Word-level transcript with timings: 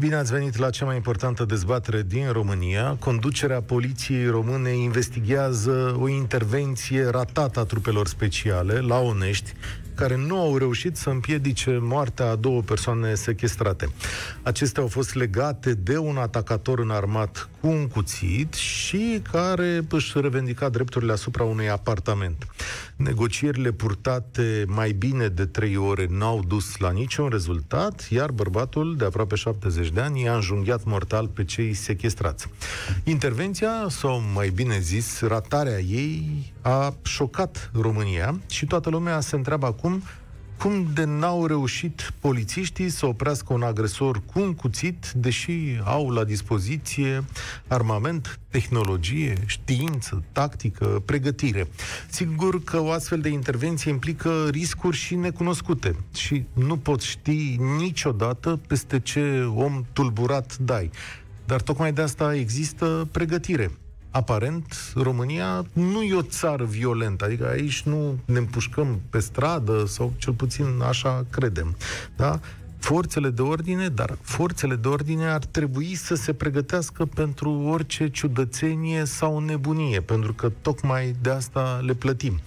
Bine 0.00 0.14
ați 0.14 0.32
venit 0.32 0.56
la 0.56 0.70
cea 0.70 0.84
mai 0.84 0.94
importantă 0.94 1.44
dezbatere 1.44 2.02
din 2.02 2.32
România. 2.32 2.96
Conducerea 2.98 3.60
poliției 3.60 4.26
române 4.26 4.70
investigează 4.70 5.96
o 6.00 6.08
intervenție 6.08 7.08
ratată 7.08 7.60
a 7.60 7.64
trupelor 7.64 8.06
speciale 8.06 8.80
la 8.80 8.98
Onești, 8.98 9.52
care 9.96 10.16
nu 10.16 10.40
au 10.40 10.56
reușit 10.56 10.96
să 10.96 11.10
împiedice 11.10 11.78
moartea 11.82 12.30
a 12.30 12.36
două 12.36 12.60
persoane 12.60 13.14
sequestrate. 13.14 13.88
Acestea 14.42 14.82
au 14.82 14.88
fost 14.88 15.14
legate 15.14 15.74
de 15.74 15.98
un 15.98 16.16
atacator 16.16 16.78
înarmat 16.78 17.48
cu 17.60 17.66
un 17.66 17.88
cuțit 17.88 18.54
și 18.54 19.22
care 19.32 19.84
își 19.88 20.12
revendica 20.20 20.68
drepturile 20.68 21.12
asupra 21.12 21.44
unui 21.44 21.70
apartament. 21.70 22.46
Negocierile 22.96 23.72
purtate 23.72 24.64
mai 24.66 24.92
bine 24.92 25.28
de 25.28 25.44
trei 25.46 25.76
ore 25.76 26.06
n-au 26.10 26.44
dus 26.46 26.76
la 26.76 26.90
niciun 26.90 27.28
rezultat, 27.28 28.06
iar 28.10 28.30
bărbatul 28.30 28.96
de 28.96 29.04
aproape 29.04 29.34
70 29.34 29.90
de 29.90 30.00
ani 30.00 30.22
i-a 30.22 30.34
înjunghiat 30.34 30.84
mortal 30.84 31.28
pe 31.28 31.44
cei 31.44 31.74
sequestrați. 31.74 32.48
Intervenția, 33.04 33.86
sau 33.88 34.22
mai 34.34 34.48
bine 34.48 34.78
zis, 34.78 35.20
ratarea 35.20 35.78
ei, 35.78 36.52
a 36.66 36.94
șocat 37.02 37.70
România 37.74 38.40
și 38.50 38.66
toată 38.66 38.90
lumea 38.90 39.20
se 39.20 39.36
întreabă 39.36 39.66
acum 39.66 40.02
cum 40.58 40.90
de 40.94 41.04
n-au 41.04 41.46
reușit 41.46 42.12
polițiștii 42.20 42.88
să 42.88 43.06
oprească 43.06 43.52
un 43.52 43.62
agresor 43.62 44.22
cu 44.32 44.40
un 44.40 44.54
cuțit, 44.54 45.10
deși 45.10 45.52
au 45.84 46.10
la 46.10 46.24
dispoziție 46.24 47.24
armament, 47.66 48.38
tehnologie, 48.48 49.34
știință, 49.46 50.22
tactică, 50.32 51.02
pregătire. 51.04 51.68
Sigur 52.08 52.64
că 52.64 52.80
o 52.80 52.90
astfel 52.90 53.20
de 53.20 53.28
intervenție 53.28 53.90
implică 53.90 54.46
riscuri 54.50 54.96
și 54.96 55.14
necunoscute 55.14 55.96
și 56.14 56.44
nu 56.52 56.76
poți 56.76 57.06
ști 57.06 57.56
niciodată 57.78 58.60
peste 58.66 59.00
ce 59.00 59.50
om 59.54 59.84
tulburat 59.92 60.56
dai. 60.58 60.90
Dar 61.44 61.60
tocmai 61.60 61.92
de 61.92 62.02
asta 62.02 62.34
există 62.34 63.08
pregătire 63.12 63.70
aparent, 64.16 64.92
România 64.94 65.66
nu 65.72 66.02
e 66.02 66.14
o 66.14 66.22
țară 66.22 66.64
violentă, 66.64 67.24
adică 67.24 67.48
aici 67.48 67.82
nu 67.82 68.18
ne 68.24 68.38
împușcăm 68.38 69.00
pe 69.10 69.18
stradă 69.18 69.84
sau 69.86 70.12
cel 70.16 70.32
puțin 70.32 70.66
așa 70.82 71.26
credem. 71.30 71.76
Da? 72.16 72.40
forțele 72.78 73.30
de 73.30 73.42
ordine, 73.42 73.88
dar 73.88 74.18
forțele 74.20 74.74
de 74.74 74.88
ordine 74.88 75.26
ar 75.26 75.44
trebui 75.44 75.94
să 75.94 76.14
se 76.14 76.32
pregătească 76.32 77.04
pentru 77.04 77.50
orice 77.50 78.08
ciudățenie 78.08 79.04
sau 79.04 79.38
nebunie, 79.38 80.00
pentru 80.00 80.32
că 80.32 80.52
tocmai 80.62 81.14
de 81.20 81.30
asta 81.30 81.80
le 81.82 81.94
plătim. 81.94 82.40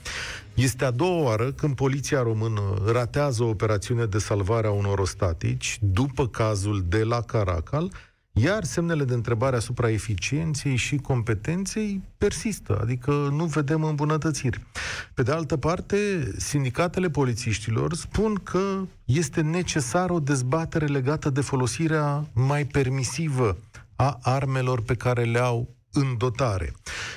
Este 0.53 0.85
a 0.85 0.91
doua 0.91 1.23
oară 1.23 1.51
când 1.51 1.75
poliția 1.75 2.21
română 2.21 2.61
ratează 2.91 3.43
o 3.43 3.47
operațiune 3.47 4.05
de 4.05 4.17
salvare 4.17 4.67
a 4.67 4.71
unor 4.71 4.99
ostatici, 4.99 5.77
după 5.81 6.27
cazul 6.27 6.85
de 6.87 7.03
la 7.03 7.21
Caracal, 7.21 7.91
iar 8.33 8.63
semnele 8.63 9.03
de 9.03 9.13
întrebare 9.13 9.55
asupra 9.55 9.89
eficienței 9.89 10.75
și 10.75 10.95
competenței 10.95 12.01
persistă, 12.17 12.79
adică 12.81 13.11
nu 13.11 13.45
vedem 13.45 13.83
îmbunătățiri. 13.83 14.61
Pe 15.13 15.23
de 15.23 15.31
altă 15.31 15.57
parte, 15.57 16.31
sindicatele 16.37 17.09
polițiștilor 17.09 17.93
spun 17.93 18.33
că 18.35 18.87
este 19.05 19.41
necesară 19.41 20.13
o 20.13 20.19
dezbatere 20.19 20.85
legată 20.85 21.29
de 21.29 21.41
folosirea 21.41 22.29
mai 22.33 22.65
permisivă 22.65 23.57
a 23.95 24.19
armelor 24.21 24.81
pe 24.81 24.95
care 24.95 25.23
le 25.23 25.39
au 25.39 25.77
în 25.93 26.17
dotare. 26.17 26.73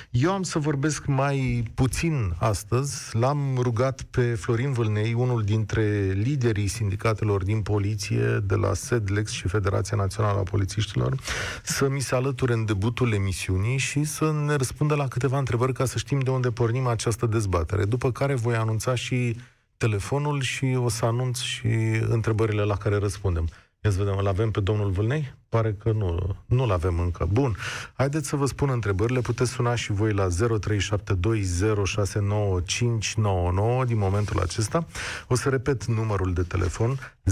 Eu 0.09 0.31
am 0.31 0.43
să 0.43 0.59
vorbesc 0.59 1.05
mai 1.05 1.63
puțin 1.73 2.33
astăzi. 2.37 3.17
L-am 3.17 3.57
rugat 3.61 4.01
pe 4.01 4.21
Florin 4.21 4.73
Vâlnei, 4.73 5.13
unul 5.13 5.43
dintre 5.43 6.11
liderii 6.11 6.67
sindicatelor 6.67 7.43
din 7.43 7.61
poliție, 7.61 8.39
de 8.43 8.55
la 8.55 8.73
SEDLEX 8.73 9.31
și 9.31 9.47
Federația 9.47 9.97
Națională 9.97 10.39
a 10.39 10.43
Polițiștilor, 10.43 11.15
să 11.63 11.89
mi 11.89 12.01
se 12.01 12.15
alăture 12.15 12.53
în 12.53 12.65
debutul 12.65 13.13
emisiunii 13.13 13.77
și 13.77 14.03
să 14.03 14.31
ne 14.45 14.55
răspundă 14.55 14.95
la 14.95 15.07
câteva 15.07 15.37
întrebări 15.37 15.73
ca 15.73 15.85
să 15.85 15.97
știm 15.97 16.19
de 16.19 16.29
unde 16.29 16.51
pornim 16.51 16.87
această 16.87 17.25
dezbatere. 17.25 17.85
După 17.85 18.11
care 18.11 18.35
voi 18.35 18.55
anunța 18.55 18.95
și 18.95 19.35
telefonul 19.77 20.41
și 20.41 20.77
o 20.83 20.89
să 20.89 21.05
anunț 21.05 21.39
și 21.39 21.67
întrebările 22.07 22.63
la 22.63 22.75
care 22.75 22.97
răspundem. 22.97 23.47
Ia 23.83 23.91
să 23.91 23.97
vedem, 23.97 24.17
îl 24.17 24.27
avem 24.27 24.51
pe 24.51 24.59
domnul 24.59 24.91
Vâlnei? 24.91 25.33
Pare 25.49 25.73
că 25.73 25.91
nu, 25.91 26.35
nu-l 26.45 26.71
avem 26.71 26.99
încă. 26.99 27.27
Bun. 27.31 27.55
Haideți 27.93 28.27
să 28.27 28.35
vă 28.35 28.45
spun 28.45 28.69
întrebările. 28.69 29.19
Puteți 29.19 29.51
suna 29.51 29.75
și 29.75 29.91
voi 29.91 30.13
la 30.13 30.27
0372069599 30.27 30.31
din 33.85 33.97
momentul 33.97 34.39
acesta. 34.39 34.87
O 35.27 35.35
să 35.35 35.49
repet 35.49 35.85
numărul 35.85 36.33
de 36.33 36.41
telefon 36.41 36.99
0372069599 37.23 37.31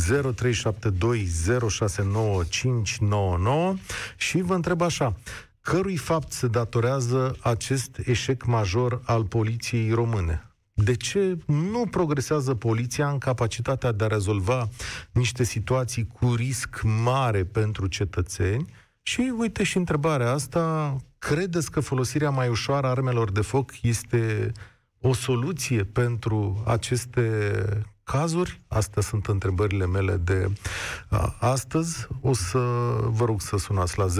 și 4.17 4.41
vă 4.41 4.53
întreb 4.53 4.81
așa. 4.81 5.15
Cărui 5.61 5.97
fapt 5.97 6.31
se 6.31 6.47
datorează 6.47 7.37
acest 7.41 7.97
eșec 8.05 8.45
major 8.45 9.01
al 9.03 9.23
poliției 9.23 9.91
române? 9.91 10.50
De 10.83 10.95
ce 10.95 11.37
nu 11.45 11.85
progresează 11.85 12.55
poliția 12.55 13.09
în 13.09 13.17
capacitatea 13.17 13.91
de 13.91 14.03
a 14.03 14.07
rezolva 14.07 14.69
niște 15.11 15.43
situații 15.43 16.07
cu 16.07 16.33
risc 16.33 16.81
mare 17.03 17.43
pentru 17.43 17.87
cetățeni? 17.87 18.65
Și 19.01 19.33
uite 19.37 19.63
și 19.63 19.77
întrebarea 19.77 20.31
asta, 20.31 20.95
credeți 21.17 21.71
că 21.71 21.79
folosirea 21.79 22.29
mai 22.29 22.49
ușoară 22.49 22.87
a 22.87 22.89
armelor 22.89 23.31
de 23.31 23.41
foc 23.41 23.71
este 23.81 24.51
o 25.01 25.13
soluție 25.13 25.83
pentru 25.83 26.63
aceste 26.65 27.51
cazuri? 28.03 28.61
Astea 28.67 29.01
sunt 29.01 29.27
întrebările 29.27 29.85
mele 29.85 30.15
de 30.15 30.51
a, 31.09 31.35
astăzi. 31.39 32.07
O 32.21 32.33
să 32.33 32.59
vă 33.03 33.25
rog 33.25 33.41
să 33.41 33.57
sunați 33.57 33.97
la 33.97 34.07
0372069599 34.07 34.11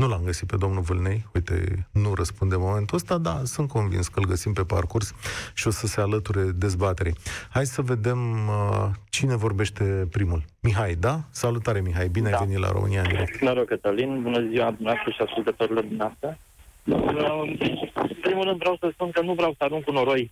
nu 0.00 0.08
l-am 0.08 0.24
găsit 0.24 0.46
pe 0.46 0.56
domnul 0.56 0.82
Vâlnei, 0.82 1.26
uite, 1.34 1.86
nu 1.92 2.14
răspunde 2.14 2.54
în 2.54 2.60
momentul 2.60 2.96
ăsta, 2.96 3.18
dar 3.18 3.44
sunt 3.44 3.68
convins 3.68 4.08
că 4.08 4.18
îl 4.18 4.26
găsim 4.26 4.52
pe 4.52 4.62
parcurs 4.62 5.14
și 5.54 5.66
o 5.66 5.70
să 5.70 5.86
se 5.86 6.00
alăture 6.00 6.42
dezbaterii. 6.42 7.14
Hai 7.50 7.66
să 7.66 7.82
vedem 7.82 8.48
uh, 8.48 8.88
cine 9.10 9.36
vorbește 9.36 9.84
primul. 10.10 10.42
Mihai, 10.60 10.94
da? 10.94 11.20
Salutare, 11.30 11.80
Mihai, 11.80 12.08
bine 12.08 12.30
da. 12.30 12.36
ai 12.36 12.46
venit 12.46 12.60
la 12.60 12.70
România 12.70 13.00
în 13.00 13.08
direct. 13.08 13.40
Noroc, 13.40 13.66
Cătălin, 13.66 14.22
bună 14.22 14.40
ziua 14.50 14.70
dumneavoastră 14.70 15.10
și 15.10 15.22
ascultătorilor 15.22 15.84
dumneavoastră. 15.84 16.38
Uh, 16.84 17.52
în 17.94 18.16
primul 18.20 18.44
rând 18.44 18.58
vreau 18.58 18.76
să 18.80 18.88
spun 18.92 19.10
că 19.10 19.20
nu 19.20 19.34
vreau 19.34 19.54
să 19.58 19.64
arunc 19.64 19.84
cu 19.84 19.92
noroi 19.92 20.30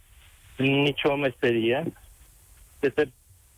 în 0.56 0.66
nicio 0.66 1.16
meserie. 1.16 1.92
Este 2.80 3.12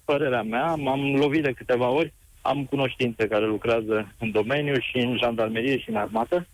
părerea 0.04 0.42
mea, 0.42 0.75
m-am 0.75 1.15
lovit 1.15 1.42
de 1.42 1.53
câteva 1.53 1.88
ori 1.88 2.12
am 2.43 2.65
cunoștințe 2.65 3.28
care 3.28 3.47
lucrează 3.47 4.15
în 4.19 4.31
domeniu 4.31 4.75
și 4.81 4.97
în 4.97 5.17
jandarmerie 5.17 5.78
și 5.78 5.91
în 5.91 5.97
armată. 5.97 6.47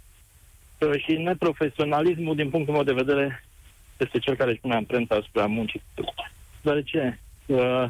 Uh, 0.81 1.03
și 1.05 1.13
neprofesionalismul, 1.13 2.35
din 2.35 2.51
punctul 2.51 2.75
meu 2.75 2.83
de 2.83 2.93
vedere, 2.93 3.45
este 3.97 4.19
cel 4.19 4.37
care 4.37 4.51
își 4.51 4.61
pune 4.61 4.75
amprenta 4.75 5.15
asupra 5.15 5.47
muncii. 5.47 5.83
Deoarece 6.63 7.21
uh, 7.47 7.85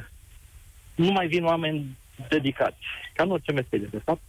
nu 0.95 1.11
mai 1.11 1.27
vin 1.27 1.45
oameni 1.45 1.97
dedicați, 2.29 2.85
ca 3.15 3.23
în 3.23 3.31
orice 3.31 3.53
meserie, 3.53 3.89
de 3.91 4.01
fapt. 4.05 4.21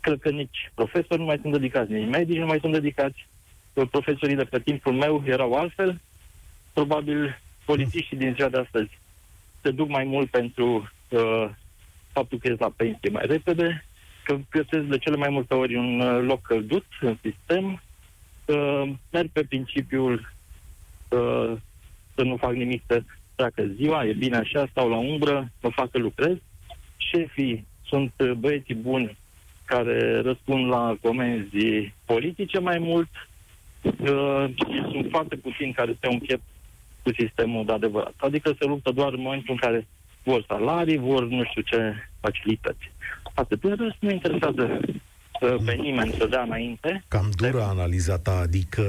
Cred 0.00 0.20
că 0.20 0.30
nici 0.30 0.70
profesori 0.74 1.20
nu 1.20 1.26
mai 1.26 1.38
sunt 1.40 1.52
dedicați, 1.52 1.92
nici 1.92 2.08
medici 2.08 2.38
nu 2.38 2.46
mai 2.46 2.58
sunt 2.60 2.72
dedicați. 2.72 3.26
Uh, 3.72 3.88
profesorii 3.90 4.36
de 4.36 4.44
pe 4.44 4.60
timpul 4.60 4.92
meu 4.92 5.22
erau 5.26 5.52
altfel. 5.52 6.00
Probabil 6.72 7.40
polițiștii 7.64 8.16
din 8.16 8.34
ziua 8.34 8.48
de 8.48 8.58
astăzi 8.58 8.98
se 9.62 9.70
duc 9.70 9.88
mai 9.88 10.04
mult 10.04 10.30
pentru 10.30 10.90
uh, 11.08 11.48
faptul 12.12 12.38
că 12.38 12.48
ies 12.48 12.58
la 12.58 12.72
pensie 12.76 13.10
mai 13.10 13.26
repede, 13.26 13.84
că 14.24 14.38
găsesc 14.50 14.84
de 14.84 14.98
cele 14.98 15.16
mai 15.16 15.28
multe 15.28 15.54
ori 15.54 15.76
un 15.76 16.00
uh, 16.00 16.22
loc 16.22 16.42
călduț 16.42 16.84
în 17.00 17.16
sistem, 17.22 17.82
uh, 18.44 18.92
merg 19.10 19.28
pe 19.32 19.44
principiul 19.44 20.32
uh, 21.08 21.52
să 22.14 22.22
nu 22.22 22.36
fac 22.36 22.52
nimic 22.52 22.82
să 22.86 23.02
treacă 23.34 23.66
ziua, 23.74 24.04
e 24.04 24.12
bine 24.12 24.36
așa, 24.36 24.66
stau 24.70 24.88
la 24.88 24.96
umbră, 24.96 25.50
mă 25.62 25.70
fac 25.70 25.90
că 25.90 25.98
lucrez. 25.98 26.36
Șefii 26.96 27.66
sunt 27.86 28.12
uh, 28.18 28.32
băieții 28.32 28.74
buni 28.74 29.16
care 29.64 30.20
răspund 30.20 30.68
la 30.68 30.96
comenzi 31.02 31.92
politice 32.04 32.58
mai 32.58 32.78
mult 32.78 33.08
uh, 33.82 34.44
și 34.56 34.90
sunt 34.90 35.06
foarte 35.10 35.36
puțini 35.36 35.72
care 35.72 35.96
se 36.00 36.08
închep 36.08 36.40
cu 37.02 37.10
sistemul 37.18 37.64
de 37.64 37.72
adevărat. 37.72 38.14
Adică 38.16 38.54
se 38.58 38.64
luptă 38.64 38.90
doar 38.90 39.12
în 39.12 39.20
momentul 39.20 39.50
în 39.54 39.56
care 39.56 39.86
vor 40.22 40.44
salarii, 40.48 40.98
vor 40.98 41.24
nu 41.24 41.44
știu 41.44 41.62
ce 41.62 41.94
facilități. 42.20 42.90
Atât. 43.34 43.64
În 43.64 43.76
rest, 43.78 43.96
nu 43.98 44.10
interesează 44.10 44.80
uh, 45.40 45.54
pe 45.64 45.72
nimeni 45.72 46.12
să 46.18 46.26
dea 46.26 46.42
înainte. 46.42 47.04
Cam 47.08 47.30
dură 47.36 47.58
de... 47.58 47.62
analiza 47.62 48.18
ta, 48.18 48.38
adică 48.42 48.82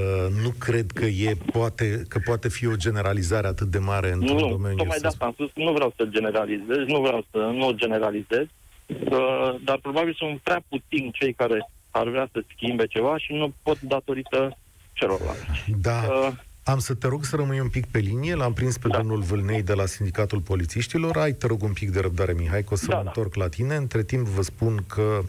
nu 0.44 0.50
cred 0.60 0.92
că 0.92 1.06
e 1.06 1.38
poate, 1.52 2.04
că 2.08 2.20
poate 2.26 2.50
fi 2.50 2.68
o 2.68 2.76
generalizare 2.76 3.48
atât 3.48 3.68
de 3.68 3.78
mare 3.78 4.12
într-un 4.12 4.38
nu, 4.38 4.50
domeniu. 4.50 4.78
Tocmai 4.78 4.98
de 5.02 5.08
asta 5.08 5.26
am 5.26 5.32
spus, 5.32 5.50
nu 5.56 5.72
vreau 5.72 5.94
să 5.96 6.06
generalizez, 6.06 6.78
nu 6.88 7.02
vreau 7.02 7.26
să 7.32 7.38
nu 7.38 7.72
generalizez, 7.72 8.46
uh, 8.88 9.56
dar 9.64 9.78
probabil 9.82 10.14
sunt 10.18 10.40
prea 10.40 10.62
puțini 10.70 11.12
cei 11.12 11.34
care 11.34 11.70
ar 11.92 12.08
vrea 12.08 12.30
să 12.32 12.44
schimbe 12.56 12.86
ceva 12.86 13.18
și 13.18 13.34
nu 13.34 13.54
pot 13.64 13.82
datorită 13.82 14.58
celorlalți. 14.94 15.46
Da. 15.82 16.02
Uh, 16.10 16.34
Am 16.64 16.80
să 16.80 16.94
te 16.94 17.08
rog 17.08 17.26
să 17.26 17.36
rămâi 17.36 17.60
un 17.60 17.70
pic 17.70 17.86
pe 17.86 18.00
linie. 18.00 18.36
L-am 18.36 18.54
prins 18.54 18.78
pe 18.78 18.88
da. 18.88 18.98
domnul 18.98 19.22
Vâlnei 19.22 19.62
de 19.62 19.74
la 19.74 19.86
Sindicatul 19.86 20.40
Polițiștilor. 20.40 21.18
Ai, 21.18 21.34
te 21.34 21.48
rog, 21.48 21.64
un 21.64 21.74
pic 21.74 21.92
de 21.92 22.00
răbdare, 22.00 22.34
Mihai, 22.34 22.64
că 22.64 22.74
o 22.74 22.76
să 22.76 22.86
da, 22.88 22.96
mă 22.96 23.04
da. 23.04 23.08
întorc 23.08 23.36
la 23.36 23.48
tine. 23.48 23.76
Între 23.76 24.04
timp 24.04 24.28
vă 24.28 24.42
spun 24.42 24.84
că 24.88 25.24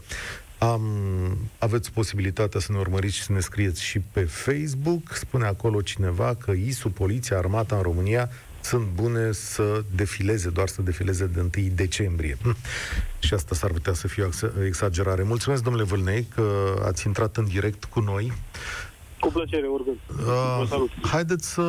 am, 0.57 0.81
aveți 1.57 1.91
posibilitatea 1.91 2.59
să 2.59 2.71
ne 2.71 2.77
urmăriți 2.77 3.15
și 3.15 3.23
să 3.23 3.31
ne 3.31 3.39
scrieți 3.39 3.83
și 3.83 3.99
pe 3.99 4.21
Facebook. 4.23 5.13
Spune 5.13 5.45
acolo 5.45 5.81
cineva 5.81 6.35
că 6.35 6.51
ISU, 6.51 6.89
Poliția, 6.89 7.37
Armata 7.37 7.75
în 7.75 7.81
România 7.81 8.29
sunt 8.61 8.87
bune 8.93 9.31
să 9.31 9.83
defileze, 9.95 10.49
doar 10.49 10.67
să 10.67 10.81
defileze 10.81 11.25
de 11.25 11.39
1 11.39 11.49
decembrie. 11.73 12.37
Hm. 12.41 12.57
Și 13.19 13.33
asta 13.33 13.55
s-ar 13.55 13.71
putea 13.71 13.93
să 13.93 14.07
fie 14.07 14.23
o 14.23 14.63
exagerare. 14.65 15.23
Mulțumesc, 15.23 15.63
domnule 15.63 15.85
Vâlnei, 15.85 16.27
că 16.35 16.75
ați 16.85 17.07
intrat 17.07 17.37
în 17.37 17.45
direct 17.45 17.83
cu 17.83 17.99
noi. 17.99 18.33
Cu 19.25 19.31
plăcere, 19.31 19.67
oricând. 19.67 19.97
Uh, 20.09 20.67
salut. 20.67 20.89
Haideți 21.11 21.53
să 21.53 21.63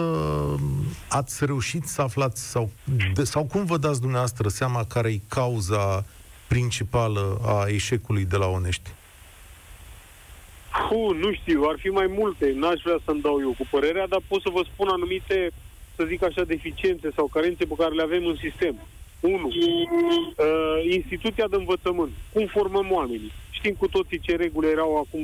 ați 1.09 1.45
reușit 1.45 1.85
să 1.85 2.03
aflați 2.03 2.51
sau, 2.51 2.71
de, 3.15 3.25
sau 3.25 3.45
cum 3.45 3.65
vă 3.65 3.77
dați 3.77 4.01
dumneavoastră 4.01 4.49
seama 4.49 4.85
care 4.85 5.09
e 5.09 5.21
cauza 5.29 6.05
principală 6.49 7.41
a 7.45 7.67
eșecului 7.69 8.25
de 8.25 8.37
la 8.37 8.47
Onești? 8.47 8.91
Fu, 10.89 11.13
nu 11.13 11.33
știu, 11.33 11.63
ar 11.63 11.77
fi 11.79 11.89
mai 11.89 12.07
multe. 12.07 12.53
N-aș 12.55 12.81
vrea 12.85 12.99
să-mi 13.05 13.21
dau 13.21 13.41
eu 13.41 13.55
cu 13.59 13.67
părerea, 13.71 14.07
dar 14.07 14.21
pot 14.29 14.41
să 14.43 14.51
vă 14.53 14.63
spun 14.73 14.89
anumite, 14.89 15.51
să 15.97 16.05
zic 16.09 16.23
așa, 16.23 16.43
deficiențe 16.45 17.11
sau 17.15 17.27
carențe 17.27 17.65
pe 17.65 17.75
care 17.79 17.95
le 17.95 18.03
avem 18.03 18.27
în 18.27 18.37
sistem. 18.37 18.77
1. 19.21 19.47
Uh, 19.47 19.53
instituția 20.91 21.47
de 21.51 21.57
învățământ. 21.57 22.13
Cum 22.33 22.47
formăm 22.47 22.87
oamenii? 22.91 23.33
Știm 23.59 23.75
cu 23.79 23.89
toții 23.89 24.19
ce 24.19 24.37
reguli 24.37 24.71
erau 24.71 24.97
acum 24.97 25.23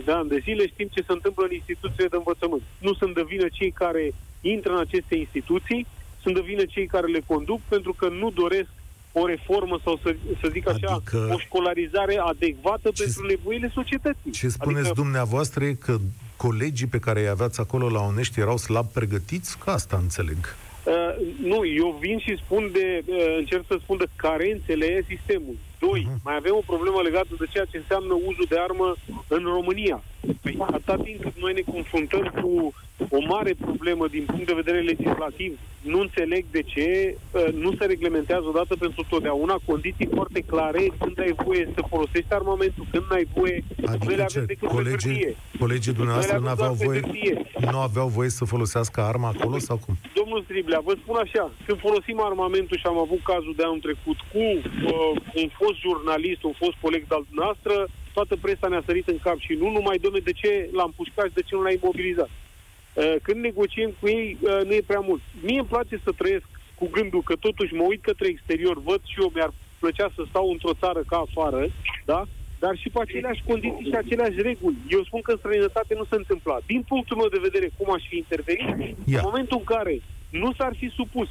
20-25 0.00 0.04
de 0.04 0.12
ani 0.12 0.28
de 0.28 0.38
zile, 0.46 0.66
știm 0.66 0.88
ce 0.94 1.02
se 1.06 1.12
întâmplă 1.12 1.44
în 1.44 1.54
instituțiile 1.54 2.08
de 2.08 2.16
învățământ. 2.16 2.62
Nu 2.78 2.92
sunt 2.94 3.14
de 3.14 3.24
vină 3.32 3.46
cei 3.52 3.70
care 3.70 4.14
intră 4.40 4.72
în 4.72 4.78
aceste 4.78 5.14
instituții, 5.16 5.86
sunt 6.22 6.34
de 6.34 6.42
vină 6.50 6.64
cei 6.64 6.86
care 6.86 7.06
le 7.06 7.22
conduc 7.26 7.60
pentru 7.68 7.92
că 7.92 8.08
nu 8.08 8.30
doresc 8.30 8.68
o 9.12 9.26
reformă 9.26 9.80
sau 9.84 10.00
să, 10.02 10.16
să 10.40 10.48
zic 10.52 10.68
așa, 10.68 10.92
adică... 10.94 11.30
o 11.34 11.38
școlarizare 11.38 12.16
adecvată 12.16 12.90
ce... 12.94 13.02
pentru 13.02 13.26
nevoile 13.26 13.70
societății. 13.74 14.30
Ce 14.30 14.48
spuneți 14.48 14.88
adică... 14.88 15.02
dumneavoastră 15.02 15.64
e 15.64 15.72
că 15.72 15.96
colegii 16.36 16.86
pe 16.86 16.98
care 16.98 17.20
îi 17.20 17.28
aveați 17.28 17.60
acolo 17.60 17.88
la 17.88 18.00
Onești 18.00 18.40
erau 18.40 18.56
slab 18.56 18.86
pregătiți? 18.86 19.58
Ca 19.58 19.72
asta 19.72 19.96
înțeleg. 20.02 20.56
Uh, 20.84 20.92
nu, 21.42 21.66
eu 21.66 21.98
vin 22.00 22.18
și 22.18 22.40
spun 22.44 22.70
de, 22.72 23.02
uh, 23.06 23.36
încerc 23.38 23.64
să 23.66 23.76
spun 23.82 23.96
de 23.96 24.06
carențele 24.16 25.04
sistemului. 25.08 25.58
Doi, 25.86 26.02
uh-huh. 26.06 26.22
mai 26.26 26.36
avem 26.36 26.54
o 26.56 26.68
problemă 26.72 27.00
legată 27.02 27.32
de 27.38 27.46
ceea 27.52 27.64
ce 27.70 27.76
înseamnă 27.76 28.14
uzul 28.14 28.46
de 28.48 28.58
armă 28.58 28.94
în 29.28 29.42
România. 29.56 29.98
Păi, 30.42 30.56
atâta 30.60 30.96
timp 30.96 31.22
cât 31.22 31.36
noi 31.42 31.52
ne 31.52 31.72
confruntăm 31.72 32.24
cu 32.40 32.72
o 33.08 33.20
mare 33.28 33.54
problemă 33.60 34.06
din 34.08 34.24
punct 34.24 34.46
de 34.46 34.60
vedere 34.62 34.80
legislativ, 34.80 35.58
nu 35.80 36.00
înțeleg 36.00 36.44
de 36.50 36.62
ce 36.62 37.16
uh, 37.30 37.52
nu 37.52 37.74
se 37.78 37.84
reglementează 37.84 38.46
odată 38.46 38.76
pentru 38.76 39.06
totdeauna 39.08 39.56
condiții 39.64 40.08
foarte 40.14 40.40
clare 40.40 40.82
când 40.98 41.18
ai 41.18 41.34
voie 41.44 41.68
să 41.74 41.84
folosești 41.88 42.32
armamentul, 42.32 42.86
când 42.90 43.04
ai 43.10 43.26
voie, 43.34 43.64
adică 43.86 44.04
nu 44.04 44.16
le 44.16 44.22
aveți 44.22 44.46
decât 44.46 44.68
colegii, 44.68 45.16
pe 45.18 45.36
Colegii 45.58 45.92
dumneavoastră 45.92 46.38
nu 46.38 46.48
aveau 46.48 46.74
voie, 46.74 47.00
nu 47.70 47.78
aveau 47.78 48.08
voie 48.08 48.28
să 48.28 48.44
folosească 48.44 49.00
arma 49.00 49.28
acolo 49.28 49.58
sau 49.58 49.76
cum? 49.84 49.94
Domnul 50.14 50.42
Striblea, 50.42 50.80
vă 50.84 50.94
spun 51.02 51.16
așa, 51.16 51.50
când 51.66 51.78
folosim 51.78 52.20
armamentul 52.20 52.76
și 52.76 52.86
am 52.86 52.98
avut 52.98 53.20
cazul 53.24 53.54
de 53.56 53.62
anul 53.62 53.86
trecut 53.86 54.18
cu 54.32 54.38
uh, 54.38 55.40
un 55.42 55.48
fost 55.60 55.78
jurnalist, 55.86 56.42
un 56.42 56.52
fost 56.62 56.76
coleg 56.80 57.02
de-al 57.06 57.26
noastră, 57.30 57.74
toată 58.12 58.36
presa 58.40 58.66
ne-a 58.68 58.82
sărit 58.86 59.08
în 59.08 59.18
cap 59.26 59.38
și 59.38 59.52
nu 59.60 59.70
numai, 59.70 59.96
domne, 60.04 60.18
de 60.18 60.32
ce 60.32 60.68
l-am 60.72 60.92
pușcat 60.96 61.26
și 61.26 61.38
de 61.38 61.46
ce 61.46 61.54
nu 61.54 61.62
l-a 61.62 61.70
imobilizat. 61.70 62.30
Uh, 62.94 63.14
când 63.22 63.38
negociem 63.40 63.92
cu 64.00 64.08
ei, 64.08 64.38
uh, 64.40 64.60
nu 64.64 64.72
e 64.72 64.90
prea 64.90 65.04
mult. 65.08 65.22
Mie 65.42 65.58
îmi 65.58 65.68
place 65.68 66.00
să 66.04 66.10
trăiesc 66.16 66.48
cu 66.74 66.88
gândul 66.90 67.22
că 67.22 67.34
totuși 67.46 67.74
mă 67.74 67.84
uit 67.88 68.02
către 68.02 68.28
exterior, 68.28 68.82
văd 68.82 69.00
și 69.04 69.20
eu 69.20 69.30
mi-ar 69.34 69.52
plăcea 69.78 70.08
să 70.14 70.22
stau 70.28 70.50
într-o 70.50 70.78
țară 70.82 71.02
ca 71.06 71.24
afară, 71.26 71.66
da? 72.04 72.20
dar 72.58 72.76
și 72.76 72.88
pe 72.90 73.00
aceleași 73.02 73.42
condiții 73.50 73.88
și 73.90 73.96
aceleași 73.96 74.42
reguli. 74.48 74.76
Eu 74.88 75.02
spun 75.04 75.20
că 75.20 75.30
în 75.32 75.42
străinătate 75.42 75.92
nu 75.94 76.04
se 76.10 76.16
întâmpla. 76.22 76.56
Din 76.66 76.82
punctul 76.88 77.16
meu 77.16 77.28
de 77.28 77.44
vedere, 77.46 77.68
cum 77.76 77.88
aș 77.92 78.02
fi 78.10 78.16
intervenit, 78.16 78.68
yeah. 78.78 79.22
în 79.22 79.28
momentul 79.28 79.58
în 79.60 79.64
care 79.74 79.94
nu 80.30 80.52
s-ar 80.58 80.74
fi 80.80 80.88
supus 80.98 81.28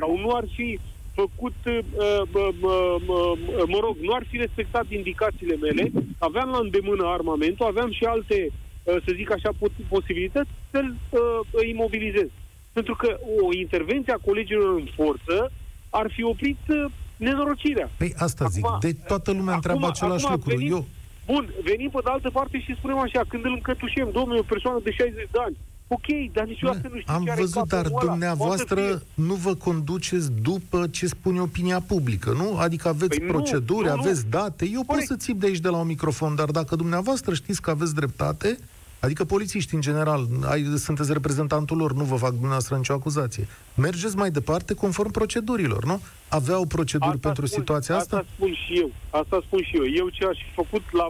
sau 0.00 0.18
nu 0.24 0.30
ar 0.30 0.44
fi 0.56 0.78
făcut, 1.20 1.58
uh, 1.66 1.78
uh, 2.04 2.22
uh, 2.32 2.96
uh, 3.06 3.62
mă 3.74 3.78
rog, 3.86 3.96
nu 4.00 4.12
ar 4.12 4.24
fi 4.30 4.36
respectat 4.36 4.86
indicațiile 4.88 5.56
mele, 5.56 5.90
aveam 6.18 6.48
la 6.50 6.58
îndemână 6.58 7.04
armamentul, 7.06 7.66
aveam 7.66 7.90
și 7.92 8.04
alte, 8.04 8.38
uh, 8.46 8.65
să 9.04 9.12
zic 9.14 9.30
așa, 9.32 9.50
posibilități 9.88 10.50
să-l 10.70 10.96
uh, 11.10 11.68
imobilizez. 11.68 12.28
Pentru 12.72 12.94
că 12.94 13.18
o 13.46 13.54
intervenție 13.54 14.12
a 14.12 14.26
colegilor 14.28 14.74
în 14.74 14.88
forță 14.94 15.52
ar 15.90 16.10
fi 16.14 16.22
oprit 16.22 16.58
uh, 16.68 16.84
nenorocirea. 17.16 17.90
Păi 17.96 18.14
asta 18.16 18.44
acum, 18.44 18.54
zic, 18.54 18.66
de 18.80 18.92
toată 19.06 19.30
lumea 19.32 19.54
întreabă 19.54 19.86
acum, 19.86 19.90
același 19.90 20.24
acum 20.24 20.34
lucru. 20.36 20.56
Venim, 20.56 20.72
Eu... 20.72 20.86
Bun, 21.26 21.48
venim 21.62 21.90
pe 21.90 22.00
de 22.04 22.10
altă 22.10 22.30
parte 22.30 22.60
și 22.60 22.74
spunem 22.78 22.98
așa, 22.98 23.20
când 23.28 23.44
îl 23.44 23.52
încătușem, 23.52 24.08
domnule, 24.12 24.38
o 24.38 24.42
persoană 24.52 24.80
de 24.82 24.90
60 24.90 25.28
de 25.30 25.38
ani, 25.46 25.56
Ok, 25.88 26.32
dar 26.32 26.44
niciodată 26.44 26.88
nu 26.92 26.98
știu 27.00 27.14
Am 27.14 27.24
ce 27.24 27.34
văzut, 27.36 27.68
dar 27.68 27.84
ăla. 27.84 27.98
dumneavoastră 28.00 29.02
nu 29.14 29.34
vă 29.34 29.54
conduceți 29.54 30.32
după 30.42 30.86
ce 30.86 31.06
spune 31.06 31.40
opinia 31.40 31.80
publică, 31.80 32.30
nu? 32.30 32.56
Adică 32.56 32.88
aveți 32.88 33.18
păi 33.18 33.26
proceduri, 33.26 33.86
nu, 33.86 33.94
nu, 33.94 34.00
aveți 34.00 34.26
date. 34.26 34.64
Eu 34.64 34.82
Corect. 34.86 35.08
pot 35.08 35.18
să 35.18 35.24
țip 35.24 35.40
de 35.40 35.46
aici 35.46 35.58
de 35.58 35.68
la 35.68 35.76
un 35.76 35.86
microfon, 35.86 36.34
dar 36.34 36.50
dacă 36.50 36.76
dumneavoastră 36.76 37.34
știți 37.34 37.62
că 37.62 37.70
aveți 37.70 37.94
dreptate, 37.94 38.58
adică 39.00 39.24
polițiști 39.24 39.74
în 39.74 39.80
general, 39.80 40.26
ai, 40.44 40.64
sunteți 40.76 41.12
reprezentantul 41.12 41.76
lor, 41.76 41.92
nu 41.92 42.04
vă 42.04 42.16
fac 42.16 42.30
dumneavoastră 42.30 42.76
nicio 42.76 42.92
acuzație. 42.92 43.46
Mergeți 43.74 44.16
mai 44.16 44.30
departe 44.30 44.74
conform 44.74 45.10
procedurilor, 45.10 45.84
nu? 45.84 46.00
Aveau 46.28 46.66
proceduri 46.66 47.10
asta 47.10 47.28
pentru 47.28 47.46
spun, 47.46 47.58
situația 47.58 47.96
asta? 47.96 48.16
Asta 48.16 48.28
spun 48.34 48.54
și 48.54 48.78
eu. 48.78 48.90
Asta 49.10 49.40
spun 49.46 49.62
și 49.62 49.76
eu. 49.76 49.86
Eu 49.94 50.08
ce 50.08 50.24
aș 50.24 50.38
fi 50.38 50.52
făcut 50.54 50.82
la 50.92 51.08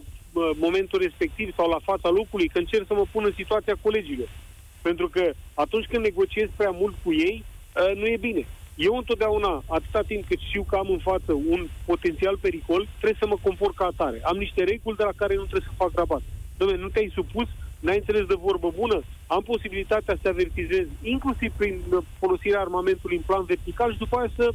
momentul 0.58 0.98
respectiv 1.00 1.54
sau 1.54 1.68
la 1.70 1.80
fața 1.82 2.08
locului, 2.08 2.48
că 2.48 2.58
încerc 2.58 2.86
să 2.86 2.94
mă 2.94 3.04
pun 3.12 3.24
în 3.24 3.32
situația 3.36 3.76
colegilor. 3.80 4.28
Pentru 4.82 5.08
că 5.08 5.30
atunci 5.54 5.86
când 5.90 6.02
negociez 6.02 6.48
prea 6.56 6.70
mult 6.70 6.94
cu 7.02 7.12
ei, 7.12 7.44
uh, 7.44 7.96
nu 8.00 8.06
e 8.06 8.16
bine. 8.20 8.46
Eu 8.74 8.96
întotdeauna, 8.96 9.62
atâta 9.66 10.02
timp 10.06 10.26
cât 10.26 10.38
știu 10.38 10.62
că 10.62 10.76
am 10.76 10.88
în 10.90 10.98
față 10.98 11.32
un 11.32 11.66
potențial 11.84 12.36
pericol, 12.40 12.88
trebuie 12.98 13.18
să 13.20 13.26
mă 13.26 13.36
comport 13.42 13.74
ca 13.76 13.84
atare. 13.84 14.20
Am 14.22 14.36
niște 14.36 14.64
reguli 14.64 14.96
de 14.96 15.02
la 15.02 15.14
care 15.16 15.34
nu 15.34 15.46
trebuie 15.50 15.68
să 15.70 15.82
fac 15.82 15.90
rabat. 15.94 16.22
Dom'le, 16.58 16.78
nu 16.78 16.88
te-ai 16.88 17.12
supus, 17.14 17.48
n-ai 17.86 18.02
înțeles 18.02 18.26
de 18.26 18.44
vorbă 18.46 18.68
bună, 18.80 18.98
am 19.26 19.42
posibilitatea 19.52 20.14
să 20.22 20.28
avertizez, 20.28 20.86
inclusiv 21.02 21.50
prin 21.56 21.74
folosirea 22.18 22.60
armamentului 22.60 23.16
în 23.16 23.26
plan 23.26 23.44
vertical 23.44 23.92
și 23.92 24.02
după 24.04 24.16
aia 24.16 24.30
să 24.36 24.46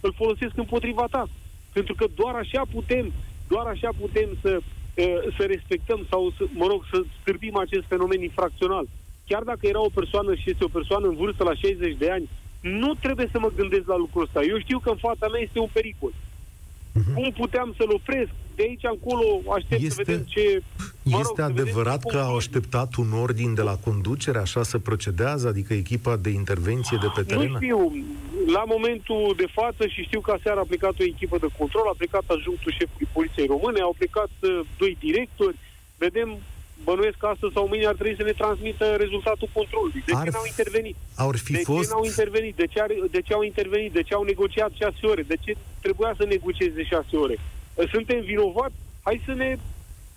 îl 0.00 0.12
folosesc 0.20 0.54
împotriva 0.56 1.04
ta. 1.10 1.24
Pentru 1.72 1.94
că 1.94 2.06
doar 2.14 2.34
așa 2.34 2.62
putem, 2.72 3.12
doar 3.48 3.66
așa 3.66 3.90
putem 4.02 4.28
să, 4.42 4.52
uh, 4.60 5.20
să 5.36 5.42
respectăm 5.54 6.00
sau, 6.10 6.32
să, 6.36 6.44
mă 6.60 6.66
rog, 6.66 6.80
să 6.92 6.98
stârpim 7.20 7.56
acest 7.56 7.84
fenomen 7.92 8.22
infracțional 8.22 8.86
chiar 9.28 9.42
dacă 9.42 9.66
era 9.66 9.80
o 9.80 9.96
persoană 9.98 10.34
și 10.34 10.50
este 10.50 10.64
o 10.64 10.76
persoană 10.78 11.06
în 11.08 11.16
vârstă 11.22 11.42
la 11.44 11.54
60 11.54 11.96
de 11.96 12.10
ani, 12.10 12.28
nu 12.60 12.94
trebuie 12.94 13.28
să 13.32 13.38
mă 13.38 13.50
gândesc 13.56 13.86
la 13.86 13.96
lucrul 13.96 14.22
ăsta. 14.22 14.40
Eu 14.42 14.58
știu 14.58 14.78
că 14.78 14.90
în 14.90 15.00
fața 15.06 15.26
mea 15.28 15.40
este 15.40 15.58
un 15.58 15.70
pericol. 15.72 16.12
Uh-huh. 16.12 17.14
Cum 17.14 17.30
puteam 17.42 17.74
să-l 17.78 17.92
opresc? 17.98 18.32
De 18.58 18.64
aici 18.68 18.86
încolo 18.96 19.26
aștept 19.56 19.82
este, 19.82 19.94
să 19.94 20.02
vedem 20.04 20.24
ce... 20.34 20.62
Mă 21.02 21.18
este 21.20 21.42
rog, 21.42 21.50
adevărat 21.50 22.02
că 22.12 22.18
au 22.18 22.36
așteptat 22.36 22.94
un 22.94 23.10
ordin 23.12 23.54
de 23.54 23.62
la 23.62 23.76
conducere, 23.86 24.38
așa 24.38 24.62
să 24.62 24.78
procedează, 24.78 25.48
adică 25.48 25.72
echipa 25.74 26.16
de 26.16 26.30
intervenție 26.30 26.98
de 27.00 27.10
pe 27.14 27.22
teren? 27.22 27.50
Nu 27.50 27.56
știu. 27.56 27.78
La 28.56 28.62
momentul 28.74 29.34
de 29.36 29.48
față 29.58 29.86
și 29.86 30.02
știu 30.02 30.20
că 30.20 30.30
aseară 30.30 30.60
a 30.60 30.70
plecat 30.72 30.94
o 31.00 31.04
echipă 31.04 31.36
de 31.38 31.46
control, 31.58 31.86
a 31.88 31.94
plecat 31.96 32.24
ajuntul 32.26 32.72
șefului 32.78 33.08
Poliției 33.12 33.46
Române, 33.46 33.80
au 33.80 33.94
plecat 33.98 34.30
uh, 34.40 34.60
doi 34.78 34.96
directori, 35.00 35.56
vedem 36.04 36.28
bănuiesc 36.84 37.16
că 37.22 37.26
astăzi 37.26 37.52
sau 37.56 37.64
mâine 37.68 37.86
ar 37.86 37.94
trebui 37.94 38.16
să 38.20 38.22
ne 38.22 38.32
transmită 38.42 38.84
rezultatul 39.04 39.48
controlului. 39.52 40.02
De 40.06 40.12
ar 40.14 40.24
ce 40.24 40.30
n-au 40.30 40.46
intervenit? 40.46 40.96
Ar 41.14 41.36
fi 41.36 41.52
de 41.52 41.58
fost... 41.58 41.88
ce 41.88 41.92
n-au 41.94 42.04
intervenit? 42.04 42.54
De 42.62 42.66
ce, 42.72 42.80
ar, 42.80 42.90
de 43.10 43.20
ce 43.26 43.32
au 43.32 43.42
intervenit? 43.42 43.92
De 43.92 44.02
ce 44.02 44.14
au 44.14 44.22
negociat 44.22 44.70
șase 44.80 45.02
ore? 45.12 45.22
De 45.22 45.36
ce 45.44 45.56
trebuia 45.80 46.12
să 46.18 46.24
negocieze 46.24 46.82
șase 46.92 47.16
ore? 47.16 47.36
Suntem 47.92 48.20
vinovați? 48.20 48.74
Hai 49.02 49.22
să 49.26 49.32
ne 49.32 49.58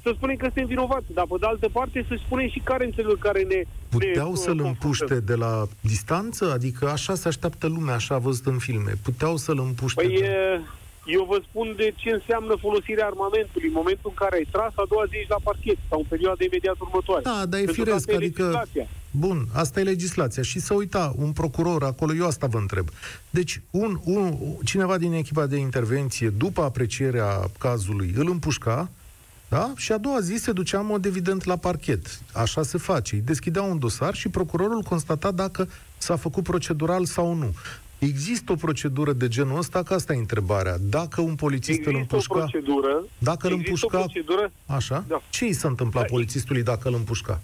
să 0.03 0.11
spunem 0.15 0.35
că 0.35 0.45
suntem 0.45 0.65
vinovați, 0.65 1.05
dar 1.13 1.25
pe 1.25 1.35
de 1.39 1.45
altă 1.45 1.69
parte 1.71 2.05
să 2.07 2.19
spunem 2.25 2.49
și 2.49 2.59
carențele 2.63 3.13
care 3.19 3.41
ne... 3.41 3.61
Puteau 3.89 4.29
ne, 4.29 4.35
să-l 4.35 4.59
împuște 4.59 5.19
de 5.19 5.35
la 5.35 5.67
distanță? 5.81 6.51
Adică 6.51 6.89
așa 6.89 7.15
se 7.15 7.27
așteaptă 7.27 7.67
lumea, 7.67 7.93
așa 7.93 8.15
a 8.15 8.17
văzut 8.17 8.45
în 8.45 8.57
filme. 8.57 8.93
Puteau 9.03 9.37
să-l 9.37 9.59
împuște? 9.59 10.01
Păi, 10.01 10.17
de... 10.19 10.61
Eu 11.05 11.25
vă 11.29 11.41
spun 11.47 11.73
de 11.77 11.93
ce 11.95 12.09
înseamnă 12.09 12.55
folosirea 12.59 13.05
armamentului. 13.05 13.67
În 13.67 13.73
momentul 13.73 14.09
în 14.09 14.17
care 14.23 14.35
ai 14.35 14.47
tras, 14.51 14.71
a 14.75 14.85
doua 14.89 15.05
zi 15.09 15.15
ești 15.15 15.29
la 15.29 15.39
parchet 15.43 15.77
sau 15.89 15.99
în 15.99 16.05
perioada 16.09 16.43
imediat 16.43 16.77
următoare. 16.79 17.21
Da, 17.23 17.45
dar 17.49 17.59
e 17.59 17.63
Pentru 17.63 17.83
firesc, 17.83 18.11
e 18.11 18.15
adică... 18.15 18.67
Bun, 19.11 19.47
asta 19.53 19.79
e 19.79 19.83
legislația. 19.83 20.43
Și 20.43 20.59
să 20.59 20.73
uita, 20.73 21.13
un 21.17 21.31
procuror 21.31 21.83
acolo, 21.83 22.13
eu 22.13 22.25
asta 22.25 22.47
vă 22.47 22.57
întreb. 22.57 22.87
Deci, 23.29 23.61
un, 23.71 23.99
un, 24.03 24.37
cineva 24.63 24.97
din 24.97 25.13
echipa 25.13 25.45
de 25.45 25.57
intervenție, 25.57 26.29
după 26.29 26.61
aprecierea 26.61 27.49
cazului, 27.59 28.13
îl 28.15 28.29
împușca, 28.29 28.89
Da? 29.49 29.73
Și 29.75 29.91
a 29.91 29.97
doua 29.97 30.19
zi 30.19 30.35
se 30.35 30.51
ducea 30.51 30.79
în 30.79 30.85
mod 30.85 31.05
evident 31.05 31.43
la 31.43 31.55
parchet. 31.55 32.19
Așa 32.33 32.63
se 32.63 32.77
face. 32.77 33.15
Îi 33.15 33.21
deschidea 33.21 33.61
un 33.61 33.79
dosar 33.79 34.13
și 34.13 34.29
procurorul 34.29 34.81
constata 34.81 35.31
dacă 35.31 35.69
s-a 35.97 36.15
făcut 36.15 36.43
procedural 36.43 37.05
sau 37.05 37.33
nu. 37.33 37.53
Există 38.09 38.51
o 38.51 38.55
procedură 38.55 39.13
de 39.13 39.27
genul 39.27 39.57
ăsta? 39.57 39.83
Că 39.83 39.93
asta 39.93 40.13
e 40.13 40.17
întrebarea. 40.17 40.77
Dacă 40.89 41.21
un 41.21 41.35
polițist 41.35 41.69
Există 41.69 41.89
îl 41.89 41.95
împușca... 41.95 42.35
o 42.35 42.37
procedură. 42.37 43.03
Dacă 43.17 43.47
îl 43.47 43.53
există 43.53 43.71
împușca... 43.71 43.97
o 43.97 44.01
procedură. 44.01 44.51
Așa? 44.65 45.03
Da. 45.07 45.21
Ce 45.29 45.45
i 45.45 45.53
s-a 45.53 45.67
întâmplat 45.67 46.03
Da, 46.03 46.09
polițistului 46.09 46.63
dacă 46.63 46.87
îl 46.87 46.93
împușca? 46.93 47.41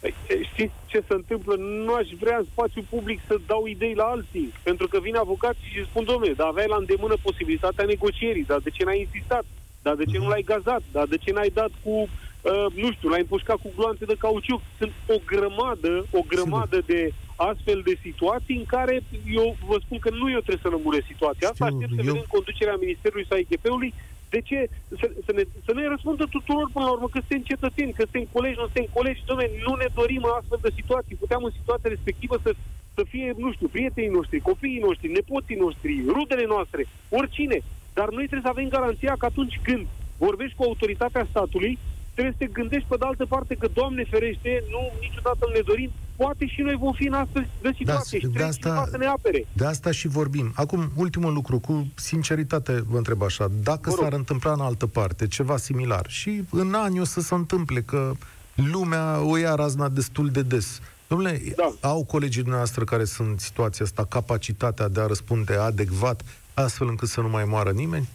Păi, 0.00 0.14
Știți 0.52 0.72
ce 0.86 1.04
se 1.08 1.14
întâmplă? 1.14 1.54
Nu 1.58 1.92
aș 1.94 2.08
vrea 2.20 2.36
în 2.38 2.46
spațiu 2.52 2.82
public 2.90 3.20
să 3.26 3.36
dau 3.46 3.66
idei 3.66 3.94
la 3.94 4.04
alții. 4.04 4.52
Pentru 4.62 4.88
că 4.88 4.98
vin 5.00 5.16
avocații 5.16 5.72
și 5.74 5.84
spun, 5.84 6.04
domnule, 6.04 6.32
dar 6.32 6.46
aveai 6.46 6.66
la 6.68 6.76
îndemână 6.76 7.14
posibilitatea 7.22 7.84
negocierii, 7.84 8.44
dar 8.44 8.58
de 8.58 8.70
ce 8.70 8.84
n-ai 8.84 9.00
insistat? 9.00 9.44
Dar 9.82 9.94
de 9.94 10.04
ce 10.04 10.18
nu 10.18 10.28
l-ai 10.28 10.42
gazat? 10.42 10.82
Dar 10.92 11.06
de 11.06 11.16
ce 11.16 11.32
n-ai 11.32 11.50
dat 11.54 11.70
cu, 11.84 11.90
uh, 11.90 12.66
nu 12.74 12.92
știu, 12.92 13.08
l-ai 13.08 13.20
împușcat 13.20 13.56
cu 13.56 13.72
gloanțe 13.76 14.04
de 14.04 14.16
cauciuc? 14.18 14.60
Sunt 14.78 14.92
o 15.06 15.16
grămadă, 15.26 16.06
o 16.10 16.20
grămadă 16.26 16.82
de 16.86 17.12
astfel 17.36 17.78
de 17.88 17.94
situații 18.06 18.56
în 18.62 18.64
care 18.76 18.94
eu 19.40 19.56
vă 19.70 19.76
spun 19.84 19.98
că 19.98 20.10
nu 20.20 20.26
eu 20.30 20.40
trebuie 20.46 20.66
să 20.66 20.74
lămuresc 20.76 21.06
situația 21.06 21.48
asta. 21.48 21.64
Știu, 21.66 21.76
Aștept 21.76 21.92
să 21.98 22.02
eu- 22.06 22.12
vedem 22.12 22.24
conducerea 22.36 22.76
Ministerului 22.84 23.26
sau 23.28 23.38
IGP-ului 23.38 23.92
de 24.34 24.40
ce? 24.48 24.58
Să, 25.00 25.06
să, 25.26 25.32
ne, 25.36 25.42
să 25.66 25.72
ne 25.74 25.84
răspundă 25.94 26.24
tuturor 26.36 26.66
până 26.72 26.84
la 26.84 26.92
urmă 26.96 27.08
că 27.10 27.18
suntem 27.18 27.42
cetățeni, 27.52 27.92
că 27.96 28.02
suntem 28.02 28.26
colegi, 28.36 28.58
nu 28.60 28.66
suntem 28.70 28.88
colegi. 28.98 29.24
Dom'le, 29.30 29.48
nu 29.66 29.72
ne 29.82 29.88
dorim 29.98 30.22
astfel 30.38 30.58
de 30.66 30.76
situații. 30.78 31.20
Puteam 31.24 31.42
în 31.44 31.54
situația 31.58 31.88
respectivă 31.94 32.36
să, 32.44 32.50
să 32.96 33.02
fie, 33.12 33.28
nu 33.44 33.48
știu, 33.52 33.68
prietenii 33.76 34.16
noștri, 34.18 34.46
copiii 34.50 34.84
noștri, 34.86 35.08
nepoții 35.18 35.62
noștri, 35.64 35.92
rudele 36.16 36.44
noastre, 36.54 36.82
oricine. 37.18 37.58
Dar 37.98 38.08
noi 38.16 38.26
trebuie 38.30 38.48
să 38.48 38.54
avem 38.54 38.68
garanția 38.76 39.14
că 39.18 39.24
atunci 39.26 39.56
când 39.62 39.86
vorbești 40.26 40.56
cu 40.56 40.62
autoritatea 40.62 41.26
statului, 41.30 41.78
trebuie 42.14 42.34
să 42.38 42.42
te 42.44 42.56
gândești 42.58 42.88
pe 42.88 42.96
de 43.00 43.04
altă 43.10 43.26
parte 43.26 43.54
că, 43.54 43.66
Doamne 43.78 44.04
ferește, 44.14 44.50
nu 44.74 44.80
niciodată 45.00 45.42
nu 45.46 45.52
ne 45.52 45.64
dorim, 45.70 45.90
poate 46.16 46.46
și 46.46 46.60
noi 46.60 46.74
vom 46.74 46.92
fi 46.92 47.06
în 47.06 47.12
astfel 47.12 47.48
de 47.62 47.70
situație 47.76 48.18
de 48.18 48.24
și 48.24 48.30
trebuie 48.30 48.42
asta- 48.48 48.68
cineva 48.68 48.86
să 48.90 48.96
ne 48.96 49.06
apere. 49.06 49.46
De 49.52 49.66
asta 49.66 49.90
și 49.90 50.08
vorbim. 50.08 50.52
Acum, 50.54 50.90
ultimul 50.96 51.32
lucru, 51.32 51.58
cu 51.58 51.86
sinceritate 51.94 52.84
vă 52.88 52.96
întreb 52.96 53.22
așa, 53.22 53.50
dacă 53.62 53.90
Vă 53.90 53.94
rog. 53.94 54.04
s-ar 54.04 54.12
întâmpla 54.12 54.52
în 54.52 54.60
altă 54.60 54.86
parte 54.86 55.26
ceva 55.26 55.56
similar 55.56 56.06
și 56.08 56.42
în 56.50 56.74
ani 56.74 57.00
o 57.00 57.04
să 57.04 57.20
se 57.20 57.34
întâmple 57.34 57.80
că 57.80 58.12
lumea 58.54 59.20
o 59.22 59.36
ia 59.36 59.54
razna 59.54 59.88
destul 59.88 60.28
de 60.28 60.42
des. 60.42 60.80
Domnule, 61.08 61.42
Da. 61.56 61.88
au 61.88 62.04
colegii 62.04 62.40
dumneavoastră 62.40 62.84
care 62.84 63.04
sunt 63.04 63.28
în 63.28 63.38
situația 63.38 63.84
asta 63.84 64.04
capacitatea 64.04 64.88
de 64.88 65.00
a 65.00 65.06
răspunde 65.06 65.54
adecvat 65.54 66.22
astfel 66.54 66.88
încât 66.88 67.08
să 67.08 67.20
nu 67.20 67.28
mai 67.28 67.44
moară 67.44 67.70
nimeni? 67.70 68.08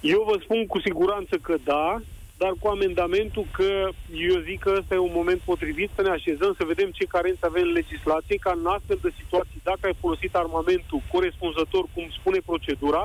Eu 0.00 0.24
vă 0.30 0.38
spun 0.42 0.66
cu 0.66 0.80
siguranță 0.80 1.36
că 1.42 1.54
da, 1.64 2.00
dar 2.36 2.52
cu 2.60 2.68
amendamentul 2.68 3.46
că 3.52 3.88
eu 4.30 4.40
zic 4.48 4.58
că 4.60 4.74
ăsta 4.78 4.94
e 4.94 4.98
un 5.08 5.18
moment 5.20 5.40
potrivit 5.40 5.90
să 5.94 6.02
ne 6.02 6.08
așezăm, 6.10 6.54
să 6.58 6.64
vedem 6.72 6.90
ce 6.90 7.04
carențe 7.04 7.46
avem 7.46 7.62
în 7.62 7.72
legislație, 7.80 8.36
ca 8.36 8.52
în 8.56 8.66
astfel 8.66 8.98
de 9.02 9.10
situații, 9.20 9.60
dacă 9.62 9.82
ai 9.82 9.96
folosit 10.00 10.34
armamentul 10.34 11.02
corespunzător, 11.12 11.84
cum 11.94 12.04
spune 12.18 12.38
procedura, 12.50 13.04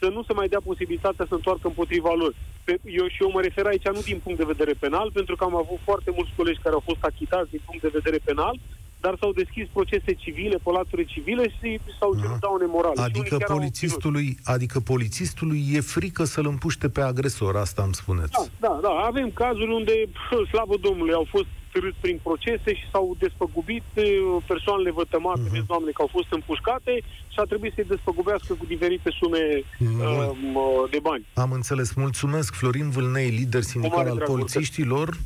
să 0.00 0.08
nu 0.08 0.22
se 0.22 0.32
mai 0.32 0.48
dea 0.48 0.60
posibilitatea 0.70 1.26
să 1.28 1.34
întoarcă 1.34 1.66
împotriva 1.68 2.12
lor. 2.14 2.32
Pe- 2.64 2.80
Eu 2.84 3.06
și 3.08 3.22
eu 3.22 3.30
mă 3.30 3.40
refer 3.40 3.66
aici 3.66 3.88
nu 3.88 4.00
din 4.10 4.18
punct 4.24 4.38
de 4.38 4.52
vedere 4.54 4.72
penal, 4.84 5.10
pentru 5.12 5.36
că 5.36 5.44
am 5.44 5.56
avut 5.56 5.78
foarte 5.84 6.10
mulți 6.16 6.32
colegi 6.36 6.60
care 6.64 6.74
au 6.74 6.82
fost 6.90 7.02
achitați 7.10 7.50
din 7.50 7.62
punct 7.66 7.82
de 7.82 7.96
vedere 7.98 8.18
penal, 8.24 8.54
dar 9.00 9.16
s-au 9.20 9.32
deschis 9.32 9.66
procese 9.72 10.12
civile, 10.12 10.56
pe 10.64 10.70
laturi 10.70 11.04
civile 11.04 11.44
și 11.58 11.80
s-au 11.98 12.10
Aha. 12.12 12.20
cerut 12.22 12.40
daune 12.40 12.64
morale. 12.66 12.94
Și 12.94 13.00
unii 13.00 13.10
Adică 13.20 13.36
chiar 13.36 13.50
au 13.50 13.56
obținut. 13.56 13.60
polițistului, 13.60 14.38
adică 14.44 14.80
polițistului 14.80 15.60
e 15.72 15.80
frică 15.80 16.24
să-l 16.24 16.46
împuște 16.46 16.88
pe 16.88 17.00
agresor, 17.00 17.56
asta 17.56 17.82
îmi 17.82 17.94
spuneți. 17.94 18.30
Da, 18.32 18.44
da, 18.60 18.78
da. 18.82 18.88
Avem 19.10 19.30
cazuri 19.34 19.72
unde, 19.74 19.92
pf, 20.16 20.48
slavă 20.52 20.74
Domnului, 20.80 21.12
au 21.14 21.26
fost 21.30 21.46
târâți 21.72 21.96
prin 22.00 22.20
procese 22.22 22.70
și 22.74 22.84
s-au 22.92 23.16
despăgubit 23.18 23.82
eh, 23.94 24.04
persoanele 24.46 24.90
vătămate, 24.90 25.40
Mhm. 25.44 25.56
uh-huh. 25.56 25.66
doamne, 25.66 25.90
că 25.90 26.02
au 26.02 26.08
fost 26.12 26.26
împușcate 26.30 26.92
și 27.32 27.38
a 27.38 27.42
trebuit 27.42 27.72
să-i 27.74 27.84
despăgubească 27.84 28.54
cu 28.54 28.64
diferite 28.66 29.10
sume 29.20 29.42
Mult. 29.78 30.30
uh, 30.30 30.90
de 30.90 30.98
bani. 31.02 31.26
Am 31.34 31.52
înțeles. 31.52 31.92
Mulțumesc, 31.94 32.54
Florin 32.54 32.90
Vâlnei, 32.90 33.28
lider 33.28 33.62
sindical 33.62 33.96
mare 33.98 34.10
al 34.10 34.16
drag, 34.16 34.28
polițiștilor. 34.28 35.16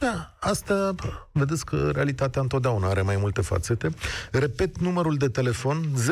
Da, 0.00 0.36
asta, 0.38 0.94
vedeți 1.32 1.64
că 1.64 1.90
realitatea 1.94 2.42
întotdeauna 2.42 2.88
are 2.88 3.02
mai 3.02 3.16
multe 3.16 3.40
fațete. 3.40 3.90
Repet 4.30 4.78
numărul 4.78 5.16
de 5.16 5.28
telefon 5.28 5.84
0372069599. 5.98 6.02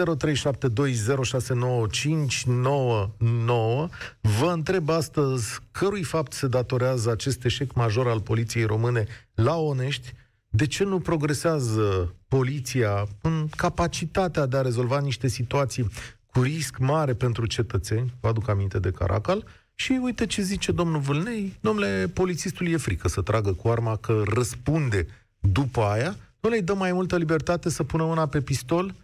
Vă 4.20 4.50
întreb 4.52 4.88
astăzi 4.88 5.58
cărui 5.70 6.02
fapt 6.02 6.32
se 6.32 6.46
datorează 6.46 7.10
acest 7.10 7.44
eșec 7.44 7.72
major 7.72 8.08
al 8.08 8.20
poliției 8.20 8.64
române 8.64 9.06
la 9.34 9.56
Onești, 9.56 10.12
de 10.48 10.66
ce 10.66 10.84
nu 10.84 10.98
progresează 10.98 12.14
poliția 12.28 13.06
în 13.20 13.48
capacitatea 13.56 14.46
de 14.46 14.56
a 14.56 14.62
rezolva 14.62 15.00
niște 15.00 15.28
situații 15.28 15.90
cu 16.26 16.42
risc 16.42 16.78
mare 16.78 17.14
pentru 17.14 17.46
cetățeni, 17.46 18.14
vă 18.20 18.28
aduc 18.28 18.48
aminte 18.48 18.78
de 18.78 18.90
Caracal, 18.90 19.44
și 19.80 19.98
uite 20.02 20.26
ce 20.26 20.42
zice 20.42 20.72
domnul 20.72 21.00
Vâlnei, 21.00 21.52
domnule, 21.60 22.10
polițistul 22.14 22.68
e 22.68 22.76
frică 22.76 23.08
să 23.08 23.22
tragă 23.22 23.52
cu 23.52 23.68
arma 23.68 23.96
că 23.96 24.22
răspunde 24.34 25.06
după 25.40 25.80
aia, 25.82 26.16
nu 26.40 26.48
le 26.48 26.60
dă 26.60 26.74
mai 26.74 26.92
multă 26.92 27.16
libertate 27.16 27.70
să 27.70 27.84
pună 27.84 28.04
mâna 28.04 28.26
pe 28.26 28.40
pistol? 28.40 28.94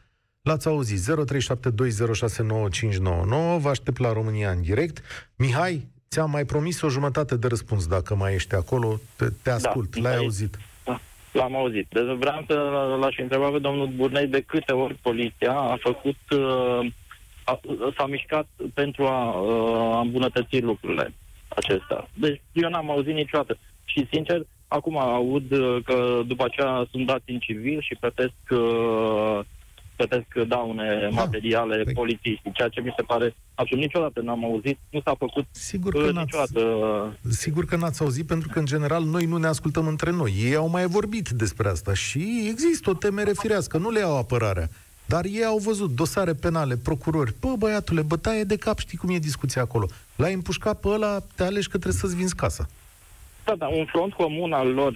L-ați 0.43 0.69
auzit, 0.69 1.01
0372069599, 1.01 1.07
vă 3.59 3.69
aștept 3.69 3.99
la 3.99 4.13
România 4.13 4.51
în 4.51 4.63
direct. 4.63 5.03
Mihai, 5.37 5.87
ți-am 6.11 6.31
mai 6.31 6.45
promis 6.45 6.81
o 6.81 6.89
jumătate 6.89 7.37
de 7.37 7.47
răspuns 7.47 7.87
dacă 7.87 8.15
mai 8.15 8.35
ești 8.35 8.55
acolo, 8.55 9.01
te, 9.17 9.27
te 9.43 9.51
ascult, 9.51 9.95
l-ai 9.95 10.03
Mihai. 10.03 10.17
auzit. 10.25 10.59
Da, 10.85 11.01
L-am 11.33 11.57
auzit. 11.57 11.87
Deci 11.91 12.17
vreau 12.19 12.45
să 12.47 12.55
l-aș 13.01 13.19
întreba 13.19 13.49
pe 13.51 13.59
domnul 13.59 13.87
Burnei 13.97 14.27
de 14.27 14.41
câte 14.41 14.73
ori 14.73 14.95
poliția 14.95 15.53
a 15.53 15.77
făcut, 15.81 16.17
uh, 16.31 16.87
a, 17.45 17.61
s-a 17.97 18.07
mișcat 18.07 18.47
pentru 18.75 19.07
a, 19.07 19.41
uh, 19.41 19.97
a 19.97 20.01
îmbunătăți 20.01 20.61
lucrurile 20.61 21.15
acestea. 21.49 22.09
Deci 22.15 22.41
eu 22.53 22.69
n-am 22.69 22.91
auzit 22.91 23.15
niciodată. 23.15 23.59
Și 23.85 24.07
sincer, 24.13 24.47
acum 24.69 24.99
aud 24.99 25.53
uh, 25.53 25.83
că 25.85 26.21
după 26.27 26.45
aceea 26.45 26.87
sunt 26.91 27.07
dați 27.07 27.31
în 27.31 27.39
civil 27.39 27.81
și 27.81 27.97
plătesc, 28.01 28.35
uh, 28.51 29.41
plătesc 29.97 30.49
daune 30.49 31.09
materiale 31.11 31.83
Păi- 31.83 31.93
polițiști, 31.93 32.53
ceea 32.53 32.69
ce 32.69 32.81
mi 32.81 32.95
se 32.97 33.03
pare 33.03 33.35
absolut 33.55 33.85
niciodată 33.85 34.21
n-am 34.21 34.45
auzit, 34.45 34.79
nu 34.91 35.01
s-a 35.05 35.15
făcut 35.19 35.45
Sigur 35.51 35.95
uh, 35.95 36.05
că 36.05 36.11
n-ați, 36.11 36.25
niciodată 36.25 36.61
uh, 36.61 37.31
Sigur 37.31 37.65
că 37.65 37.77
n-ați 37.77 38.03
auzit, 38.03 38.27
pentru 38.27 38.49
că, 38.49 38.59
în 38.59 38.65
general, 38.65 39.05
noi 39.05 39.25
nu 39.25 39.37
ne 39.37 39.47
ascultăm 39.47 39.87
între 39.87 40.11
noi. 40.11 40.33
Ei 40.43 40.55
au 40.55 40.69
mai 40.69 40.87
vorbit 40.87 41.29
despre 41.29 41.69
asta 41.69 41.95
și 41.95 42.47
există 42.51 42.91
o 42.91 42.95
temere 42.95 43.33
firească, 43.33 43.79
nu 43.79 43.91
le 43.91 43.99
iau 43.99 44.17
apărarea. 44.17 44.69
Dar 45.07 45.25
ei 45.25 45.45
au 45.45 45.59
văzut 45.59 45.91
dosare 45.91 46.35
penale, 46.35 46.77
procurori. 46.77 47.35
Bă, 47.41 47.55
băiatule, 47.59 48.03
bătaie 48.03 48.45
de 48.45 48.57
cap, 48.57 48.79
știi 48.79 48.99
cum 48.99 49.11
e 49.11 49.19
discuția 49.19 49.63
acolo. 49.63 49.87
L-ai 50.17 50.33
împușcat 50.33 50.81
pe 50.81 50.89
ăla, 50.89 51.19
te 51.35 51.43
alegi 51.43 51.69
că 51.69 51.79
trebuie 51.79 52.01
să-ți 52.01 52.17
vinzi 52.17 52.35
casa. 52.35 52.69
Da, 53.45 53.55
da, 53.55 53.67
un 53.67 53.85
front 53.85 54.13
comun 54.13 54.53
al 54.53 54.69
lor 54.69 54.93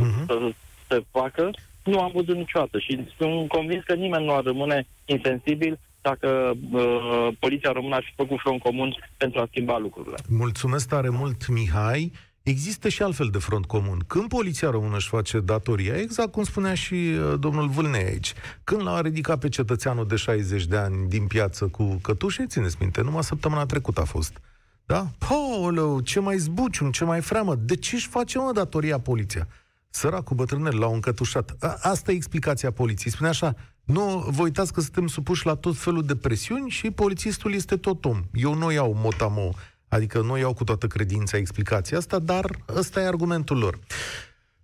Uh-huh. 0.00 0.26
să 0.26 0.52
se 0.88 1.04
facă, 1.10 1.50
nu 1.84 2.00
am 2.00 2.10
văzut 2.14 2.36
niciodată 2.36 2.78
și 2.78 3.06
sunt 3.16 3.48
convins 3.48 3.84
că 3.84 3.94
nimeni 3.94 4.24
nu 4.24 4.34
ar 4.34 4.42
rămâne 4.42 4.86
insensibil 5.04 5.78
dacă 6.00 6.52
uh, 6.72 7.28
poliția 7.38 7.72
română 7.72 7.94
ar 7.94 8.02
fi 8.04 8.12
făcut 8.16 8.38
front 8.38 8.62
comun 8.62 8.94
pentru 9.16 9.40
a 9.40 9.46
schimba 9.50 9.78
lucrurile. 9.78 10.16
Mulțumesc 10.28 10.88
tare 10.88 11.08
mult, 11.08 11.48
Mihai. 11.48 12.12
Există 12.42 12.88
și 12.88 13.02
altfel 13.02 13.28
de 13.28 13.38
front 13.38 13.64
comun. 13.64 14.04
Când 14.06 14.28
poliția 14.28 14.70
română 14.70 14.96
își 14.96 15.08
face 15.08 15.40
datoria, 15.40 15.96
exact 15.96 16.32
cum 16.32 16.44
spunea 16.44 16.74
și 16.74 16.94
uh, 16.94 17.34
domnul 17.38 17.68
Vâlnei 17.68 18.04
aici, 18.04 18.34
când 18.64 18.82
l-a 18.82 19.00
ridicat 19.00 19.38
pe 19.38 19.48
cetățeanul 19.48 20.06
de 20.06 20.16
60 20.16 20.66
de 20.66 20.76
ani 20.76 21.08
din 21.08 21.26
piață 21.26 21.66
cu 21.66 21.98
cătușe, 22.02 22.46
țineți 22.46 22.76
minte, 22.80 23.02
numai 23.02 23.24
săptămâna 23.24 23.66
trecută 23.66 24.00
a 24.00 24.04
fost. 24.04 24.40
Da? 24.86 25.10
Paolo, 25.18 26.00
ce 26.00 26.20
mai 26.20 26.38
zbuciun, 26.38 26.90
ce 26.90 27.04
mai 27.04 27.20
freamă. 27.20 27.54
De 27.54 27.76
ce 27.76 27.94
își 27.94 28.08
face, 28.08 28.38
mă, 28.38 28.52
datoria 28.52 28.98
poliția? 28.98 29.48
Săracul 29.90 30.36
bătrânel 30.36 30.78
l-au 30.78 30.94
încătușat. 30.94 31.56
A, 31.60 31.78
asta 31.80 32.12
e 32.12 32.14
explicația 32.14 32.70
poliției. 32.70 33.12
Spune 33.12 33.28
așa, 33.28 33.56
nu 33.84 34.24
vă 34.28 34.42
uitați 34.42 34.72
că 34.72 34.80
suntem 34.80 35.06
supuși 35.06 35.46
la 35.46 35.54
tot 35.54 35.76
felul 35.76 36.04
de 36.04 36.16
presiuni 36.16 36.70
și 36.70 36.90
polițistul 36.90 37.54
este 37.54 37.76
tot 37.76 38.04
om. 38.04 38.22
Eu 38.32 38.54
nu 38.54 38.70
iau 38.70 38.96
motamo, 39.02 39.50
adică 39.90 40.20
nu 40.20 40.38
iau 40.38 40.52
cu 40.54 40.64
toată 40.64 40.86
credința 40.86 41.36
explicația 41.36 41.98
asta, 41.98 42.18
dar 42.18 42.44
ăsta 42.76 43.00
e 43.00 43.06
argumentul 43.06 43.58
lor. 43.58 43.78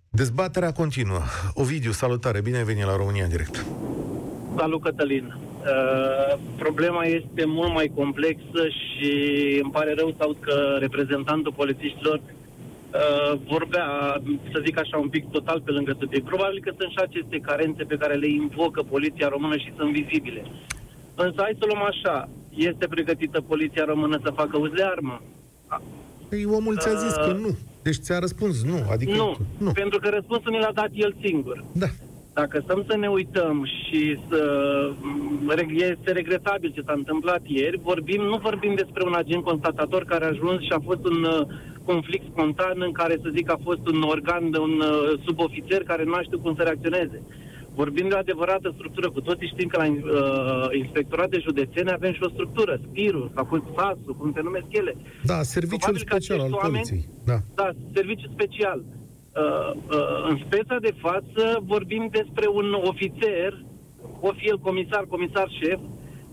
Dezbaterea 0.09 0.71
continuă. 0.71 1.21
Ovidiu, 1.53 1.91
salutare, 1.91 2.41
bine 2.41 2.57
ai 2.57 2.63
venit 2.63 2.85
la 2.85 2.95
România 2.95 3.23
în 3.23 3.29
direct. 3.29 3.65
Salut, 4.57 4.81
Cătălin. 4.81 5.25
Uh, 5.33 6.39
problema 6.57 7.03
este 7.03 7.43
mult 7.45 7.73
mai 7.73 7.91
complexă 7.95 8.61
și 8.79 9.11
îmi 9.63 9.71
pare 9.71 9.93
rău 9.97 10.09
să 10.17 10.23
aud 10.23 10.37
că 10.39 10.55
reprezentantul 10.79 11.53
polițiștilor 11.53 12.19
uh, 12.21 13.39
vorbea, 13.47 13.87
să 14.51 14.61
zic 14.65 14.79
așa, 14.79 14.97
un 14.97 15.09
pic 15.09 15.29
total 15.29 15.61
pe 15.61 15.71
lângă 15.71 15.95
subiect. 15.99 16.25
Probabil 16.25 16.59
că 16.61 16.71
sunt 16.77 16.91
și 16.91 17.01
aceste 17.01 17.37
carențe 17.39 17.83
pe 17.83 17.97
care 17.97 18.13
le 18.13 18.27
invocă 18.27 18.81
poliția 18.81 19.27
română 19.27 19.57
și 19.57 19.73
sunt 19.77 19.91
vizibile. 19.91 20.41
Însă 21.15 21.37
hai 21.41 21.59
să 21.59 21.65
luăm 21.65 21.83
așa, 21.83 22.29
este 22.57 22.87
pregătită 22.87 23.41
poliția 23.41 23.85
română 23.85 24.19
să 24.23 24.31
facă 24.35 24.57
uz 24.57 24.69
de 24.71 24.83
armă? 24.83 25.21
Păi 26.29 26.45
omul 26.45 26.77
ți-a 26.77 26.93
zis 26.93 27.13
că 27.13 27.31
Uh, 27.33 27.39
nu. 27.39 27.57
Deci 27.81 27.95
ți-a 27.95 28.19
răspuns 28.19 28.63
nu. 28.63 28.77
Adică 28.91 29.11
Nu, 29.15 29.37
nu. 29.57 29.71
pentru 29.71 29.99
că 29.99 30.09
răspunsul 30.09 30.51
ne 30.51 30.59
l-a 30.59 30.71
dat 30.73 30.89
el 30.93 31.15
singur. 31.21 31.63
Da. 31.71 31.85
Dacă 32.33 32.59
stăm 32.63 32.83
să 32.87 32.97
ne 32.97 33.07
uităm 33.07 33.65
și 33.65 34.19
să... 34.29 34.41
Este 35.69 36.11
regretabil 36.11 36.71
ce 36.75 36.81
s-a 36.85 36.93
întâmplat 36.95 37.41
ieri, 37.45 37.79
vorbim, 37.83 38.21
nu 38.21 38.37
vorbim 38.37 38.73
despre 38.75 39.03
un 39.05 39.13
agent 39.13 39.43
constatator 39.43 40.03
care 40.03 40.25
a 40.25 40.27
ajuns 40.27 40.61
și 40.61 40.71
a 40.71 40.79
fost 40.83 41.05
un 41.05 41.23
uh, 41.23 41.47
conflict 41.85 42.25
spontan 42.31 42.75
în 42.81 42.91
care, 42.91 43.17
să 43.21 43.29
zic, 43.35 43.51
a 43.51 43.59
fost 43.63 43.87
un 43.87 44.01
organ, 44.01 44.43
un 44.43 44.79
uh, 44.79 45.19
subofițer 45.25 45.83
care 45.83 46.03
nu 46.03 46.13
a 46.13 46.21
știut 46.21 46.41
cum 46.41 46.55
să 46.55 46.63
reacționeze. 46.63 47.21
Vorbim 47.81 48.07
de 48.09 48.15
o 48.15 48.17
adevărată 48.25 48.67
structură. 48.77 49.07
Cu 49.11 49.21
toții 49.21 49.51
știm 49.53 49.67
că 49.67 49.77
la 49.83 49.87
uh, 49.91 50.77
inspectorate 50.83 51.37
județene 51.47 51.91
avem 51.91 52.13
și 52.13 52.23
o 52.27 52.29
structură, 52.35 52.73
SPIRU, 52.85 53.31
sau 53.35 53.43
fost 53.53 53.63
SASU, 53.75 54.11
cum 54.19 54.31
se 54.35 54.41
numesc 54.47 54.65
ele. 54.81 54.93
Da, 55.31 55.37
serviciul 55.55 55.77
Probabil 55.93 56.03
că 56.09 56.15
special 56.15 56.39
al 56.39 56.45
acești 56.45 56.61
oameni- 56.63 56.87
poliției. 56.87 57.03
Da. 57.31 57.37
Da, 57.59 57.67
serviciu 57.97 58.27
special. 58.37 58.79
Uh, 58.83 59.71
uh, 59.97 60.29
în 60.29 60.35
speța 60.45 60.77
de 60.87 60.93
față 61.05 61.43
vorbim 61.73 62.03
despre 62.19 62.45
un 62.59 62.67
ofițer, 62.91 63.51
o 64.27 64.31
fi 64.37 64.45
el 64.51 64.59
comisar, 64.67 65.03
comisar 65.13 65.47
șef, 65.61 65.79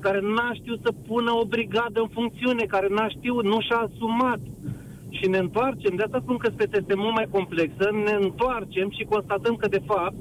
care 0.04 0.20
n-a 0.34 0.50
știut 0.60 0.80
să 0.86 0.92
pună 1.08 1.30
o 1.40 1.44
brigadă 1.54 1.98
în 2.00 2.10
funcțiune, 2.18 2.64
care 2.74 2.88
n-a 2.96 3.08
știut, 3.16 3.44
nu 3.52 3.58
și-a 3.60 3.80
asumat. 3.88 4.40
Și 5.18 5.26
ne 5.28 5.38
întoarcem, 5.38 5.92
de 5.96 6.02
asta 6.02 6.20
spun 6.22 6.36
că 6.36 6.48
speța 6.52 6.76
este 6.80 6.94
mult 6.94 7.14
mai 7.14 7.28
complexă, 7.36 7.84
ne 8.06 8.14
întoarcem 8.24 8.88
și 8.96 9.10
constatăm 9.14 9.54
că, 9.56 9.68
de 9.68 9.82
fapt, 9.90 10.14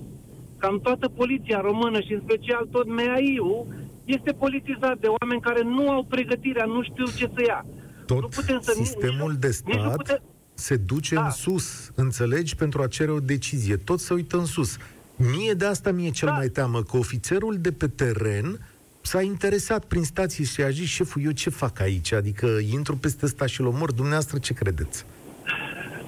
cam 0.64 0.80
toată 0.80 1.08
poliția 1.10 1.60
română 1.62 2.00
și 2.02 2.14
în 2.14 2.22
special 2.28 2.68
tot 2.72 2.88
MEAI-ul 2.88 3.66
este 4.06 4.32
politizat 4.32 4.98
de 5.00 5.08
oameni 5.20 5.42
care 5.42 5.62
nu 5.64 5.90
au 5.90 6.04
pregătirea, 6.10 6.66
nu 6.66 6.84
știu 6.84 7.06
ce 7.06 7.30
să 7.36 7.42
ia. 7.48 7.66
Tot 8.06 8.22
nu 8.22 8.28
putem 8.28 8.60
să 8.62 8.72
sistemul 8.76 9.34
de 9.40 9.48
nici 9.66 9.76
nu 9.76 9.82
stat 9.82 9.96
putem, 9.96 10.22
se 10.54 10.76
duce 10.76 11.16
Da. 11.16 11.24
în 11.24 11.30
sus, 11.32 11.92
înțelegi, 11.96 12.56
pentru 12.56 12.82
a 12.82 12.88
cere 12.88 13.12
o 13.12 13.20
decizie. 13.20 13.76
Tot 13.78 14.00
se 14.00 14.14
uită 14.14 14.38
în 14.38 14.46
sus. 14.46 14.78
Mie 15.16 15.54
de 15.54 15.66
asta 15.66 15.92
mi-e 15.92 16.10
cel 16.10 16.28
Da. 16.28 16.34
mai 16.36 16.48
teamă, 16.48 16.82
că 16.84 16.98
ofițerul 16.98 17.56
de 17.60 17.72
pe 17.72 17.88
teren 17.88 18.60
s-a 19.02 19.22
interesat 19.22 19.86
prin 19.86 20.04
stații 20.04 20.46
și 20.46 20.62
a 20.62 20.70
zis, 20.70 20.88
șeful, 20.88 21.22
eu 21.26 21.32
ce 21.32 21.50
fac 21.50 21.80
aici? 21.80 22.12
Adică 22.14 22.48
intru 22.72 22.96
peste 22.98 23.26
ăsta 23.26 23.46
și-l 23.46 23.66
omor. 23.66 23.92
Dumneavoastră 23.92 24.38
ce 24.38 24.54
credeți? 24.54 25.06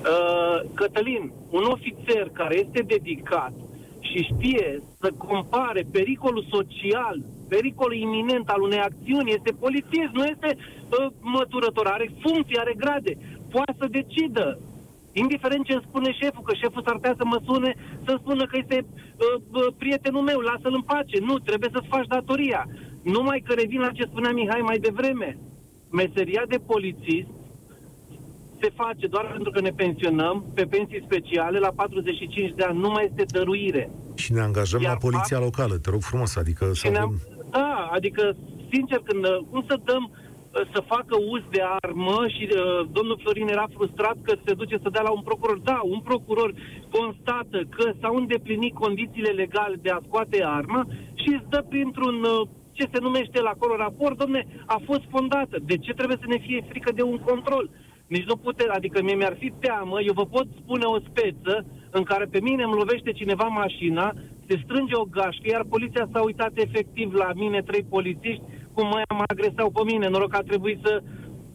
Uh, 0.04 0.70
Cătălin, 0.74 1.32
un 1.50 1.64
ofițer 1.64 2.30
care 2.34 2.60
este 2.60 2.84
dedicat 2.88 3.54
și 4.16 4.34
știe 4.34 4.82
să 5.02 5.10
compare 5.18 5.82
pericolul 5.92 6.46
social, 6.56 7.18
pericolul 7.48 7.96
iminent 7.96 8.48
al 8.50 8.62
unei 8.62 8.80
acțiuni, 8.80 9.36
este 9.38 9.52
polițist, 9.60 10.12
nu 10.14 10.24
este 10.34 10.50
uh, 10.58 11.08
măturător, 11.20 11.86
are 11.88 12.08
funcții, 12.24 12.58
are 12.58 12.74
grade, 12.78 13.18
poate 13.52 13.76
să 13.80 13.88
decidă. 13.98 14.60
Indiferent 15.14 15.66
ce 15.66 15.74
îmi 15.74 15.88
spune 15.88 16.12
șeful, 16.12 16.44
că 16.44 16.54
șeful 16.54 16.84
s-ar 16.86 16.96
putea 16.96 17.16
să 17.18 17.26
mă 17.26 17.40
sune 17.46 17.76
să 18.06 18.18
spună 18.20 18.44
că 18.46 18.58
este 18.58 18.78
uh, 18.86 19.42
uh, 19.52 19.68
prietenul 19.78 20.22
meu, 20.22 20.40
lasă-l 20.40 20.74
în 20.74 20.82
pace. 20.82 21.18
Nu, 21.20 21.36
trebuie 21.40 21.70
să-ți 21.74 21.92
faci 21.96 22.08
datoria. 22.08 22.62
Numai 23.04 23.40
că 23.46 23.54
revin 23.54 23.80
la 23.80 23.92
ce 23.98 24.04
spunea 24.04 24.32
Mihai 24.32 24.62
mai 24.62 24.78
devreme. 24.78 25.38
Meseria 25.92 26.44
de 26.48 26.58
polițist 26.72 27.28
se 28.62 28.70
face 28.76 29.08
doar 29.08 29.26
pentru 29.32 29.52
că 29.52 29.62
ne 29.62 29.70
pensionăm 29.70 30.46
pe 30.54 30.66
pensii 30.66 31.06
speciale 31.06 31.60
la 31.60 31.72
45 31.76 32.54
de 32.56 32.64
ani. 32.64 32.80
Nu 32.80 32.90
mai 32.90 33.06
este 33.10 33.24
dăruire. 33.38 33.90
Și 34.16 34.34
ne 34.34 34.42
angajăm 34.42 34.82
Iar 34.82 34.92
la 34.92 34.98
poliția 34.98 35.40
locală, 35.40 35.76
te 35.78 35.90
rog 35.90 36.02
frumos, 36.02 36.36
adică 36.36 36.66
să 36.66 36.86
Și 36.86 36.90
ne-am, 36.90 37.04
avem... 37.04 37.50
da, 37.50 37.90
adică, 37.92 38.36
sincer, 38.72 39.00
când, 39.08 39.24
uh, 39.26 39.38
cum 39.50 39.66
să 39.70 39.76
dăm 39.84 40.04
uh, 40.12 40.62
să 40.74 40.80
facă 40.94 41.16
uz 41.34 41.42
de 41.50 41.62
armă 41.82 42.20
și 42.36 42.44
uh, 42.52 42.88
domnul 42.92 43.20
Florin 43.22 43.48
era 43.48 43.68
frustrat 43.74 44.18
că 44.22 44.34
se 44.46 44.54
duce 44.54 44.78
să 44.84 44.90
dea 44.90 45.02
la 45.02 45.12
un 45.12 45.22
procuror. 45.22 45.60
Da, 45.60 45.80
un 45.84 46.00
procuror 46.00 46.54
constată 46.92 47.58
că 47.76 47.92
s-au 48.02 48.16
îndeplinit 48.16 48.74
condițiile 48.74 49.30
legale 49.30 49.76
de 49.82 49.90
a 49.90 50.00
scoate 50.08 50.44
arma 50.44 50.86
și 51.22 51.30
îți 51.36 51.50
dă 51.50 51.66
printr-un, 51.70 52.18
uh, 52.24 52.48
ce 52.78 52.86
se 52.94 53.00
numește 53.02 53.42
la 53.42 53.50
acolo 53.50 53.76
raport, 53.76 54.18
domne, 54.18 54.48
a 54.66 54.82
fost 54.86 55.04
fondată. 55.10 55.58
De 55.66 55.78
ce 55.78 55.94
trebuie 55.94 56.18
să 56.22 56.28
ne 56.28 56.40
fie 56.46 56.66
frică 56.70 56.92
de 56.92 57.02
un 57.02 57.18
control? 57.18 57.70
Nici 58.08 58.26
nu 58.26 58.36
pute, 58.36 58.66
adică 58.70 59.02
mie 59.02 59.16
mi-ar 59.16 59.36
fi 59.40 59.54
teamă, 59.60 60.02
eu 60.02 60.14
vă 60.14 60.26
pot 60.26 60.48
spune 60.62 60.86
o 60.86 61.00
speță 61.00 61.66
în 61.90 62.04
care 62.04 62.26
pe 62.26 62.40
mine 62.42 62.64
îmi 62.64 62.80
lovește 62.82 63.12
cineva 63.12 63.48
mașina, 63.48 64.14
se 64.48 64.62
strânge 64.64 64.96
o 64.96 65.04
gașcă, 65.04 65.48
iar 65.48 65.64
poliția 65.70 66.10
s-a 66.12 66.22
uitat 66.24 66.52
efectiv 66.56 67.14
la 67.14 67.30
mine, 67.36 67.62
trei 67.62 67.84
polițiști, 67.84 68.44
cum 68.74 68.88
mă, 68.88 69.02
mă 69.20 69.24
agresau 69.28 69.70
pe 69.72 69.82
mine, 69.92 70.08
noroc 70.08 70.30
că 70.30 70.38
a 70.38 70.50
trebuit 70.52 70.80
să 70.84 71.04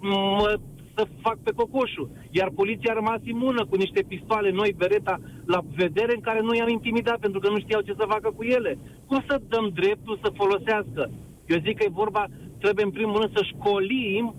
mă, 0.00 0.58
să 0.96 1.06
fac 1.20 1.38
pe 1.42 1.52
cocoșul. 1.52 2.10
Iar 2.30 2.48
poliția 2.60 2.90
a 2.92 3.00
rămas 3.00 3.20
imună 3.22 3.66
cu 3.66 3.76
niște 3.76 4.02
pistoale 4.02 4.50
noi, 4.50 4.74
Beretta, 4.76 5.20
la 5.46 5.60
vedere 5.74 6.12
în 6.14 6.20
care 6.20 6.40
nu 6.40 6.54
i-am 6.54 6.68
intimidat 6.68 7.18
pentru 7.18 7.40
că 7.40 7.48
nu 7.50 7.58
știau 7.58 7.80
ce 7.80 7.94
să 7.98 8.04
facă 8.14 8.30
cu 8.36 8.42
ele. 8.44 8.78
Cum 9.06 9.24
să 9.28 9.40
dăm 9.48 9.70
dreptul 9.74 10.18
să 10.22 10.38
folosească? 10.40 11.10
Eu 11.46 11.58
zic 11.64 11.76
că 11.76 11.84
e 11.84 12.02
vorba, 12.02 12.24
trebuie 12.58 12.84
în 12.84 12.90
primul 12.90 13.20
rând 13.20 13.36
să 13.36 13.42
școlim 13.52 14.34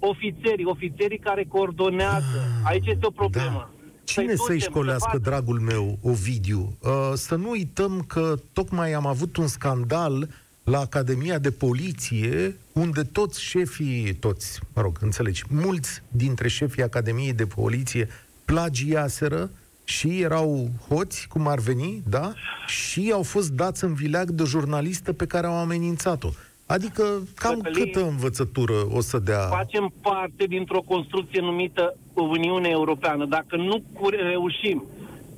ofițerii, 0.00 0.64
ofițerii 0.64 1.18
care 1.18 1.44
coordonează. 1.48 2.60
Aici 2.64 2.86
este 2.86 3.06
o 3.06 3.10
problemă. 3.10 3.70
Cine 4.04 4.26
Să-i 4.26 4.36
să-i 4.36 4.54
ducem, 4.56 4.70
școlească, 4.70 5.08
să 5.12 5.16
facă- 5.16 5.30
dragul 5.30 5.60
meu, 5.60 5.98
Ovidiu? 6.02 6.76
Uh, 6.82 6.90
să 7.14 7.34
nu 7.34 7.50
uităm 7.50 8.04
că 8.06 8.34
tocmai 8.52 8.92
am 8.92 9.06
avut 9.06 9.36
un 9.36 9.46
scandal 9.46 10.28
la 10.64 10.78
Academia 10.80 11.38
de 11.38 11.50
Poliție, 11.50 12.56
unde 12.72 13.02
toți 13.02 13.42
șefii, 13.42 14.14
toți, 14.14 14.60
mă 14.74 14.82
rog, 14.82 14.98
înțelegi, 15.00 15.42
mulți 15.48 16.02
dintre 16.08 16.48
șefii 16.48 16.82
Academiei 16.82 17.32
de 17.32 17.46
Poliție 17.46 18.08
plagiaseră 18.44 19.50
și 19.84 20.20
erau 20.20 20.70
hoți, 20.88 21.26
cum 21.28 21.46
ar 21.46 21.58
veni, 21.58 22.02
da? 22.08 22.32
Și 22.66 23.10
au 23.14 23.22
fost 23.22 23.50
dați 23.50 23.84
în 23.84 23.94
vileag 23.94 24.30
de 24.30 24.42
o 24.42 24.46
jurnalistă 24.46 25.12
pe 25.12 25.26
care 25.26 25.46
au 25.46 25.56
amenințat-o. 25.56 26.28
Adică, 26.74 27.02
cam 27.34 27.60
Cătălin, 27.60 27.84
câtă 27.92 28.04
învățătură 28.06 28.72
o 28.94 29.00
să 29.00 29.18
dea... 29.18 29.40
facem 29.40 29.92
parte 30.02 30.44
dintr-o 30.44 30.80
construcție 30.80 31.40
numită 31.40 31.96
Uniune 32.14 32.68
Europeană. 32.68 33.24
Dacă 33.24 33.56
nu 33.56 33.82
cu- 33.92 34.08
reușim 34.08 34.84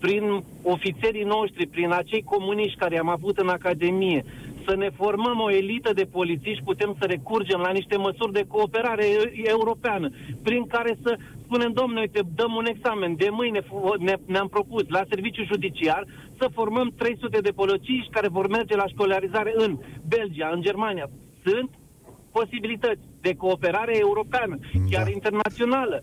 prin 0.00 0.44
ofițerii 0.62 1.24
noștri, 1.24 1.66
prin 1.66 1.90
acei 1.92 2.22
comuniști 2.22 2.78
care 2.78 2.98
am 2.98 3.08
avut 3.08 3.38
în 3.38 3.48
Academie, 3.48 4.24
să 4.68 4.74
ne 4.76 4.90
formăm 5.00 5.38
o 5.40 5.50
elită 5.50 5.92
de 5.92 6.04
polițiști, 6.04 6.64
putem 6.64 6.96
să 6.98 7.04
recurgem 7.06 7.60
la 7.60 7.70
niște 7.70 7.96
măsuri 7.96 8.32
de 8.32 8.44
cooperare 8.48 9.04
e- 9.06 9.32
europeană, 9.56 10.10
prin 10.42 10.66
care 10.66 10.98
să 11.02 11.16
spunem, 11.44 11.72
domnule, 11.72 12.00
uite, 12.00 12.20
dăm 12.34 12.54
un 12.54 12.66
examen, 12.66 13.16
de 13.16 13.28
mâine 13.30 13.60
fu- 13.60 13.94
ne, 13.98 14.14
ne-am 14.26 14.48
propus 14.48 14.82
la 14.88 15.02
serviciu 15.08 15.44
judiciar 15.44 16.04
să 16.38 16.48
formăm 16.52 16.92
300 16.96 17.38
de 17.38 17.50
polițiști 17.50 18.10
care 18.10 18.28
vor 18.28 18.46
merge 18.48 18.76
la 18.76 18.86
școlarizare 18.86 19.52
în 19.56 19.78
Belgia, 20.08 20.50
în 20.54 20.60
Germania. 20.62 21.10
Sunt 21.44 21.70
posibilități 22.32 23.00
de 23.20 23.34
cooperare 23.34 23.98
europeană, 23.98 24.58
chiar 24.90 25.04
Da. 25.04 25.10
internațională. 25.10 26.02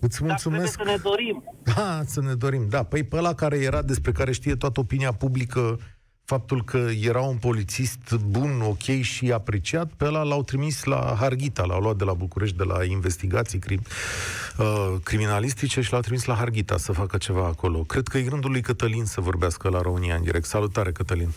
Îți 0.00 0.22
Dar 0.22 0.38
trebuie 0.38 0.60
mulțumesc. 0.60 0.72
să 0.72 0.90
ne 0.90 1.10
dorim. 1.10 1.44
Da, 1.76 2.00
să 2.04 2.20
ne 2.20 2.34
dorim. 2.34 2.66
Da, 2.70 2.82
păi 2.82 3.04
pe 3.04 3.16
ăla 3.16 3.34
care 3.34 3.56
era, 3.58 3.82
despre 3.82 4.12
care 4.12 4.32
știe 4.32 4.54
toată 4.54 4.80
opinia 4.80 5.12
publică, 5.12 5.78
faptul 6.26 6.64
că 6.64 6.88
era 7.00 7.20
un 7.20 7.36
polițist 7.36 8.14
bun, 8.14 8.60
ok 8.60 9.00
și 9.02 9.32
apreciat, 9.32 9.90
pe 9.96 10.04
ăla 10.04 10.22
l-au 10.22 10.42
trimis 10.42 10.84
la 10.84 11.16
Harghita, 11.20 11.64
l-au 11.64 11.80
luat 11.80 11.96
de 11.96 12.04
la 12.04 12.14
București, 12.14 12.56
de 12.56 12.64
la 12.64 12.84
investigații 12.84 13.58
crim, 13.58 13.80
uh, 14.58 14.94
criminalistice 15.02 15.80
și 15.80 15.92
l-au 15.92 16.00
trimis 16.00 16.24
la 16.24 16.34
Harghita 16.34 16.76
să 16.76 16.92
facă 16.92 17.16
ceva 17.16 17.46
acolo. 17.46 17.78
Cred 17.78 18.08
că 18.08 18.18
e 18.18 18.28
rândul 18.28 18.50
lui 18.50 18.60
Cătălin 18.60 19.04
să 19.04 19.20
vorbească 19.20 19.68
la 19.68 19.80
România 19.80 20.14
în 20.14 20.22
direct. 20.22 20.44
Salutare, 20.44 20.92
Cătălin. 20.92 21.32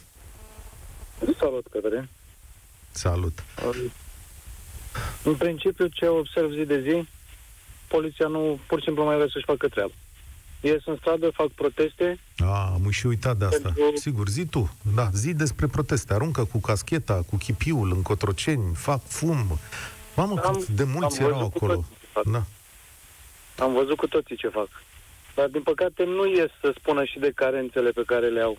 Salut, 1.40 1.68
Cătălin. 1.72 2.10
Salut. 2.92 3.44
În 5.24 5.36
principiu, 5.36 5.88
ce 5.88 6.08
observ 6.08 6.52
zi 6.52 6.66
de 6.66 6.82
zi, 6.82 7.08
poliția 7.88 8.28
nu, 8.28 8.60
pur 8.68 8.80
și 8.80 8.86
simplu 8.86 9.04
mai 9.04 9.16
vrea 9.16 9.28
să-și 9.32 9.46
facă 9.46 9.68
treaba. 9.68 9.92
Ies 10.62 10.86
în 10.86 10.96
stradă, 11.00 11.30
fac 11.30 11.48
proteste, 11.48 12.20
A, 12.38 12.72
am 12.74 12.90
și 12.90 13.06
uitat 13.08 13.38
de 13.38 13.46
asta. 13.46 13.72
Pentru- 13.74 13.96
Sigur, 13.96 14.28
zi 14.28 14.46
tu. 14.46 14.76
Da, 14.96 15.10
zi 15.14 15.34
despre 15.34 15.68
proteste. 15.68 16.14
Aruncă 16.14 16.44
cu 16.46 16.60
cascheta, 16.60 17.22
cu 17.30 17.36
chipiul 17.36 17.92
în 17.92 18.02
Cotroceni, 18.02 18.76
fac 18.76 19.02
fum. 19.08 19.60
Mamă, 20.16 20.42
Am- 20.44 20.54
cât 20.54 20.68
de 20.68 20.84
mulți 20.84 21.20
am 21.22 21.26
erau 21.26 21.38
văzut 21.38 21.52
cu 21.54 21.58
acolo. 21.66 21.74
toții 21.74 21.96
ce 22.02 22.08
fac. 22.12 22.24
Da. 22.26 22.44
am 23.64 23.74
văzut 23.74 23.98
cu 23.98 24.08
toții 24.08 24.36
ce 24.36 24.48
fac. 24.48 24.68
Dar, 25.36 25.48
din 25.48 25.62
păcate, 25.62 26.04
nu 26.04 26.26
ies 26.28 26.50
să 26.62 26.74
spună 26.78 27.04
și 27.04 27.20
de 27.20 27.32
carențele 27.36 27.90
pe 27.90 28.04
care 28.06 28.28
le 28.28 28.42
au. 28.42 28.58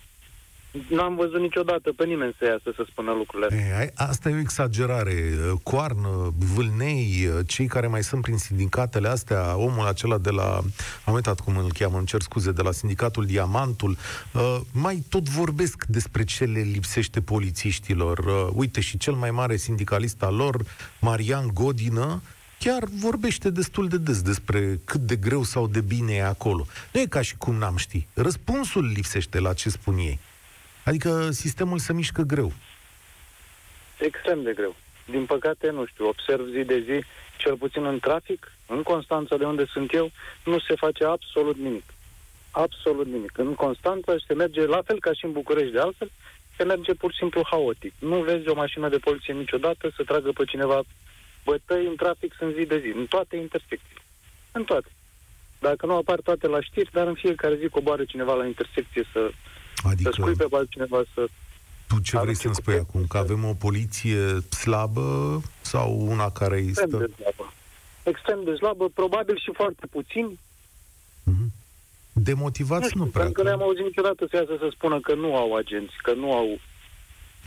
N-am 0.88 1.14
văzut 1.16 1.40
niciodată 1.40 1.92
pe 1.96 2.04
nimeni 2.04 2.34
să 2.38 2.44
iasă 2.44 2.72
să 2.76 2.86
spună 2.90 3.12
lucrurile 3.12 3.46
astea. 3.46 3.66
E, 3.66 3.78
ai- 3.78 3.90
asta 3.94 4.28
e 4.28 4.34
o 4.34 4.38
exagerare. 4.38 5.14
Coarnă, 5.62 6.34
vâlnei, 6.54 7.28
cei 7.46 7.66
care 7.66 7.86
mai 7.86 8.02
sunt 8.02 8.22
prin 8.22 8.36
sindicatele 8.36 9.08
astea, 9.08 9.56
omul 9.56 9.86
acela 9.86 10.18
de 10.18 10.30
la, 10.30 10.60
am 11.04 11.14
uitat 11.14 11.40
cum 11.40 11.56
îl 11.56 11.72
cheamă, 11.72 11.96
îmi 11.96 12.06
cer 12.06 12.20
scuze, 12.20 12.52
de 12.52 12.62
la 12.62 12.72
sindicatul 12.72 13.26
Diamantul, 13.26 13.96
uh, 14.32 14.60
mai 14.72 15.04
tot 15.08 15.28
vorbesc 15.28 15.84
despre 15.84 16.24
ce 16.24 16.44
le 16.44 16.60
lipsește 16.60 17.20
polițiștilor. 17.20 18.18
Uh, 18.18 18.48
uite, 18.54 18.80
și 18.80 18.98
cel 18.98 19.14
mai 19.14 19.30
mare 19.30 19.56
sindicalist 19.56 20.22
al 20.22 20.34
lor, 20.34 20.56
Marian 21.00 21.50
Godină, 21.52 22.22
chiar 22.58 22.84
vorbește 23.00 23.50
destul 23.50 23.88
de 23.88 23.98
des 23.98 24.22
despre 24.22 24.80
cât 24.84 25.00
de 25.00 25.16
greu 25.16 25.42
sau 25.42 25.66
de 25.66 25.80
bine 25.80 26.12
e 26.12 26.24
acolo. 26.24 26.66
Nu 26.92 27.00
e 27.00 27.06
ca 27.06 27.22
și 27.22 27.36
cum 27.36 27.54
n-am 27.54 27.76
ști. 27.76 28.06
Răspunsul 28.14 28.84
lipsește 28.94 29.40
la 29.40 29.52
ce 29.52 29.68
spun 29.70 29.96
ei. 29.96 30.18
Adică 30.84 31.30
sistemul 31.30 31.78
se 31.78 31.92
mișcă 31.92 32.22
greu. 32.22 32.52
Extrem 33.98 34.42
de 34.42 34.52
greu. 34.52 34.76
Din 35.10 35.24
păcate, 35.24 35.70
nu 35.70 35.86
știu, 35.86 36.06
observ 36.06 36.46
zi 36.46 36.64
de 36.64 36.80
zi, 36.80 37.04
cel 37.36 37.56
puțin 37.56 37.84
în 37.84 37.98
trafic, 37.98 38.52
în 38.66 38.82
Constanța, 38.82 39.36
de 39.36 39.44
unde 39.44 39.64
sunt 39.64 39.94
eu, 39.94 40.10
nu 40.44 40.58
se 40.58 40.74
face 40.74 41.04
absolut 41.04 41.56
nimic. 41.56 41.84
Absolut 42.50 43.06
nimic. 43.06 43.38
În 43.38 43.54
Constanța 43.54 44.14
se 44.26 44.34
merge, 44.34 44.66
la 44.66 44.82
fel 44.84 44.98
ca 45.00 45.12
și 45.12 45.24
în 45.24 45.32
București 45.32 45.72
de 45.72 45.80
altfel, 45.80 46.10
se 46.56 46.64
merge 46.64 46.94
pur 46.94 47.10
și 47.12 47.18
simplu 47.18 47.42
haotic. 47.50 47.92
Nu 47.98 48.22
vezi 48.22 48.48
o 48.48 48.54
mașină 48.54 48.88
de 48.88 48.98
poliție 48.98 49.34
niciodată 49.34 49.92
să 49.96 50.02
tragă 50.02 50.30
pe 50.32 50.44
cineva 50.44 50.82
bătăi 51.44 51.86
în 51.86 51.96
trafic 51.96 52.34
sunt 52.38 52.54
zi 52.54 52.64
de 52.64 52.78
zi, 52.78 52.88
în 52.96 53.06
toate 53.06 53.36
intersecțiile. 53.36 54.02
În 54.52 54.64
toate. 54.64 54.88
Dacă 55.60 55.86
nu 55.86 55.94
apar 55.94 56.20
toate 56.20 56.46
la 56.46 56.60
știri, 56.60 56.90
dar 56.92 57.06
în 57.06 57.14
fiecare 57.14 57.56
zi 57.56 57.68
coboară 57.68 58.04
cineva 58.04 58.34
la 58.34 58.46
intersecție 58.46 59.04
să, 59.12 59.30
adică... 59.82 60.10
să 60.10 60.20
scuipe 60.20 60.44
pe 60.44 60.56
altcineva 60.56 61.02
să... 61.14 61.28
Tu 61.88 62.00
ce 62.00 62.18
vrei 62.18 62.34
să-mi 62.34 62.54
spui 62.54 62.74
acum? 62.74 63.06
Că 63.06 63.18
avem 63.18 63.44
o 63.44 63.54
poliție 63.54 64.40
slabă 64.40 65.40
sau 65.60 66.06
una 66.08 66.30
care 66.30 66.56
este... 66.56 66.82
Extrem 66.82 66.98
de 66.98 67.14
slabă. 67.22 67.52
Extrem 68.02 68.40
de 68.44 68.54
slabă, 68.54 68.88
probabil 68.94 69.36
și 69.38 69.50
foarte 69.54 69.86
puțin. 69.86 70.38
Mm-hmm. 71.30 71.48
Demotivați 72.12 72.82
nu, 72.82 72.88
știu, 72.88 73.04
nu 73.04 73.06
prea. 73.06 73.24
Pentru 73.24 73.42
că 73.42 73.48
nu 73.48 73.54
am 73.54 73.62
auzit 73.62 73.84
niciodată 73.84 74.26
să 74.30 74.36
iasă 74.36 74.56
să 74.58 74.68
spună 74.72 75.00
că 75.00 75.14
nu 75.14 75.36
au 75.36 75.54
agenți, 75.54 75.94
că 76.02 76.12
nu 76.12 76.32
au... 76.32 76.60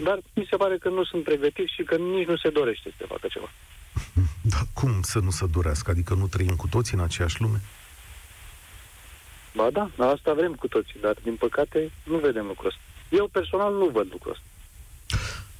Dar 0.03 0.19
mi 0.33 0.47
se 0.49 0.55
pare 0.55 0.77
că 0.77 0.89
nu 0.89 1.03
sunt 1.03 1.23
pregătiți 1.23 1.73
și 1.73 1.83
că 1.83 1.95
nici 1.95 2.27
nu 2.27 2.37
se 2.37 2.49
dorește 2.49 2.93
să 2.97 3.05
facă 3.07 3.27
ceva. 3.29 3.49
Dar 4.53 4.67
cum 4.73 5.01
să 5.01 5.19
nu 5.19 5.29
se 5.29 5.45
dorească? 5.45 5.91
Adică 5.91 6.13
nu 6.13 6.27
trăim 6.27 6.55
cu 6.55 6.67
toții 6.67 6.97
în 6.97 7.03
aceeași 7.03 7.41
lume? 7.41 7.61
Ba 9.55 9.69
da, 9.71 10.05
asta 10.05 10.33
vrem 10.33 10.53
cu 10.53 10.67
toții, 10.67 10.99
dar 11.01 11.15
din 11.23 11.35
păcate 11.35 11.91
nu 12.03 12.17
vedem 12.17 12.45
lucrul 12.45 12.67
ăsta. 12.67 12.81
Eu 13.09 13.27
personal 13.27 13.73
nu 13.73 13.85
văd 13.85 14.07
lucrul 14.11 14.31
ăsta. 14.31 14.45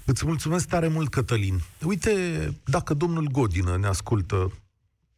Îți 0.06 0.26
mulțumesc 0.26 0.68
tare 0.68 0.88
mult, 0.88 1.10
Cătălin. 1.10 1.60
Uite, 1.86 2.12
dacă 2.66 2.94
domnul 2.94 3.28
Godină 3.32 3.78
ne 3.78 3.88
ascultă, 3.88 4.52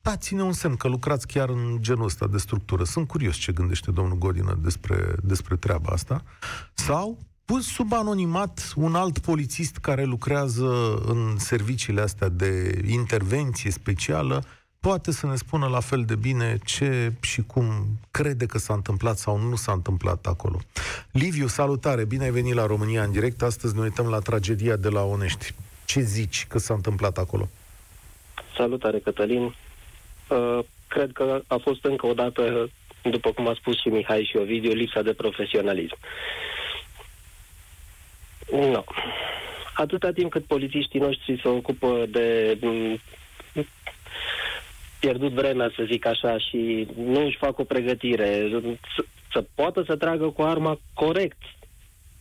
dați-ne 0.01 0.43
un 0.43 0.53
semn 0.53 0.75
că 0.75 0.87
lucrați 0.87 1.27
chiar 1.27 1.49
în 1.49 1.77
genul 1.79 2.05
ăsta 2.05 2.27
de 2.27 2.37
structură. 2.37 2.83
Sunt 2.83 3.07
curios 3.07 3.35
ce 3.35 3.51
gândește 3.51 3.91
domnul 3.91 4.17
Godină 4.17 4.57
despre, 4.61 5.15
despre 5.23 5.55
treaba 5.55 5.91
asta. 5.91 6.23
Sau 6.73 7.17
pus 7.45 7.65
sub 7.67 7.93
anonimat 7.93 8.73
un 8.75 8.95
alt 8.95 9.19
polițist 9.19 9.77
care 9.77 10.03
lucrează 10.03 10.95
în 11.05 11.37
serviciile 11.37 12.01
astea 12.01 12.29
de 12.29 12.81
intervenție 12.87 13.71
specială, 13.71 14.43
poate 14.87 15.11
să 15.11 15.25
ne 15.25 15.35
spună 15.35 15.67
la 15.67 15.79
fel 15.79 16.03
de 16.05 16.15
bine 16.15 16.57
ce 16.65 17.11
și 17.21 17.41
cum 17.41 17.63
crede 18.11 18.45
că 18.45 18.57
s-a 18.57 18.73
întâmplat 18.73 19.17
sau 19.17 19.37
nu 19.37 19.55
s-a 19.55 19.71
întâmplat 19.71 20.25
acolo. 20.25 20.59
Liviu, 21.11 21.47
salutare, 21.47 22.05
bine 22.05 22.23
ai 22.23 22.31
venit 22.31 22.53
la 22.53 22.65
România 22.65 23.03
în 23.03 23.11
direct. 23.11 23.41
Astăzi 23.41 23.75
ne 23.75 23.81
uităm 23.81 24.07
la 24.09 24.19
tragedia 24.19 24.75
de 24.75 24.89
la 24.89 25.03
Onești. 25.03 25.53
Ce 25.85 25.99
zici 25.99 26.45
că 26.49 26.57
s-a 26.57 26.73
întâmplat 26.73 27.17
acolo? 27.17 27.49
Salutare, 28.57 28.99
Cătălin. 28.99 29.43
Uh, 29.43 30.59
cred 30.87 31.11
că 31.13 31.41
a 31.47 31.57
fost 31.61 31.85
încă 31.85 32.05
o 32.05 32.13
dată, 32.13 32.69
după 33.01 33.31
cum 33.31 33.47
a 33.47 33.53
spus 33.53 33.81
și 33.81 33.87
Mihai 33.87 34.27
și 34.29 34.37
Ovidiu, 34.37 34.71
lipsa 34.71 35.01
de 35.01 35.13
profesionalism. 35.13 35.97
Nu. 38.51 38.71
No. 38.71 38.83
Atâta 39.75 40.11
timp 40.11 40.31
cât 40.31 40.45
polițiștii 40.45 40.99
noștri 40.99 41.39
se 41.41 41.47
ocupă 41.47 42.05
de 42.09 42.57
pierdut 45.05 45.31
vremea, 45.31 45.71
să 45.75 45.87
zic 45.91 46.05
așa, 46.05 46.37
și 46.37 46.87
nu 46.97 47.25
își 47.25 47.37
fac 47.37 47.59
o 47.59 47.63
pregătire, 47.63 48.49
să, 48.95 49.03
să 49.31 49.43
poată 49.55 49.83
să 49.87 49.95
tragă 49.95 50.25
cu 50.25 50.41
arma 50.41 50.79
corect. 50.93 51.41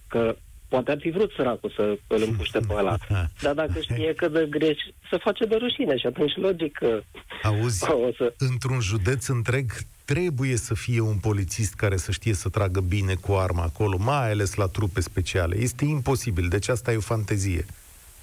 Că 0.09 0.37
poate 0.68 0.90
ar 0.90 0.99
fi 1.01 1.11
vrut 1.11 1.31
săracul 1.37 1.73
să 1.77 1.99
îl 2.07 2.23
împuște 2.27 2.59
pe 2.59 2.75
ăla. 2.75 2.97
Dar 3.44 3.55
dacă 3.55 3.81
știe 3.81 4.14
că 4.14 4.29
de 4.29 4.47
greș, 4.51 4.79
să 5.11 5.16
face 5.23 5.44
de 5.44 5.55
rușine 5.55 5.97
și 5.97 6.07
atunci 6.07 6.37
logic 6.37 6.73
că... 6.73 7.03
Auzi, 7.42 7.90
o 8.09 8.12
să... 8.16 8.35
într-un 8.38 8.81
județ 8.81 9.27
întreg 9.27 9.73
trebuie 10.05 10.57
să 10.57 10.75
fie 10.75 11.01
un 11.01 11.16
polițist 11.16 11.75
care 11.75 11.97
să 11.97 12.12
știe 12.12 12.35
să 12.35 12.49
tragă 12.49 12.81
bine 12.81 13.14
cu 13.14 13.33
arma 13.33 13.62
acolo, 13.62 13.97
mai 13.99 14.31
ales 14.31 14.55
la 14.55 14.66
trupe 14.66 15.01
speciale. 15.01 15.57
Este 15.57 15.85
imposibil, 15.85 16.49
deci 16.49 16.68
asta 16.68 16.92
e 16.92 16.97
o 16.97 17.01
fantezie. 17.01 17.64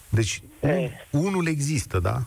Deci, 0.10 0.42
e. 0.62 0.90
unul 1.12 1.48
există, 1.48 2.00
da? 2.00 2.24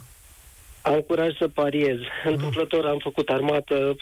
Am 0.85 1.01
curaj 1.01 1.37
să 1.37 1.49
pariez. 1.49 1.99
Întâmplător 2.25 2.87
am 2.87 2.99
făcut 2.99 3.29
armată, 3.29 3.97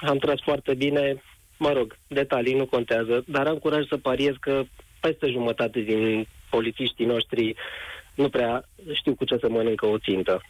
am 0.00 0.16
tras 0.16 0.40
foarte 0.40 0.74
bine, 0.74 1.22
mă 1.58 1.72
rog, 1.72 1.96
detalii 2.06 2.54
nu 2.54 2.66
contează, 2.66 3.24
dar 3.26 3.46
am 3.46 3.58
curaj 3.58 3.86
să 3.88 3.96
pariez 3.96 4.34
că 4.40 4.62
peste 5.00 5.26
jumătate 5.30 5.80
din 5.80 6.26
polițiștii 6.50 7.06
noștri 7.06 7.54
nu 8.14 8.28
prea 8.28 8.68
știu 8.92 9.14
cu 9.14 9.24
ce 9.24 9.36
să 9.40 9.48
mănâncă 9.48 9.86
o 9.86 9.98
țintă. 9.98 10.42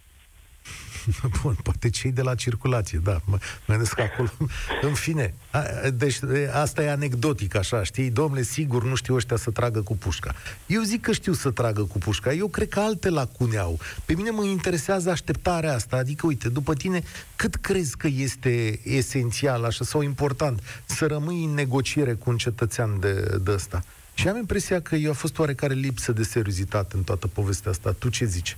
Bun, 1.43 1.57
poate 1.63 1.91
cei 1.91 2.13
de 2.13 2.23
la 2.23 2.35
circulație, 2.35 3.01
da. 3.03 3.21
Mă 3.25 3.39
gândesc 3.67 3.95
că 3.95 4.03
acolo... 4.03 4.31
În 4.89 4.95
fine, 4.95 5.35
a, 5.51 5.63
deci 5.95 6.19
asta 6.53 6.83
e 6.83 6.91
anecdotic, 6.91 7.55
așa, 7.55 7.83
știi? 7.83 8.11
Domnule, 8.11 8.43
sigur, 8.43 8.85
nu 8.85 8.95
știu 8.95 9.15
ăștia 9.15 9.37
să 9.37 9.51
tragă 9.51 9.81
cu 9.81 9.97
pușca. 9.97 10.35
Eu 10.67 10.83
zic 10.83 11.01
că 11.01 11.13
știu 11.13 11.33
să 11.33 11.51
tragă 11.51 11.83
cu 11.83 11.99
pușca. 11.99 12.33
Eu 12.33 12.49
cred 12.49 12.69
că 12.69 12.81
alte 12.81 13.09
lacune 13.09 13.57
au. 13.57 13.79
Pe 14.05 14.15
mine 14.15 14.31
mă 14.31 14.45
interesează 14.45 15.11
așteptarea 15.11 15.75
asta. 15.75 15.97
Adică, 15.97 16.27
uite, 16.27 16.49
după 16.49 16.75
tine, 16.75 17.03
cât 17.37 17.55
crezi 17.55 17.97
că 17.97 18.07
este 18.07 18.81
esențial, 18.85 19.65
așa, 19.65 19.85
sau 19.85 20.03
important, 20.03 20.61
să 20.85 21.07
rămâi 21.07 21.45
în 21.45 21.55
negociere 21.55 22.15
cu 22.15 22.31
un 22.31 22.37
cetățean 22.37 23.01
de, 23.01 23.39
de 23.43 23.51
ăsta? 23.51 23.85
Și 24.15 24.29
am 24.29 24.37
impresia 24.37 24.81
că 24.81 24.97
eu 24.97 25.11
a 25.11 25.15
fost 25.15 25.39
oarecare 25.39 25.75
lipsă 25.75 26.13
de 26.13 26.23
seriozitate 26.23 26.97
în 26.97 27.03
toată 27.03 27.27
povestea 27.27 27.71
asta. 27.71 27.95
Tu 27.99 28.09
ce 28.09 28.25
zici? 28.25 28.57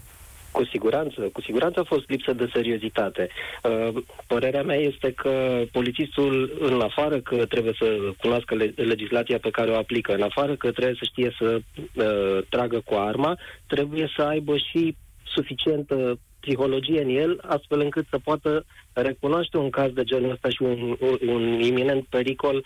Cu 0.54 0.64
siguranță, 0.64 1.20
cu 1.32 1.40
siguranță 1.40 1.80
a 1.80 1.84
fost 1.84 2.08
lipsă 2.08 2.32
de 2.32 2.48
seriozitate. 2.52 3.28
Uh, 3.62 4.02
părerea 4.26 4.62
mea 4.62 4.76
este 4.76 5.12
că 5.12 5.62
polițistul, 5.72 6.56
în 6.60 6.80
afară 6.80 7.20
că 7.20 7.46
trebuie 7.46 7.74
să 7.78 7.98
cunoască 8.20 8.54
legislația 8.74 9.38
pe 9.38 9.50
care 9.50 9.70
o 9.70 9.76
aplică, 9.76 10.14
în 10.14 10.22
afară 10.22 10.56
că 10.56 10.70
trebuie 10.70 10.96
să 10.98 11.04
știe 11.10 11.34
să 11.38 11.58
uh, 11.58 12.44
tragă 12.48 12.80
cu 12.84 12.94
arma, 12.94 13.38
trebuie 13.66 14.12
să 14.16 14.22
aibă 14.22 14.56
și 14.56 14.96
suficientă 15.34 16.18
psihologie 16.40 17.02
în 17.02 17.08
el, 17.08 17.40
astfel 17.46 17.80
încât 17.80 18.06
să 18.10 18.18
poată 18.18 18.64
recunoaște 18.92 19.56
un 19.56 19.70
caz 19.70 19.92
de 19.92 20.04
genul 20.04 20.30
ăsta 20.30 20.48
și 20.48 20.62
un, 20.62 20.96
un 21.26 21.60
iminent 21.60 22.04
pericol 22.06 22.64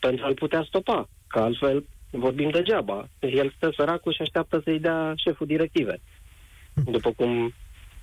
pentru 0.00 0.24
a-l 0.24 0.34
putea 0.34 0.64
stopa. 0.68 1.08
Că 1.28 1.38
altfel 1.38 1.84
vorbim 2.10 2.50
degeaba. 2.50 3.08
El 3.20 3.52
stă 3.56 3.72
săracul 3.76 4.12
și 4.12 4.22
așteaptă 4.22 4.60
să-i 4.64 4.78
dea 4.80 5.12
șeful 5.16 5.46
directive. 5.46 6.00
După 6.84 7.12
cum 7.16 7.52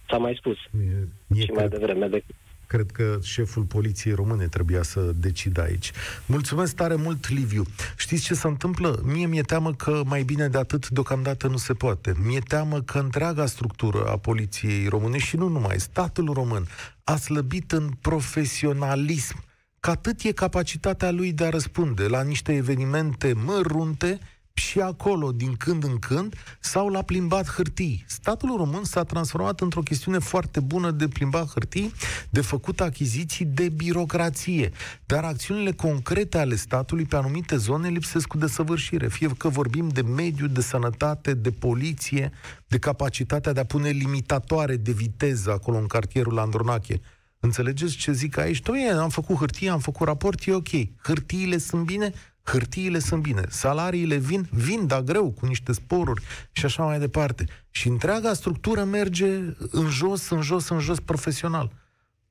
s-a 0.10 0.18
mai 0.18 0.36
spus 0.38 0.58
e, 0.58 1.08
e 1.28 1.40
și 1.40 1.46
cred, 1.46 1.58
mai 1.58 1.68
devreme 1.68 2.08
de... 2.08 2.24
Cred 2.68 2.92
că 2.92 3.20
șeful 3.24 3.64
poliției 3.64 4.14
române 4.14 4.48
trebuia 4.48 4.82
să 4.82 5.12
decidă 5.16 5.62
aici. 5.62 5.92
Mulțumesc 6.26 6.76
tare 6.76 6.96
mult, 6.96 7.30
Liviu. 7.30 7.64
Știți 7.98 8.24
ce 8.24 8.34
se 8.34 8.48
întâmplă? 8.48 9.02
Mie 9.04 9.26
mi-e 9.26 9.42
teamă 9.42 9.74
că 9.74 10.02
mai 10.06 10.24
bine 10.24 10.48
de 10.48 10.58
atât 10.58 10.90
deocamdată 10.90 11.48
nu 11.48 11.58
se 11.58 11.74
poate. 11.74 12.14
Mi-e 12.24 12.40
teamă 12.40 12.82
că 12.82 13.00
întreaga 13.00 13.46
structură 13.46 14.06
a 14.06 14.18
poliției 14.18 14.88
române 14.88 15.18
și 15.18 15.36
nu 15.36 15.48
numai, 15.48 15.80
statul 15.80 16.34
român 16.34 16.68
a 17.04 17.16
slăbit 17.16 17.72
în 17.72 17.90
profesionalism 18.02 19.44
că 19.80 19.90
atât 19.90 20.22
e 20.22 20.32
capacitatea 20.32 21.12
lui 21.12 21.32
de 21.34 21.46
a 21.46 21.50
răspunde 21.50 22.08
la 22.08 22.22
niște 22.22 22.56
evenimente 22.56 23.34
mărunte 23.46 24.20
și 24.54 24.80
acolo, 24.80 25.32
din 25.32 25.56
când 25.56 25.84
în 25.84 26.00
când, 26.00 26.36
s-au 26.60 26.88
la 26.88 27.02
plimbat 27.02 27.52
hârtii. 27.52 28.06
Statul 28.08 28.56
român 28.58 28.84
s-a 28.84 29.04
transformat 29.04 29.60
într-o 29.60 29.82
chestiune 29.82 30.20
foarte 30.20 30.60
bună 30.60 30.92
de 30.92 31.08
plimbat 31.08 31.50
hârtii, 31.50 31.94
de 32.30 32.42
făcut 32.42 32.82
achiziții 32.82 33.46
de 33.46 33.70
birocrație. 33.70 34.72
Dar 35.06 35.24
acțiunile 35.24 35.72
concrete 35.72 36.38
ale 36.38 36.56
statului 36.56 37.06
pe 37.06 37.16
anumite 37.16 37.58
zone 37.58 37.90
lipsesc 37.90 38.28
cu 38.28 38.38
desăvârșire. 38.38 39.08
Fie 39.08 39.28
că 39.38 39.50
vorbim 39.50 39.88
de 39.88 40.02
mediu, 40.02 40.48
de 40.48 40.62
sănătate, 40.62 41.34
de 41.34 41.52
poliție, 41.52 42.32
de 42.68 42.78
capacitatea 42.80 43.54
de 43.54 43.60
a 43.60 43.66
pune 43.66 43.90
limitatoare 43.90 44.76
de 44.76 44.92
viteză 44.92 45.52
acolo 45.52 45.78
în 45.78 45.88
cartierul 45.88 46.40
Andronache. 46.40 47.02
Înțelegeți 47.44 47.96
ce 47.96 48.12
zic 48.12 48.38
aici? 48.38 48.62
Toi, 48.62 48.90
am 49.00 49.10
făcut 49.10 49.38
hârtie, 49.38 49.70
am 49.70 49.80
făcut 49.80 50.08
raport, 50.08 50.46
e 50.46 50.54
ok. 50.54 50.70
Hârtiile 51.04 51.58
sunt 51.58 51.86
bine, 51.86 52.14
hârtiile 52.44 53.00
sunt 53.00 53.22
bine, 53.22 53.44
salariile 53.50 54.16
vin, 54.16 54.48
vin, 54.52 54.88
dar 54.88 55.02
greu, 55.02 55.30
cu 55.40 55.46
niște 55.46 55.72
sporuri 55.72 56.24
și 56.52 56.66
așa 56.66 56.84
mai 56.84 57.00
departe. 57.00 57.46
Și 57.70 57.88
întreaga 57.88 58.34
structură 58.34 58.84
merge 58.84 59.26
în 59.72 59.88
jos, 59.90 60.30
în 60.30 60.42
jos, 60.42 60.70
în 60.70 60.80
jos 60.80 61.00
profesional. 61.00 61.72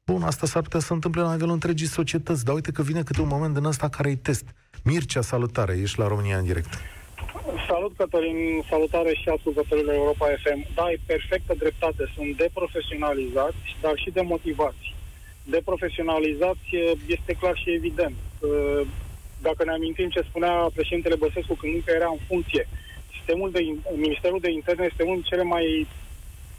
Bun, 0.07 0.23
asta 0.23 0.47
s-ar 0.47 0.63
putea 0.63 0.81
să 0.81 0.93
întâmple 0.93 1.21
la 1.23 1.33
nivelul 1.33 1.53
întregii 1.53 1.87
societăți, 1.87 2.45
dar 2.45 2.55
uite 2.55 2.73
că 2.73 2.83
vine 2.83 3.03
câte 3.03 3.21
un 3.21 3.29
moment 3.29 3.55
din 3.55 3.65
ăsta 3.65 3.89
care 3.89 4.11
e 4.11 4.17
test. 4.17 4.45
Mircea, 4.85 5.21
salutare, 5.21 5.79
ești 5.83 5.99
la 5.99 6.09
România 6.09 6.39
în 6.39 6.45
direct. 6.45 6.73
Salut, 7.69 7.97
Cătălin, 7.97 8.63
salutare 8.69 9.15
și 9.15 9.29
ascultătorile 9.29 9.93
Da, 9.93 9.99
Europa 9.99 10.27
FM. 10.43 10.67
Da, 10.75 10.83
ai 10.83 11.01
perfectă 11.07 11.55
dreptate, 11.59 12.11
sunt 12.15 12.37
deprofesionalizați, 12.37 13.57
dar 13.81 13.93
și 13.97 14.11
demotivați. 14.11 14.95
Deprofesionalizați 15.45 16.67
e- 16.71 16.99
este 17.07 17.33
clar 17.41 17.57
și 17.57 17.71
evident. 17.71 18.15
Uh, 19.41 19.47
Dacă 19.49 19.65
ne 19.65 19.73
amintim 19.73 20.09
ce 20.09 20.21
spunea 20.29 20.71
președintele 20.75 21.17
Băsescu 21.17 21.55
când 21.55 21.75
încă 21.75 21.91
era 21.95 22.09
în 22.11 22.19
funcție, 22.27 22.69
sistemul 23.17 23.51
de, 23.51 23.61
in- 23.61 23.85
Ministerul 23.97 24.41
de 24.41 24.51
Interne 24.51 24.85
este 24.91 25.03
unul 25.03 25.15
dintre 25.15 25.37
cele 25.37 25.49
mai 25.49 25.89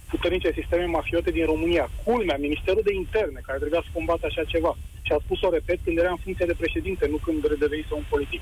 puternice 0.10 0.52
sisteme 0.52 0.86
mafiote 0.86 1.32
din 1.32 1.46
România. 1.46 1.92
Culmea, 2.04 2.38
Ministerul 2.48 2.82
de 2.86 2.94
Interne, 2.94 3.40
care 3.44 3.58
trebuia 3.60 3.82
să 3.84 3.90
combată 3.94 4.26
așa 4.26 4.44
ceva. 4.44 4.78
Și 5.06 5.12
a 5.12 5.20
spus-o, 5.24 5.50
repet, 5.50 5.80
când 5.84 5.98
era 5.98 6.12
în 6.12 6.24
funcție 6.26 6.46
de 6.46 6.60
președinte, 6.62 7.08
nu 7.08 7.18
când 7.26 7.46
redevenise 7.48 7.94
un 7.94 8.06
politic. 8.10 8.42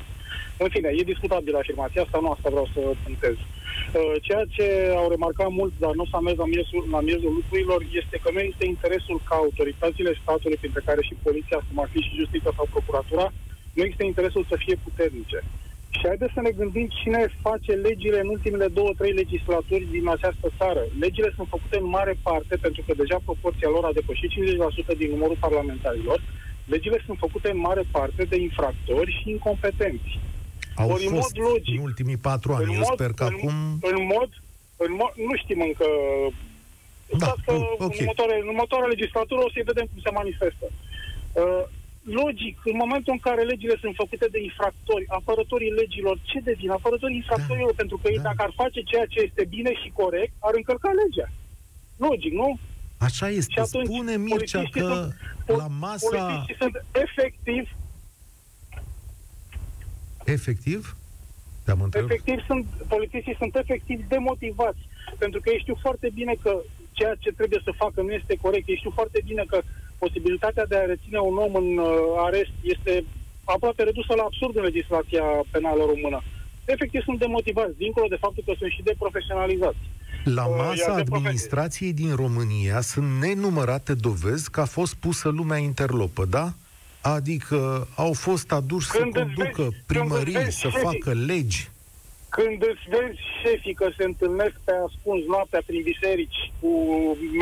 În 0.63 0.69
fine, 0.69 0.89
e 0.95 1.11
discutabilă 1.13 1.57
afirmația 1.57 2.01
asta, 2.01 2.19
nu 2.21 2.29
asta 2.31 2.49
vreau 2.49 2.67
să 2.73 2.79
puntez. 3.03 3.35
Uh, 3.39 4.13
Ceea 4.27 4.45
ce 4.55 4.65
au 5.01 5.07
remarcat 5.09 5.49
mult, 5.59 5.73
dar 5.83 5.93
nu 5.99 6.05
s-a 6.05 6.19
mers 6.19 6.37
la 6.37 6.45
miezul, 6.45 6.83
la 6.95 7.01
miezul 7.09 7.31
lucrurilor, 7.39 7.79
este 8.01 8.17
că 8.23 8.29
nu 8.35 8.39
este 8.39 8.65
interesul 8.65 9.17
ca 9.29 9.35
autoritățile 9.35 10.11
statului, 10.21 10.61
printre 10.61 10.81
care 10.85 11.01
și 11.07 11.23
poliția, 11.27 11.59
cum 11.67 11.79
ar 11.83 11.89
fi 11.93 11.99
și 12.05 12.19
justiția 12.21 12.51
sau 12.55 12.65
procuratura, 12.75 13.27
nu 13.79 13.85
există 13.85 14.05
interesul 14.05 14.43
să 14.51 14.55
fie 14.63 14.75
puternice. 14.87 15.39
Și 15.95 16.03
haideți 16.09 16.35
să 16.37 16.41
ne 16.43 16.53
gândim 16.59 16.87
cine 16.99 17.21
face 17.47 17.71
legile 17.87 18.19
în 18.21 18.29
ultimele 18.35 18.67
două, 18.77 18.91
trei 18.99 19.13
legislaturi 19.21 19.85
din 19.95 20.05
această 20.15 20.47
țară. 20.59 20.83
Legile 21.03 21.29
sunt 21.35 21.47
făcute 21.55 21.77
în 21.79 21.87
mare 21.97 22.15
parte, 22.27 22.55
pentru 22.65 22.81
că 22.85 22.91
deja 23.01 23.17
proporția 23.29 23.69
lor 23.75 23.83
a 23.85 23.97
depășit 23.99 24.31
50% 24.93 24.97
din 25.01 25.09
numărul 25.15 25.37
parlamentarilor. 25.45 26.19
Legile 26.73 26.99
sunt 27.05 27.17
făcute 27.25 27.47
în 27.51 27.59
mare 27.67 27.83
parte 27.91 28.23
de 28.31 28.37
infractori 28.47 29.11
și 29.17 29.29
incompetenți. 29.35 30.11
Au 30.81 30.89
Ori 30.91 31.05
în 31.05 31.13
fost 31.15 31.35
mod 31.35 31.47
logic. 31.49 31.77
în 31.79 31.85
ultimii 31.89 32.23
patru 32.29 32.49
ani. 32.53 32.73
Eu 32.73 32.83
sper 32.93 33.11
că 33.19 33.23
în, 33.23 33.33
acum... 33.33 33.53
În 33.91 33.97
mod, 34.13 34.29
în 34.85 34.91
mod, 34.99 35.13
nu 35.27 35.33
știm 35.41 35.61
încă... 35.69 35.87
Da, 37.21 37.25
Stați 37.25 37.41
că 37.45 37.51
ok. 37.53 37.95
în, 37.99 37.99
următoare, 37.99 38.35
în 38.41 38.47
următoarea 38.53 38.93
legislatură 38.95 39.39
o 39.43 39.49
să-i 39.53 39.69
vedem 39.71 39.85
cum 39.91 39.99
se 40.03 40.17
manifestă. 40.19 40.67
Uh, 41.41 41.63
logic, 42.21 42.55
în 42.71 42.77
momentul 42.83 43.13
în 43.13 43.19
care 43.27 43.41
legile 43.51 43.75
sunt 43.83 43.95
făcute 43.95 44.27
de 44.31 44.39
infractori, 44.49 45.05
apărătorii 45.07 45.71
legilor, 45.81 46.15
ce 46.29 46.39
devin? 46.39 46.69
Apărătorii 46.69 47.15
infractorilor, 47.15 47.73
pentru 47.75 47.97
că 47.97 48.05
ei, 48.11 48.17
da. 48.17 48.21
dacă 48.29 48.41
ar 48.47 48.53
face 48.55 48.79
ceea 48.81 49.05
ce 49.05 49.19
este 49.27 49.43
bine 49.55 49.71
și 49.81 49.89
corect, 50.01 50.33
ar 50.39 50.53
încălca 50.55 50.91
legea. 51.01 51.27
Logic, 51.97 52.33
nu? 52.33 52.49
Așa 52.97 53.29
este. 53.29 53.51
Și 53.51 53.59
atunci, 53.59 53.85
Spune 53.87 54.15
Mircea 54.17 54.35
polițiștii 54.35 54.81
că 54.81 54.93
sunt- 54.93 55.57
la 55.61 55.67
masa... 55.67 56.07
Polițiștii 56.09 56.55
sunt 56.63 56.75
efectiv 57.05 57.63
Efectiv? 60.25 60.95
Te-am 61.65 61.81
întrebat. 61.81 62.09
efectiv 62.09 62.45
sunt, 62.45 62.65
polițiștii 62.87 63.35
sunt 63.37 63.55
efectiv 63.55 64.07
demotivați, 64.07 64.79
pentru 65.17 65.39
că 65.39 65.49
ei 65.49 65.59
știu 65.59 65.77
foarte 65.81 66.09
bine 66.13 66.35
că 66.43 66.61
ceea 66.91 67.15
ce 67.19 67.31
trebuie 67.31 67.61
să 67.63 67.71
facă 67.83 68.01
nu 68.01 68.11
este 68.11 68.35
corect, 68.41 68.67
ei 68.67 68.75
știu 68.77 68.91
foarte 68.99 69.21
bine 69.25 69.43
că 69.47 69.61
posibilitatea 70.03 70.65
de 70.71 70.75
a 70.77 70.85
reține 70.93 71.19
un 71.29 71.37
om 71.45 71.53
în 71.63 71.69
uh, 71.77 71.87
arest 72.27 72.53
este 72.73 72.93
aproape 73.55 73.83
redusă 73.83 74.13
la 74.15 74.23
absurd 74.29 74.55
în 74.57 74.63
legislația 74.69 75.23
penală 75.51 75.83
română. 75.93 76.19
Efectiv 76.65 77.01
sunt 77.03 77.19
demotivați, 77.19 77.77
dincolo 77.77 78.05
de 78.09 78.15
faptul 78.25 78.43
că 78.45 78.53
sunt 78.59 78.71
și 78.71 78.81
deprofesionalizați. 78.83 79.77
La 80.37 80.45
Uh, 80.45 80.55
masa 80.57 80.85
iar 80.87 80.95
de 80.95 81.03
profe- 81.03 81.15
administrației 81.25 81.93
din 81.93 82.15
România 82.15 82.81
sunt 82.81 83.07
nenumărate 83.21 83.93
dovezi 83.93 84.51
că 84.51 84.59
a 84.61 84.65
fost 84.65 84.93
pusă 84.95 85.29
lumea 85.29 85.57
interlopă, 85.57 86.25
da? 86.25 86.53
Adică 87.01 87.87
au 87.95 88.13
fost 88.13 88.51
aduși 88.51 88.87
să 88.87 88.97
Când 88.97 89.15
îți 89.15 89.23
conducă 89.25 89.61
vezi- 89.61 89.69
când 89.71 89.83
primării, 89.85 90.35
îți 90.35 90.43
vezi 90.43 90.57
să 90.59 90.67
șefii- 90.69 90.83
facă 90.83 91.13
legi. 91.13 91.69
Când 92.37 92.59
îți 92.71 92.85
vezi 92.95 93.19
șefii 93.41 93.79
că 93.81 93.87
se 93.97 94.03
întâlnesc 94.11 94.55
pe 94.67 94.73
ascuns 94.87 95.21
noaptea 95.33 95.61
prin 95.65 95.81
biserici 95.91 96.41
cu 96.59 96.71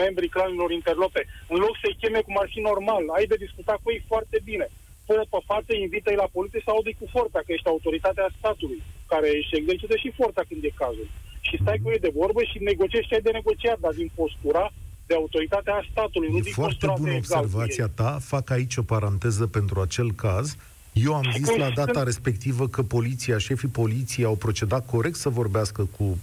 membrii 0.01 0.33
clanilor 0.35 0.71
interlope, 0.71 1.21
în 1.53 1.59
loc 1.65 1.73
să-i 1.81 1.99
cheme 2.01 2.19
cum 2.27 2.35
ar 2.39 2.47
fi 2.53 2.59
normal, 2.69 3.03
ai 3.17 3.25
de 3.31 3.37
discutat 3.45 3.79
cu 3.83 3.91
ei 3.91 4.03
foarte 4.11 4.37
bine. 4.49 4.67
Fă 5.05 5.13
pe 5.33 5.39
față, 5.51 5.71
invită-i 5.73 6.21
la 6.23 6.33
poliție 6.37 6.61
sau 6.65 6.81
de 6.87 6.91
cu 6.99 7.05
forța, 7.15 7.39
că 7.39 7.51
ești 7.53 7.71
autoritatea 7.73 8.27
statului, 8.37 8.81
care 9.11 9.27
își 9.39 9.55
exercită 9.59 9.95
și 10.03 10.17
forța 10.19 10.41
când 10.47 10.63
e 10.63 10.81
cazul. 10.83 11.07
Și 11.47 11.55
stai 11.61 11.79
cu 11.83 11.89
ei 11.93 12.05
de 12.05 12.11
vorbă 12.21 12.41
și 12.43 12.57
negociezi 12.71 13.07
ce 13.07 13.15
ai 13.15 13.27
de 13.27 13.37
negociat, 13.39 13.79
dar 13.79 13.93
din 14.01 14.09
postura 14.15 14.65
de 15.07 15.13
autoritatea 15.13 15.73
a 15.73 15.87
statului, 15.91 16.29
nu 16.29 16.37
E 16.37 16.41
din 16.41 16.51
foarte 16.51 16.85
postura 16.85 16.93
bună 16.99 17.11
de 17.11 17.15
egal 17.15 17.39
cu 17.39 17.43
observația 17.43 17.87
ei. 17.89 17.95
ta. 17.95 18.17
Fac 18.33 18.49
aici 18.49 18.75
o 18.77 18.81
paranteză 18.93 19.47
pentru 19.47 19.81
acel 19.81 20.11
caz. 20.11 20.55
Eu 21.03 21.13
am 21.15 21.23
Și 21.23 21.31
zis 21.37 21.47
când 21.47 21.59
la 21.59 21.69
data 21.69 21.91
sunt- 21.93 22.05
respectivă 22.05 22.67
că 22.67 22.83
poliția, 22.83 23.37
șefii 23.37 23.67
poliției 23.67 24.25
au 24.25 24.35
procedat 24.35 24.85
corect 24.85 25.15
să 25.15 25.29
vorbească 25.29 25.87
cu 25.97 26.17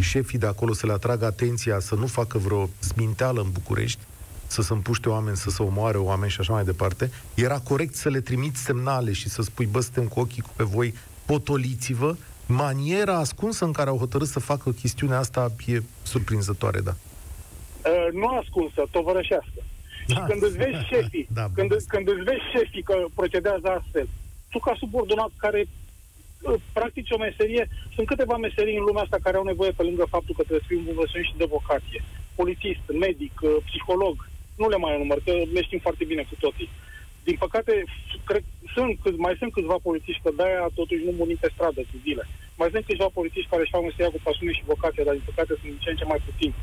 șefii 0.00 0.38
de 0.38 0.46
acolo, 0.46 0.72
să 0.72 0.86
le 0.86 0.92
atragă 0.92 1.24
atenția, 1.24 1.78
să 1.80 1.94
nu 1.94 2.06
facă 2.06 2.38
vreo 2.38 2.68
sminteală 2.78 3.40
în 3.40 3.50
București, 3.52 4.00
să 4.46 4.62
se 4.62 4.72
împuște 4.72 5.08
oameni, 5.08 5.36
să 5.36 5.50
se 5.50 5.62
omoare 5.62 5.98
oameni 5.98 6.30
și 6.30 6.40
așa 6.40 6.52
mai 6.52 6.64
departe. 6.64 7.10
Era 7.34 7.58
corect 7.58 7.94
să 7.94 8.08
le 8.08 8.20
trimiți 8.20 8.60
semnale 8.62 9.12
și 9.12 9.28
să 9.28 9.42
spui, 9.42 9.66
bă, 9.66 9.80
suntem 9.80 10.04
cu 10.06 10.20
ochii 10.20 10.42
pe 10.56 10.64
voi, 10.64 10.94
potoliți-vă. 11.26 12.16
Maniera 12.46 13.18
ascunsă 13.18 13.64
în 13.64 13.72
care 13.72 13.88
au 13.90 13.98
hotărât 13.98 14.28
să 14.28 14.40
facă 14.40 14.70
chestiunea 14.70 15.18
asta 15.18 15.52
e 15.66 15.82
surprinzătoare, 16.02 16.80
da. 16.80 16.94
Uh, 17.84 18.12
nu 18.12 18.26
ascunsă, 18.26 18.84
tovărășească. 18.90 19.50
Și 20.08 20.14
Da. 20.14 20.24
când 20.28 20.42
îți 20.42 20.56
vezi 20.56 20.84
șefii, 20.92 21.26
Da, 21.38 21.44
când, 21.54 21.68
bun. 21.68 21.78
când 21.88 22.08
îți 22.08 22.22
vezi 22.30 22.44
șefii 22.54 22.82
că 22.82 22.96
procedează 23.14 23.66
astfel, 23.78 24.06
tu 24.50 24.58
ca 24.58 24.74
subordonat 24.78 25.30
care 25.36 25.60
uh, 25.66 26.54
practici 26.72 27.10
o 27.16 27.18
meserie, 27.26 27.68
sunt 27.94 28.06
câteva 28.06 28.36
meserii 28.36 28.76
în 28.76 28.84
lumea 28.88 29.02
asta 29.02 29.18
care 29.22 29.36
au 29.36 29.44
nevoie 29.44 29.70
pe 29.76 29.82
lângă 29.82 30.04
faptul 30.16 30.34
că 30.34 30.42
trebuie 30.42 30.64
să 30.64 30.70
fii 30.70 30.82
un 30.82 30.86
învățământ 30.94 31.26
și 31.30 31.40
de 31.42 31.52
vocație. 31.56 32.00
Polițist, 32.40 32.84
medic, 33.06 33.34
uh, 33.42 33.56
psiholog, 33.68 34.16
nu 34.60 34.68
le 34.68 34.76
mai 34.76 34.94
enumăr, 34.94 35.18
că 35.24 35.32
le 35.54 35.62
știm 35.62 35.78
foarte 35.86 36.04
bine 36.04 36.22
cu 36.30 36.34
toții. 36.44 36.68
Din 37.28 37.36
păcate, 37.44 37.72
cred, 38.28 38.44
sunt, 38.74 38.92
câți- 39.02 39.22
mai 39.26 39.34
sunt 39.40 39.52
câțiva 39.52 39.76
polițiști, 39.88 40.22
că 40.24 40.30
de-aia 40.36 40.66
totuși 40.80 41.04
nu 41.06 41.12
murim 41.18 41.38
pe 41.40 41.48
stradă 41.54 41.80
cu 41.90 41.96
zile. 42.06 42.24
Mai 42.60 42.68
sunt 42.72 42.84
câțiva 42.86 43.08
polițiști 43.18 43.50
care 43.50 43.62
își 43.62 43.74
fac 43.74 43.82
meseria 43.82 44.14
cu 44.14 44.20
pasiune 44.28 44.52
și 44.52 44.70
vocație, 44.72 45.04
dar 45.06 45.14
din 45.18 45.28
păcate 45.30 45.52
sunt 45.58 45.70
din 45.72 45.78
ce 45.82 45.90
în 45.90 45.96
ce 46.00 46.04
mai 46.12 46.20
puțini. 46.28 46.54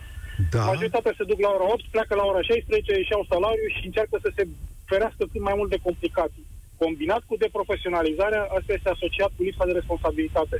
Da, 0.54 0.64
Majoritatea 0.74 1.14
se 1.18 1.24
duc 1.32 1.40
la 1.46 1.52
ora 1.58 1.68
8, 1.74 1.84
pleacă 1.96 2.14
la 2.16 2.26
ora 2.32 2.42
16, 2.42 2.94
își 3.00 3.12
iau 3.14 3.26
salariu 3.34 3.68
și 3.76 3.86
încearcă 3.90 4.16
să 4.26 4.30
se 4.36 4.44
ferească 4.90 5.24
cât 5.32 5.42
mai 5.50 5.56
mult 5.60 5.70
de 5.74 5.84
complicații. 5.88 6.46
Combinat 6.84 7.24
cu 7.30 7.36
deprofesionalizarea, 7.44 8.44
asta 8.58 8.72
este 8.74 8.90
asociat 8.96 9.32
cu 9.36 9.42
lipsa 9.44 9.66
de 9.70 9.72
responsabilitate. 9.80 10.58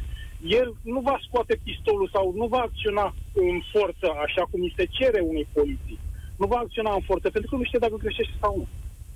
El 0.62 0.68
nu 0.94 1.00
va 1.10 1.18
scoate 1.28 1.54
pistolul 1.68 2.10
sau 2.16 2.26
nu 2.40 2.46
va 2.54 2.62
acționa 2.70 3.08
în 3.46 3.58
forță 3.74 4.08
așa 4.26 4.44
cum 4.50 4.60
îi 4.62 4.74
se 4.78 4.86
cere 4.98 5.20
unei 5.32 5.48
poliții. 5.58 6.00
Nu 6.42 6.46
va 6.48 6.58
acționa 6.66 6.94
în 6.94 7.04
forță 7.10 7.28
pentru 7.30 7.50
că 7.50 7.56
nu 7.58 7.64
știe 7.70 7.80
dacă 7.86 7.96
greșește 8.04 8.36
sau 8.44 8.54
nu. 8.58 8.68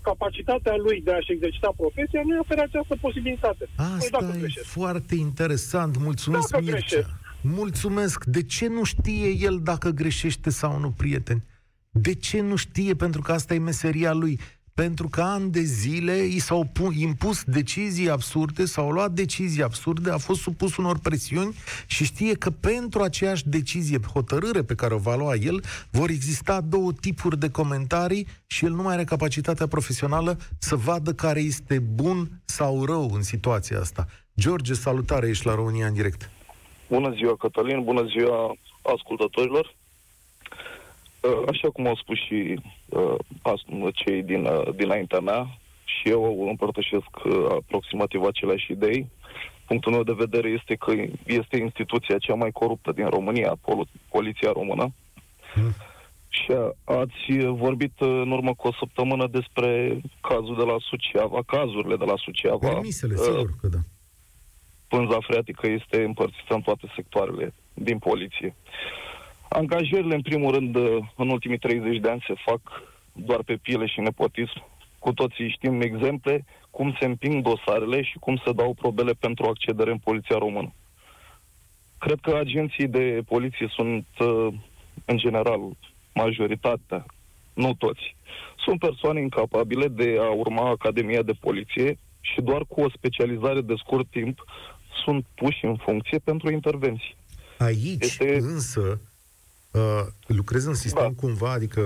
Capacitatea 0.02 0.76
lui 0.86 1.02
de 1.02 1.12
a-și 1.14 1.32
exercita 1.32 1.72
profesia 1.78 2.22
nu 2.24 2.32
îi 2.34 2.40
oferă 2.46 2.62
această 2.62 2.96
posibilitate. 3.06 3.64
Păi 3.76 3.86
Asta 3.98 4.18
dacă 4.22 4.34
e 4.36 4.40
greșesc. 4.40 4.66
foarte 4.80 5.16
interesant. 5.16 5.98
Mulțumesc, 5.98 6.50
Dacă 6.50 6.64
Mircea. 6.64 6.80
greșesc. 6.80 7.10
Mulțumesc. 7.50 8.26
De 8.26 8.44
ce 8.44 8.68
nu 8.68 8.84
știe 8.84 9.28
el 9.30 9.60
dacă 9.64 9.90
greșește 9.90 10.50
sau 10.50 10.80
nu, 10.80 10.92
prieteni? 10.92 11.44
De 11.92 12.14
ce 12.14 12.42
nu 12.42 12.56
știe? 12.56 12.96
Pentru 12.96 13.22
că 13.22 13.32
asta 13.32 13.54
e 13.54 13.58
meseria 13.58 14.14
lui. 14.14 14.40
Pentru 14.74 15.08
că 15.10 15.22
ani 15.22 15.52
de 15.52 15.62
zile 15.62 16.26
i 16.26 16.40
s-au 16.40 16.70
pu- 16.74 16.92
impus 16.92 17.44
decizii 17.44 18.10
absurde, 18.10 18.66
s-au 18.66 18.92
luat 18.92 19.12
decizii 19.12 19.64
absurde, 19.64 20.12
a 20.12 20.18
fost 20.18 20.42
supus 20.42 20.78
unor 20.78 21.00
presiuni 21.00 21.56
și 21.88 22.04
știe 22.04 22.34
că 22.34 22.50
pentru 22.50 23.02
aceeași 23.02 23.48
decizie, 23.48 24.00
hotărâre 24.14 24.64
pe 24.64 24.76
care 24.76 24.94
o 24.94 24.98
va 24.98 25.16
lua 25.16 25.36
el, 25.36 25.64
vor 25.90 26.10
exista 26.10 26.62
două 26.62 26.94
tipuri 26.94 27.40
de 27.40 27.50
comentarii 27.50 28.28
și 28.48 28.66
el 28.66 28.72
nu 28.72 28.82
mai 28.82 28.94
are 28.94 29.04
capacitatea 29.04 29.68
profesională 29.68 30.40
să 30.58 30.76
vadă 30.76 31.14
care 31.14 31.40
este 31.40 31.80
bun 31.80 32.42
sau 32.46 32.86
rău 32.86 33.12
în 33.14 33.22
situația 33.22 33.80
asta. 33.80 34.08
George, 34.40 34.74
salutare, 34.74 35.28
ești 35.28 35.46
la 35.46 35.56
România 35.56 35.88
în 35.88 35.94
direct. 35.94 36.30
Bună 36.90 37.12
ziua, 37.16 37.36
Cătălin, 37.36 37.84
bună 37.84 38.04
ziua 38.06 38.56
ascultătorilor. 38.82 39.74
Uh, 41.22 41.44
Așa 41.50 41.70
cum 41.70 41.88
au 41.88 41.96
spus 41.96 42.18
și 42.18 42.60
uh, 42.90 43.16
as- 43.42 43.92
cei 43.94 44.24
din, 44.24 44.46
uh, 44.46 44.76
dinaintea 44.76 45.20
mea, 45.20 45.48
și 45.84 46.10
eu 46.10 46.48
împărtășesc 46.50 47.10
uh, 47.26 47.46
aproximativ 47.50 48.24
aceleași 48.24 48.72
idei. 48.72 49.10
Punctul 49.66 49.92
meu 49.92 50.04
de 50.04 50.14
vedere 50.14 50.50
este 50.50 50.76
că 50.76 50.94
este 51.26 51.58
instituția 51.58 52.18
cea 52.18 52.34
mai 52.34 52.52
coruptă 52.52 52.92
din 52.92 53.06
România, 53.08 53.56
pol- 53.62 53.88
Poliția 54.10 54.52
Română. 54.52 54.94
Hmm. 55.54 55.72
Și 56.30 56.52
a- 56.52 56.94
ați 56.94 57.46
vorbit 57.48 58.00
uh, 58.00 58.08
în 58.08 58.32
urmă 58.32 58.54
cu 58.54 58.68
o 58.68 58.74
săptămână 58.80 59.28
despre 59.28 60.02
cazul 60.22 60.56
de 60.58 60.64
la 60.64 60.76
Suceava, 60.80 61.40
cazurile 61.46 61.96
de 61.96 62.06
la 62.06 62.14
Suceava. 62.18 62.68
Permisele, 62.68 63.14
Uh, 63.14 63.22
sigur 63.24 63.50
că 63.62 63.68
da. 63.68 63.78
Pânza 64.88 65.18
freatică 65.20 65.68
este 65.68 66.04
împărțită 66.04 66.54
în 66.54 66.62
toate 66.62 66.92
sectoarele 66.96 67.54
din 67.74 67.98
poliție. 67.98 68.56
Angajările, 69.50 70.16
în 70.16 70.22
primul 70.22 70.54
rând, 70.54 70.76
în 71.16 71.30
ultimii 71.30 71.58
30 71.58 72.00
de 72.00 72.10
ani 72.10 72.26
se 72.28 72.34
fac 72.46 72.62
doar 73.14 73.44
pe 73.44 73.56
pile 73.56 73.86
și 73.86 74.00
nepotism. 74.00 74.64
Cu 75.00 75.14
toții 75.14 75.50
știm 75.50 75.82
exemple 75.82 76.46
cum 76.72 76.96
se 77.00 77.06
împing 77.06 77.44
dosarele 77.44 78.02
și 78.02 78.18
cum 78.20 78.42
se 78.46 78.52
dau 78.52 78.74
probele 78.74 79.12
pentru 79.12 79.46
accedere 79.46 79.92
în 79.92 79.98
poliția 79.98 80.38
română. 80.38 80.74
cred 82.00 82.20
că 82.22 82.36
agenții 82.36 82.88
de 82.88 83.22
poliție 83.28 83.68
sunt, 83.70 84.08
uh, 84.20 84.48
în 85.06 85.18
general, 85.18 85.60
majoritatea, 86.14 87.06
nu 87.54 87.74
toți, 87.74 88.16
sunt 88.58 88.80
persoane 88.80 89.22
incapabile 89.22 89.88
de 89.88 90.18
a 90.20 90.30
urma 90.30 90.70
Academia 90.70 91.22
de 91.22 91.34
Poliție 91.40 92.00
și 92.22 92.42
doar 92.42 92.62
cu 92.68 92.82
o 92.82 92.90
specializare 92.90 93.62
de 93.62 93.74
scurt 93.78 94.08
timp 94.10 94.46
sunt 95.04 95.26
puși 95.36 95.66
în 95.66 95.76
funcție 95.76 96.18
pentru 96.18 96.52
intervenții. 96.52 97.16
Aici, 97.58 98.04
este... 98.04 98.38
însă, 98.38 99.00
uh, 99.72 100.06
lucrezi 100.28 100.68
în 100.68 100.74
sistem 100.74 101.14
da. 101.16 101.22
cumva, 101.22 101.52
adică 101.52 101.82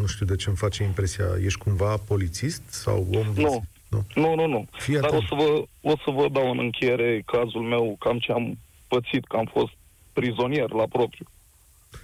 nu 0.00 0.06
știu 0.06 0.26
de 0.26 0.36
ce 0.36 0.48
îmi 0.48 0.56
face 0.56 0.82
impresia, 0.82 1.24
ești 1.44 1.58
cumva 1.58 1.96
polițist 1.96 2.62
sau 2.68 3.06
om? 3.14 3.26
Nu, 3.34 3.64
nu, 3.88 4.04
nu, 4.14 4.34
nu. 4.34 4.46
nu. 4.46 4.66
Fii 4.70 4.98
Dar 4.98 5.10
o 5.10 5.20
să, 5.20 5.34
vă, 5.34 5.64
o 5.80 5.96
să 5.96 6.10
vă 6.10 6.28
dau 6.28 6.50
în 6.50 6.58
încheiere 6.58 7.22
cazul 7.26 7.62
meu, 7.62 7.96
cam 7.98 8.18
ce 8.18 8.32
am 8.32 8.58
pățit, 8.88 9.26
că 9.26 9.36
am 9.36 9.48
fost 9.52 9.72
prizonier 10.12 10.70
la 10.70 10.86
propriu. 10.86 11.26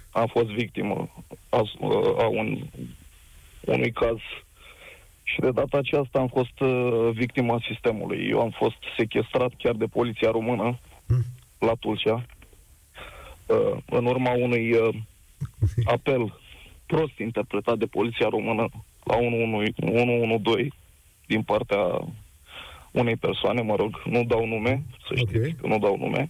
Am 0.09 0.27
fost 0.27 0.47
victimă 0.47 1.09
a, 1.49 1.63
a 2.17 2.27
un, 2.27 2.63
unui 3.61 3.91
caz 3.91 4.17
și 5.33 5.39
de 5.39 5.51
data 5.51 5.77
aceasta 5.77 6.19
am 6.19 6.27
fost 6.27 6.59
uh, 6.59 7.09
victima 7.13 7.61
sistemului. 7.67 8.27
Eu 8.29 8.41
am 8.41 8.49
fost 8.49 8.77
sequestrat 8.97 9.51
chiar 9.57 9.75
de 9.75 9.85
poliția 9.85 10.31
română 10.31 10.79
mm. 11.07 11.23
la 11.59 11.73
Tulcea 11.79 12.25
uh, 13.45 13.77
în 13.85 14.05
urma 14.05 14.31
unui 14.31 14.73
uh, 14.73 14.95
apel 15.95 16.39
prost 16.85 17.17
interpretat 17.17 17.77
de 17.77 17.85
poliția 17.85 18.27
română 18.29 18.69
la 19.03 19.15
112 19.15 20.67
din 21.25 21.41
partea 21.41 22.07
unei 22.91 23.15
persoane, 23.15 23.61
mă 23.61 23.75
rog, 23.75 24.01
nu 24.05 24.23
dau 24.23 24.45
nume, 24.45 24.83
să 25.07 25.15
știți 25.15 25.37
okay. 25.37 25.55
că 25.61 25.67
nu 25.67 25.79
dau 25.79 25.97
nume. 25.97 26.29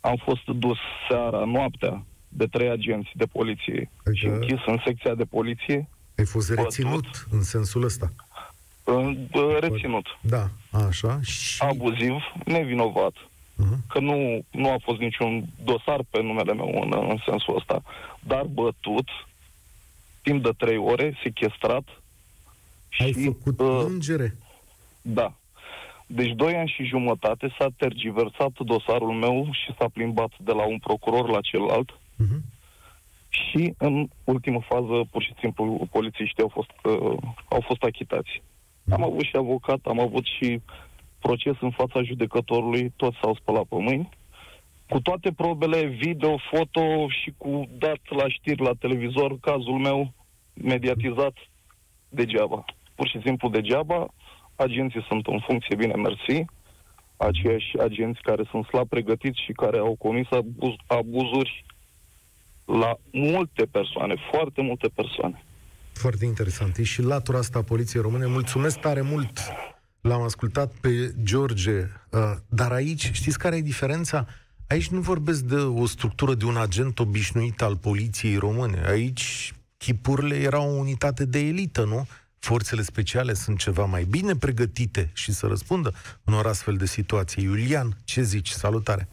Am 0.00 0.16
fost 0.16 0.46
dus 0.46 0.78
seara, 1.08 1.44
noaptea, 1.44 2.04
de 2.28 2.46
trei 2.46 2.68
agenți 2.68 3.10
de 3.14 3.24
poliție 3.24 3.90
adică... 4.04 4.12
și 4.14 4.26
închis 4.26 4.58
în 4.66 4.78
secția 4.84 5.14
de 5.14 5.24
poliție. 5.24 5.88
Ai 6.18 6.24
fost 6.24 6.50
reținut 6.50 6.90
bătut, 6.90 7.26
în 7.30 7.42
sensul 7.42 7.84
ăsta? 7.84 8.12
Reținut. 9.60 10.06
Da, 10.20 10.48
așa. 10.86 11.20
Și... 11.22 11.62
Abuziv, 11.62 12.14
nevinovat. 12.44 13.12
Uh-huh. 13.12 13.78
Că 13.88 14.00
nu, 14.00 14.44
nu 14.50 14.70
a 14.70 14.76
fost 14.82 14.98
niciun 14.98 15.44
dosar 15.64 16.00
pe 16.10 16.22
numele 16.22 16.54
meu 16.54 16.80
în, 16.82 17.08
în 17.10 17.18
sensul 17.26 17.56
ăsta, 17.56 17.82
dar 18.20 18.44
bătut 18.44 19.08
timp 20.22 20.42
de 20.42 20.50
trei 20.56 20.76
ore, 20.76 21.18
sequestrat, 21.22 21.84
ai 22.98 23.12
și, 23.12 23.24
făcut 23.24 23.60
uh, 23.60 23.84
plângere? 23.84 24.36
Da. 25.02 25.32
Deci 26.06 26.32
doi 26.32 26.54
ani 26.54 26.72
și 26.76 26.84
jumătate 26.84 27.54
s-a 27.58 27.68
tergiversat 27.76 28.52
dosarul 28.58 29.12
meu 29.12 29.48
și 29.52 29.74
s-a 29.78 29.88
plimbat 29.92 30.30
de 30.38 30.52
la 30.52 30.66
un 30.66 30.78
procuror 30.78 31.28
la 31.28 31.40
celălalt. 31.40 31.90
Uh-huh. 31.92 32.40
Și 33.34 33.74
în 33.78 34.08
ultimă 34.24 34.60
fază, 34.68 35.04
pur 35.10 35.22
și 35.22 35.34
simplu, 35.38 35.88
polițiștii 35.90 36.42
au 36.42 36.48
fost, 36.48 36.70
uh, 36.84 37.16
au 37.48 37.60
fost 37.60 37.82
achitați. 37.82 38.30
Uh-huh. 38.40 38.92
Am 38.92 39.02
avut 39.02 39.22
și 39.22 39.36
avocat, 39.36 39.78
am 39.84 40.00
avut 40.00 40.24
și 40.24 40.60
proces 41.18 41.54
în 41.60 41.70
fața 41.70 42.02
judecătorului, 42.02 42.92
toți 42.96 43.18
s-au 43.22 43.34
spălat 43.34 43.64
pe 43.64 43.76
mâini. 43.78 44.08
Cu 44.88 45.00
toate 45.00 45.32
probele, 45.32 45.86
video, 45.86 46.36
foto 46.50 47.08
și 47.08 47.34
cu 47.36 47.68
dat 47.78 48.00
la 48.08 48.28
știri 48.28 48.62
la 48.62 48.72
televizor, 48.78 49.38
cazul 49.40 49.78
meu 49.78 50.12
mediatizat 50.54 51.34
degeaba 52.08 52.64
pur 52.94 53.08
și 53.08 53.20
simplu 53.24 53.48
degeaba. 53.48 54.06
Agenții 54.56 55.06
sunt 55.08 55.26
în 55.26 55.40
funcție, 55.40 55.76
bine, 55.76 55.94
mersi. 55.94 56.44
Aceiași 57.16 57.78
agenți 57.78 58.20
care 58.22 58.42
sunt 58.50 58.64
slab 58.64 58.88
pregătiți 58.88 59.42
și 59.44 59.52
care 59.52 59.78
au 59.78 59.94
comis 59.98 60.26
abuz, 60.30 60.74
abuzuri 60.86 61.64
la 62.64 62.98
multe 63.10 63.64
persoane, 63.70 64.14
foarte 64.30 64.62
multe 64.62 64.88
persoane. 64.94 65.44
Foarte 65.92 66.24
interesant. 66.24 66.76
E 66.76 66.82
și 66.82 67.02
latura 67.02 67.38
asta 67.38 67.58
a 67.58 67.62
Poliției 67.62 68.02
Române. 68.02 68.26
Mulțumesc 68.26 68.78
tare 68.78 69.00
mult! 69.00 69.38
L-am 70.00 70.22
ascultat 70.22 70.72
pe 70.80 71.14
George, 71.22 71.78
uh, 72.10 72.20
dar 72.48 72.72
aici, 72.72 73.10
știți 73.12 73.38
care 73.38 73.56
e 73.56 73.60
diferența? 73.60 74.26
Aici 74.68 74.88
nu 74.88 75.00
vorbesc 75.00 75.42
de 75.42 75.54
o 75.54 75.86
structură 75.86 76.34
de 76.34 76.44
un 76.44 76.56
agent 76.56 76.98
obișnuit 76.98 77.62
al 77.62 77.76
Poliției 77.76 78.36
Române. 78.36 78.82
Aici 78.86 79.54
chipurile 79.76 80.36
erau 80.36 80.70
o 80.70 80.78
unitate 80.78 81.24
de 81.24 81.38
elită, 81.38 81.84
nu? 81.84 82.06
forțele 82.44 82.82
speciale 82.82 83.34
sunt 83.34 83.58
ceva 83.58 83.84
mai 83.84 84.04
bine 84.04 84.36
pregătite 84.36 85.10
și 85.12 85.32
să 85.32 85.46
răspundă 85.46 85.94
unor 86.24 86.46
astfel 86.46 86.76
de 86.76 86.86
situații. 86.86 87.42
Iulian, 87.42 87.96
ce 88.04 88.22
zici? 88.22 88.48
Salutare! 88.48 89.08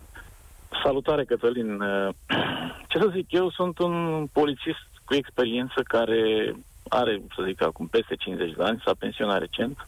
Salutare, 0.83 1.23
Cătălin! 1.25 1.83
Ce 2.89 2.99
să 2.99 3.09
zic, 3.13 3.31
eu 3.31 3.49
sunt 3.49 3.79
un 3.79 4.27
polițist 4.33 4.89
cu 5.05 5.13
experiență 5.13 5.81
care 5.83 6.53
are, 6.87 7.21
să 7.35 7.43
zic 7.45 7.61
acum, 7.63 7.87
peste 7.87 8.15
50 8.15 8.53
de 8.55 8.63
ani, 8.63 8.81
s-a 8.85 8.93
pensionat 8.99 9.39
recent. 9.39 9.87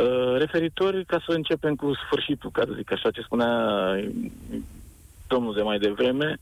Uh, 0.00 0.36
referitor, 0.38 1.02
ca 1.06 1.22
să 1.26 1.32
începem 1.32 1.74
cu 1.74 1.94
sfârșitul, 1.94 2.50
ca 2.50 2.62
să 2.66 2.72
zic 2.76 2.92
așa, 2.92 3.10
ce 3.10 3.20
spunea 3.20 3.50
domnul 5.26 5.54
de 5.54 5.62
mai 5.62 5.78
devreme, 5.78 6.36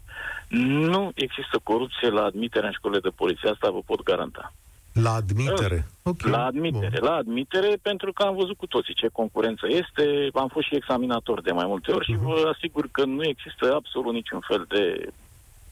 nu 0.48 1.10
există 1.14 1.60
corupție 1.62 2.08
la 2.08 2.24
admiterea 2.24 2.68
în 2.68 2.74
școlile 2.74 3.00
de 3.00 3.08
poliție, 3.08 3.50
asta 3.50 3.70
vă 3.70 3.80
pot 3.86 4.02
garanta. 4.02 4.52
La 4.92 5.12
admitere? 5.14 5.86
Okay. 6.02 6.30
La 6.30 6.44
admitere, 6.44 6.98
Bun. 6.98 7.08
la 7.08 7.14
admitere, 7.14 7.78
pentru 7.82 8.12
că 8.12 8.22
am 8.22 8.34
văzut 8.34 8.56
cu 8.56 8.66
toții 8.66 8.94
ce 8.94 9.08
concurență 9.12 9.66
este, 9.68 10.28
am 10.34 10.48
fost 10.48 10.66
și 10.66 10.74
examinator 10.74 11.42
de 11.42 11.52
mai 11.52 11.66
multe 11.66 11.92
ori 11.92 12.04
uh-huh. 12.04 12.06
și 12.06 12.12
mhm. 12.12 12.26
vă 12.26 12.50
asigur 12.54 12.88
că 12.90 13.04
nu 13.04 13.24
există 13.24 13.74
absolut 13.74 14.12
niciun 14.12 14.40
fel 14.40 14.64
de 14.68 15.08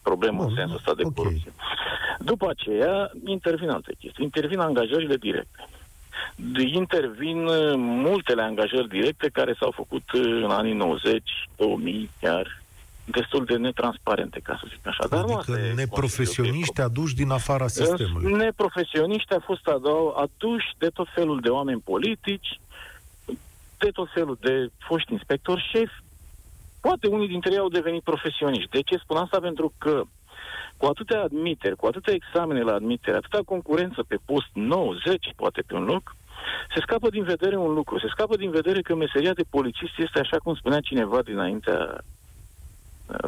problemă 0.03 0.37
Bun, 0.37 0.47
în 0.49 0.55
sensul 0.55 0.77
ăsta 0.77 0.95
de 0.95 1.03
okay. 1.05 1.15
corupție. 1.17 1.53
După 2.19 2.49
aceea, 2.49 3.11
intervin 3.25 3.69
alte 3.69 3.95
chestii. 3.99 4.25
Intervin 4.25 4.59
angajările 4.59 5.17
directe. 5.17 5.69
Intervin 6.59 7.45
multele 7.79 8.43
angajări 8.43 8.89
directe 8.89 9.29
care 9.33 9.57
s-au 9.59 9.71
făcut 9.71 10.03
în 10.13 10.51
anii 10.51 10.73
90, 10.73 11.23
2000 11.57 12.11
chiar, 12.21 12.63
destul 13.11 13.45
de 13.45 13.57
netransparente, 13.57 14.41
ca 14.43 14.59
să 14.61 14.67
zic 14.69 14.87
așa. 14.87 15.07
Dar 15.09 15.25
adică 15.25 15.51
nu 15.51 15.75
neprofesioniști 15.75 16.81
aduși 16.81 17.15
din 17.15 17.31
afara 17.31 17.67
sistemului. 17.67 18.33
Neprofesioniști 18.33 19.33
au 19.33 19.43
fost 19.45 19.67
aduși 20.17 20.67
de 20.79 20.89
tot 20.89 21.07
felul 21.15 21.41
de 21.41 21.49
oameni 21.49 21.81
politici, 21.81 22.61
de 23.79 23.91
tot 23.93 24.09
felul 24.15 24.37
de 24.41 24.71
foști 24.79 25.13
inspectori 25.13 25.69
șefi. 25.73 26.03
Poate 26.81 27.07
unii 27.07 27.29
dintre 27.29 27.53
ei 27.53 27.59
au 27.59 27.69
devenit 27.69 28.03
profesioniști. 28.03 28.71
De 28.71 28.81
ce 28.81 28.97
spun 28.97 29.17
asta? 29.17 29.41
Pentru 29.41 29.73
că 29.79 30.03
cu 30.77 30.87
atâtea 30.87 31.23
admiteri, 31.23 31.77
cu 31.77 31.87
atâtea 31.87 32.15
examene 32.15 32.63
la 32.63 32.75
admitere, 32.75 33.17
atâta 33.17 33.41
concurență 33.45 34.05
pe 34.09 34.19
post 34.25 34.49
90, 34.53 35.33
poate 35.37 35.63
pe 35.67 35.75
un 35.75 35.85
loc, 35.85 36.17
se 36.75 36.81
scapă 36.81 37.11
din 37.11 37.23
vedere 37.23 37.57
un 37.57 37.73
lucru. 37.73 37.99
Se 37.99 38.07
scapă 38.11 38.37
din 38.37 38.51
vedere 38.51 38.81
că 38.81 38.95
meseria 38.95 39.33
de 39.33 39.45
polițist 39.51 39.99
este, 39.99 40.19
așa 40.19 40.37
cum 40.37 40.55
spunea 40.55 40.81
cineva 40.81 41.23
dinaintea 41.23 42.01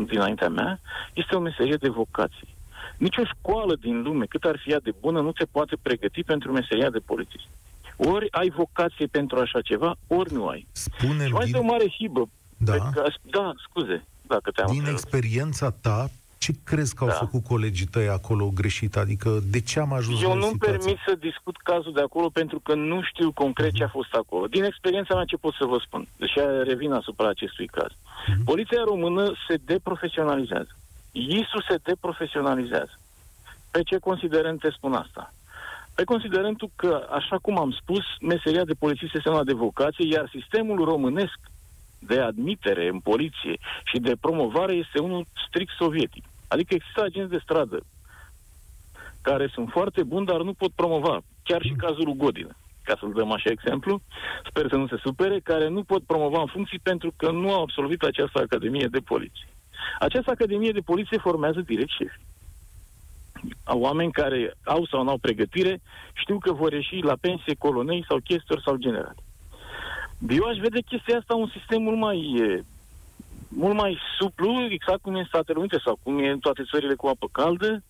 dinaintea 0.07 0.49
mea, 0.49 0.81
este 1.15 1.37
o 1.37 1.41
meserie 1.41 1.77
de 1.77 1.89
vocație. 1.89 2.49
Nici 2.97 3.17
o 3.17 3.25
școală 3.25 3.77
din 3.81 4.03
lume, 4.03 4.25
cât 4.25 4.45
ar 4.45 4.59
fi 4.63 4.71
ea 4.71 4.81
de 4.81 4.95
bună, 5.01 5.21
nu 5.21 5.33
te 5.33 5.45
poate 5.45 5.77
pregăti 5.83 6.23
pentru 6.23 6.53
meseria 6.53 6.91
de 6.91 6.99
polițist. 6.99 7.49
Ori 7.97 8.27
ai 8.31 8.51
vocație 8.51 9.07
pentru 9.07 9.39
așa 9.39 9.61
ceva, 9.61 9.95
ori 10.07 10.33
nu 10.33 10.47
ai. 10.47 10.67
Spune-mi 10.73 11.27
și 11.27 11.33
mai 11.33 11.45
din... 11.45 11.55
este 11.55 11.67
o 11.67 11.71
mare 11.71 11.89
hibă. 11.89 12.29
Da. 12.57 12.73
Că, 12.73 13.05
da, 13.23 13.53
scuze. 13.69 14.05
Dacă 14.27 14.51
te-am 14.51 14.67
din 14.71 14.85
experiența 14.85 15.71
ta, 15.71 16.11
ce 16.43 16.53
crezi 16.65 16.95
că 16.95 17.05
au 17.05 17.11
da. 17.11 17.15
făcut 17.25 17.43
colegii 17.45 17.87
tăi 17.87 18.09
acolo 18.09 18.51
greșit? 18.55 18.97
Adică 18.97 19.31
de 19.55 19.61
ce 19.61 19.81
am 19.81 19.93
ajuns 19.93 20.23
Eu 20.23 20.37
nu 20.37 20.51
permit 20.59 20.99
să 21.07 21.15
discut 21.15 21.57
cazul 21.57 21.93
de 21.93 22.01
acolo 22.01 22.29
pentru 22.29 22.59
că 22.61 22.75
nu 22.75 23.03
știu 23.03 23.33
concret 23.33 23.73
ce 23.73 23.85
a 23.85 23.89
fost 23.89 24.15
acolo. 24.15 24.47
Din 24.47 24.65
experiența 24.65 25.15
mea 25.15 25.25
ce 25.25 25.37
pot 25.37 25.55
să 25.55 25.65
vă 25.65 25.79
spun, 25.87 26.07
deși 26.17 26.39
revin 26.65 26.93
asupra 26.93 27.29
acestui 27.29 27.67
caz. 27.67 27.91
Uh-huh. 27.91 28.45
Poliția 28.45 28.83
română 28.85 29.33
se 29.49 29.57
deprofesionalizează. 29.65 30.77
ISU 31.13 31.61
se 31.69 31.77
deprofesionalizează. 31.83 32.95
Pe 33.71 33.83
ce 33.83 33.99
considerente 33.99 34.71
spun 34.71 34.93
asta? 34.93 35.35
Pe 35.95 36.05
considerentul 36.05 36.71
că, 36.77 37.07
așa 37.11 37.39
cum 37.39 37.59
am 37.59 37.71
spus, 37.81 38.05
meseria 38.21 38.65
de 38.65 38.81
polițist 38.85 39.15
este 39.15 39.29
una 39.29 39.45
de 39.45 39.53
vocație, 39.53 40.07
iar 40.07 40.29
sistemul 40.33 40.85
românesc 40.85 41.39
de 41.99 42.21
admitere 42.21 42.89
în 42.89 42.99
poliție 42.99 43.57
și 43.85 43.99
de 43.99 44.17
promovare 44.21 44.75
este 44.75 44.99
unul 44.99 45.27
strict 45.47 45.73
sovietic. 45.79 46.25
Adică 46.53 46.75
există 46.75 47.03
agenți 47.03 47.31
de 47.31 47.41
stradă 47.43 47.79
care 49.23 49.47
sunt 49.55 49.69
foarte 49.71 50.03
buni, 50.03 50.27
dar 50.27 50.41
nu 50.43 50.53
pot 50.53 50.73
promova. 50.73 51.21
Chiar 51.43 51.63
și 51.63 51.83
cazul 51.85 52.05
lui 52.05 52.17
Godină, 52.17 52.57
ca 52.85 52.97
să-l 53.01 53.13
dăm 53.13 53.33
așa 53.33 53.51
exemplu, 53.51 54.01
sper 54.49 54.67
să 54.69 54.77
nu 54.77 54.87
se 54.87 54.97
supere, 55.03 55.41
care 55.41 55.69
nu 55.69 55.83
pot 55.83 56.03
promova 56.03 56.41
în 56.41 56.47
funcții 56.47 56.79
pentru 56.79 57.13
că 57.17 57.31
nu 57.31 57.53
au 57.53 57.63
absolvit 57.63 58.03
această 58.03 58.39
Academie 58.39 58.87
de 58.91 58.99
Poliție. 58.99 59.49
Această 59.99 60.31
Academie 60.31 60.71
de 60.71 60.81
Poliție 60.81 61.19
formează 61.19 61.61
direct 61.61 61.91
șefi. 61.91 62.21
Oameni 63.65 64.13
care 64.13 64.55
au 64.65 64.87
sau 64.87 65.03
nu 65.03 65.11
au 65.11 65.19
pregătire 65.19 65.81
știu 66.13 66.39
că 66.39 66.53
vor 66.53 66.73
ieși 66.73 66.97
la 66.97 67.17
pensie 67.21 67.55
colonei 67.59 68.05
sau 68.09 68.19
chestori 68.19 68.63
sau 68.63 68.77
generali. 68.77 69.23
Eu 70.29 70.45
aș 70.45 70.57
vede 70.57 70.81
chestia 70.81 71.19
asta 71.19 71.35
un 71.35 71.51
sistem 71.57 71.83
mult 71.83 71.99
mai 71.99 72.19
mult 73.55 73.75
mai 73.75 73.99
suplu, 74.19 74.67
exact 74.71 75.01
cum 75.03 75.15
e 75.15 75.19
în 75.19 75.25
Statele 75.25 75.59
Unite 75.59 75.79
sau 75.85 75.99
cum 76.03 76.19
e 76.19 76.29
în 76.29 76.39
toate 76.39 76.63
țările 76.71 76.95
cu 76.95 77.07
apă 77.07 77.29
caldă, 77.33 77.83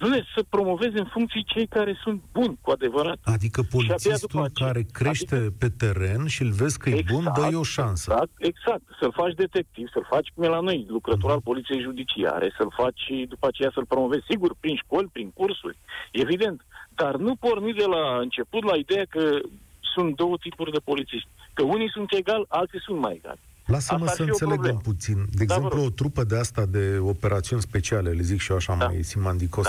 Dom'le, 0.00 0.22
să 0.34 0.44
promoveze 0.48 0.98
în 0.98 1.04
funcție 1.04 1.42
cei 1.46 1.66
care 1.66 1.98
sunt 2.02 2.22
buni, 2.32 2.58
cu 2.60 2.70
adevărat. 2.70 3.18
Adică 3.24 3.62
polițistul 3.70 4.42
aceea- 4.42 4.66
care 4.66 4.86
crește 4.92 5.34
adică... 5.34 5.54
pe 5.58 5.68
teren 5.68 6.26
și 6.26 6.42
îl 6.42 6.50
vezi 6.50 6.78
că 6.78 6.88
e 6.88 7.02
bun, 7.12 7.24
dă-i 7.34 7.54
o 7.54 7.62
șansă. 7.62 8.10
Exact, 8.10 8.32
exact. 8.38 8.82
Să-l 9.00 9.12
faci 9.12 9.34
detectiv, 9.34 9.88
să-l 9.92 10.06
faci 10.10 10.28
cum 10.34 10.44
e 10.44 10.48
la 10.48 10.60
noi, 10.60 10.86
lucrător 10.88 11.30
al 11.30 11.40
poliției 11.40 11.80
judiciare, 11.80 12.54
să-l 12.56 12.72
faci 12.76 13.00
și 13.06 13.26
după 13.28 13.46
aceea 13.46 13.70
să-l 13.74 13.86
promovezi, 13.86 14.24
sigur, 14.28 14.54
prin 14.60 14.76
școli, 14.76 15.08
prin 15.12 15.30
cursuri, 15.30 15.78
evident. 16.10 16.66
Dar 16.94 17.16
nu 17.16 17.34
porni 17.34 17.72
de 17.72 17.84
la 17.84 18.18
început 18.18 18.64
la 18.64 18.76
ideea 18.76 19.04
că 19.08 19.38
sunt 19.98 20.16
două 20.16 20.36
tipuri 20.40 20.70
de 20.72 20.78
polițiști. 20.84 21.28
Că 21.54 21.62
unii 21.62 21.90
sunt 21.90 22.08
egali, 22.12 22.44
alții 22.48 22.80
sunt 22.86 22.98
mai 22.98 23.14
egali. 23.20 23.38
Lasă-mă 23.66 24.04
Asta 24.04 24.10
ar 24.10 24.16
să 24.16 24.22
fi 24.22 24.28
o 24.30 24.32
înțeleg 24.32 24.50
un 24.58 24.64
problemă. 24.64 24.80
puțin. 24.84 25.14
De 25.14 25.22
Da, 25.22 25.34
vă 25.36 25.42
exemplu, 25.42 25.78
rog. 25.78 25.86
o 25.86 25.90
trupă 25.90 26.24
de 26.24 26.36
asta 26.38 26.64
de 26.66 26.98
operațiuni 27.00 27.62
speciale, 27.62 28.10
le 28.10 28.22
zic 28.22 28.40
și 28.40 28.50
eu 28.50 28.56
așa 28.56 28.74
Da. 28.78 28.84
mai 28.86 29.02
simandicos, 29.02 29.66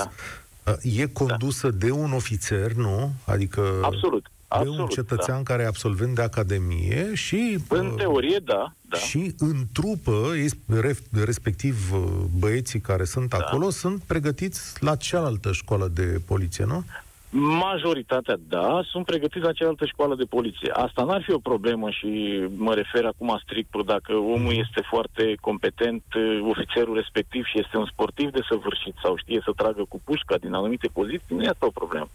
Da. 0.63 0.75
e 0.81 1.05
condusă 1.05 1.69
de 1.69 1.91
un 1.91 2.11
ofițer, 2.13 2.71
nu? 2.71 3.11
Adică 3.25 3.61
Absolut. 3.81 4.23
de 4.23 4.29
Absolut, 4.47 4.79
un 4.79 4.87
cetățean 4.87 5.37
da. 5.37 5.43
care 5.43 5.63
e 5.63 5.65
absolvent 5.65 6.15
de 6.15 6.21
academie 6.21 7.11
și... 7.13 7.57
În 7.67 7.85
uh, 7.85 7.93
teorie, 7.97 8.39
da, 8.43 8.73
da. 8.81 8.97
Și 8.97 9.35
în 9.39 9.55
trupă, 9.71 10.31
es- 10.45 10.79
ref- 10.81 11.23
respectiv 11.23 11.93
uh, 11.93 12.03
băieții 12.39 12.79
care 12.79 13.03
sunt 13.03 13.29
Da. 13.29 13.37
acolo, 13.37 13.69
sunt 13.69 14.01
pregătiți 14.03 14.83
la 14.83 14.95
cealaltă 14.95 15.51
școală 15.51 15.87
de 15.93 16.21
poliție, 16.25 16.65
nu? 16.65 16.83
Majoritatea, 17.31 18.37
da, 18.47 18.81
sunt 18.83 19.05
pregătiți 19.05 19.45
la 19.45 19.51
cealaltă 19.51 19.85
școală 19.85 20.15
de 20.15 20.23
poliție. 20.23 20.71
Asta 20.71 21.03
n-ar 21.03 21.21
fi 21.21 21.31
o 21.31 21.39
problemă 21.39 21.89
și 21.89 22.43
mă 22.55 22.73
refer 22.73 23.05
acum 23.05 23.39
strict 23.43 23.83
dacă 23.85 24.13
omul 24.13 24.53
este 24.53 24.81
foarte 24.89 25.35
competent, 25.41 26.03
eh, 26.13 26.39
ofițerul 26.49 26.95
respectiv 26.95 27.45
și 27.45 27.59
este 27.59 27.77
un 27.77 27.85
sportiv 27.85 28.31
de 28.31 28.41
săvârșit 28.49 28.95
sau 29.03 29.17
știe 29.17 29.41
să 29.43 29.51
tragă 29.55 29.85
cu 29.89 30.01
pușca 30.03 30.37
din 30.37 30.53
anumite 30.53 30.87
poziții, 30.93 31.35
nu 31.35 31.43
e 31.43 31.47
asta 31.47 31.65
o 31.65 31.79
problemă. 31.79 32.09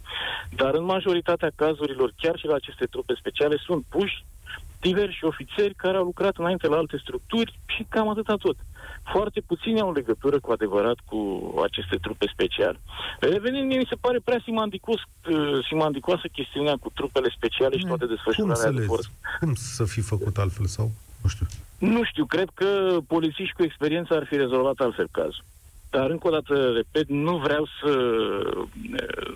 Dar 0.55 0.73
în 0.73 0.83
majoritatea 0.83 1.51
cazurilor, 1.55 2.13
chiar 2.17 2.37
și 2.37 2.45
la 2.45 2.55
aceste 2.55 2.85
trupe 2.85 3.13
speciale, 3.17 3.57
sunt 3.65 3.85
puși 3.89 4.25
diversi 4.81 5.25
ofițeri 5.25 5.73
care 5.73 5.97
au 5.97 6.03
lucrat 6.03 6.37
înainte 6.37 6.67
la 6.67 6.77
alte 6.77 6.97
structuri 6.97 7.59
și 7.65 7.85
cam 7.89 8.09
atâta 8.09 8.35
tot. 8.35 8.55
Foarte 9.11 9.41
puțini 9.41 9.79
au 9.81 9.93
legătură 9.93 10.39
cu 10.39 10.51
adevărat 10.51 10.97
cu 11.05 11.19
aceste 11.63 11.95
trupe 11.95 12.25
speciale. 12.33 12.79
Revenind, 13.19 13.67
mie 13.67 13.77
mi 13.77 13.87
se 13.89 13.95
pare 13.95 14.19
prea 14.23 14.41
simandicos, 14.43 14.99
uh, 15.01 15.65
simandicoasă 15.67 16.27
chestiunea 16.31 16.75
cu 16.77 16.89
trupele 16.93 17.29
speciale 17.37 17.77
și 17.77 17.85
toate 17.85 18.05
Cum 18.05 18.15
desfășurarea 18.15 18.55
să 18.55 18.71
de 18.71 18.79
le 18.79 18.85
forță. 18.85 19.09
Cum 19.39 19.53
să 19.53 19.83
fi 19.85 20.01
făcut 20.01 20.37
altfel 20.37 20.65
sau... 20.65 20.91
Nu 21.21 21.29
știu. 21.29 21.45
Nu 21.77 22.03
știu, 22.03 22.25
cred 22.25 22.49
că 22.53 22.97
polițiști 23.07 23.53
cu 23.53 23.63
experiență 23.63 24.13
ar 24.13 24.25
fi 24.25 24.35
rezolvat 24.35 24.77
altfel 24.77 25.07
cazul. 25.11 25.43
Dar, 25.95 26.09
încă 26.09 26.27
o 26.27 26.31
dată, 26.31 26.71
repet, 26.71 27.07
nu 27.09 27.37
vreau 27.37 27.67
să 27.79 27.89
uh, 27.89 28.67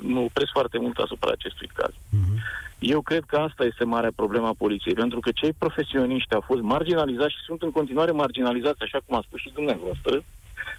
mă 0.02 0.20
opresc 0.20 0.52
foarte 0.52 0.78
mult 0.80 0.98
asupra 0.98 1.32
acestui 1.32 1.70
caz. 1.74 1.94
Mhm. 2.10 2.38
Eu 2.80 3.02
cred 3.02 3.24
că 3.28 3.36
asta 3.38 3.64
este 3.64 3.84
marea 3.84 4.12
problemă 4.16 4.48
a 4.48 4.62
poliției, 4.64 4.94
pentru 4.94 5.20
că 5.20 5.30
cei 5.32 5.54
profesioniști 5.54 6.34
au 6.34 6.42
fost 6.42 6.62
marginalizați 6.62 7.32
și 7.32 7.46
sunt 7.46 7.62
în 7.62 7.72
continuare 7.72 8.12
marginalizați, 8.12 8.84
așa 8.84 9.00
cum 9.06 9.18
a 9.18 9.24
spus 9.28 9.40
și 9.40 9.52
dumneavoastră, 9.54 10.24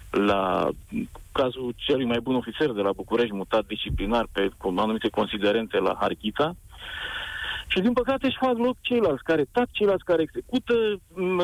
la 0.09 0.69
cazul 1.31 1.73
celui 1.75 2.05
mai 2.05 2.19
bun 2.19 2.35
ofițer 2.35 2.69
de 2.71 2.81
la 2.81 2.91
București, 2.91 3.35
mutat 3.35 3.65
disciplinar 3.65 4.27
pe 4.31 4.49
cu 4.57 4.73
anumite 4.77 5.09
considerente 5.09 5.77
la 5.77 5.97
Harghita. 5.99 6.55
Și 7.73 7.79
din 7.85 7.93
păcate 7.93 8.25
își 8.27 8.37
fac 8.45 8.55
loc 8.57 8.75
ceilalți 8.81 9.23
care 9.23 9.43
tac, 9.51 9.67
ceilalți 9.71 10.03
care 10.03 10.21
execută. 10.21 10.73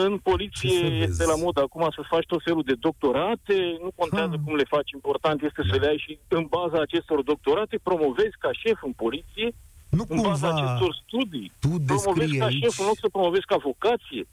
În 0.05 0.13
Ce 0.15 0.19
poliție 0.29 0.69
să 0.69 0.87
vezi? 0.87 1.01
este 1.09 1.25
la 1.25 1.35
mod 1.45 1.57
acum 1.59 1.87
să 1.95 2.01
faci 2.13 2.25
tot 2.25 2.41
felul 2.43 2.63
de 2.65 2.73
doctorate, 2.87 3.55
nu 3.83 3.91
contează 3.95 4.35
Ha. 4.37 4.41
cum 4.45 4.55
le 4.55 4.63
faci, 4.75 4.91
important 4.91 5.41
este 5.41 5.61
să 5.69 5.75
Da. 5.75 5.81
le 5.81 5.87
ai 5.87 5.97
și 6.05 6.19
în 6.27 6.45
baza 6.55 6.79
acestor 6.81 7.21
doctorate 7.21 7.79
promovezi 7.83 8.35
ca 8.43 8.49
șef 8.51 8.79
în 8.83 8.91
poliție 9.03 9.47
Nu 9.89 10.03
în 10.09 10.21
baza 10.21 10.47
cumva 10.47 10.63
acestor 10.63 10.91
studii, 11.03 11.51
tu 11.59 11.67
promovezi 11.67 12.15
descrii 12.15 12.37
ca 12.39 12.45
aici... 12.45 12.63
șef 12.63 12.79
în 12.79 12.85
loc 12.85 12.97
să 13.03 13.09
promovezi 13.15 13.45
ca 13.51 13.57
vocație. 13.69 14.23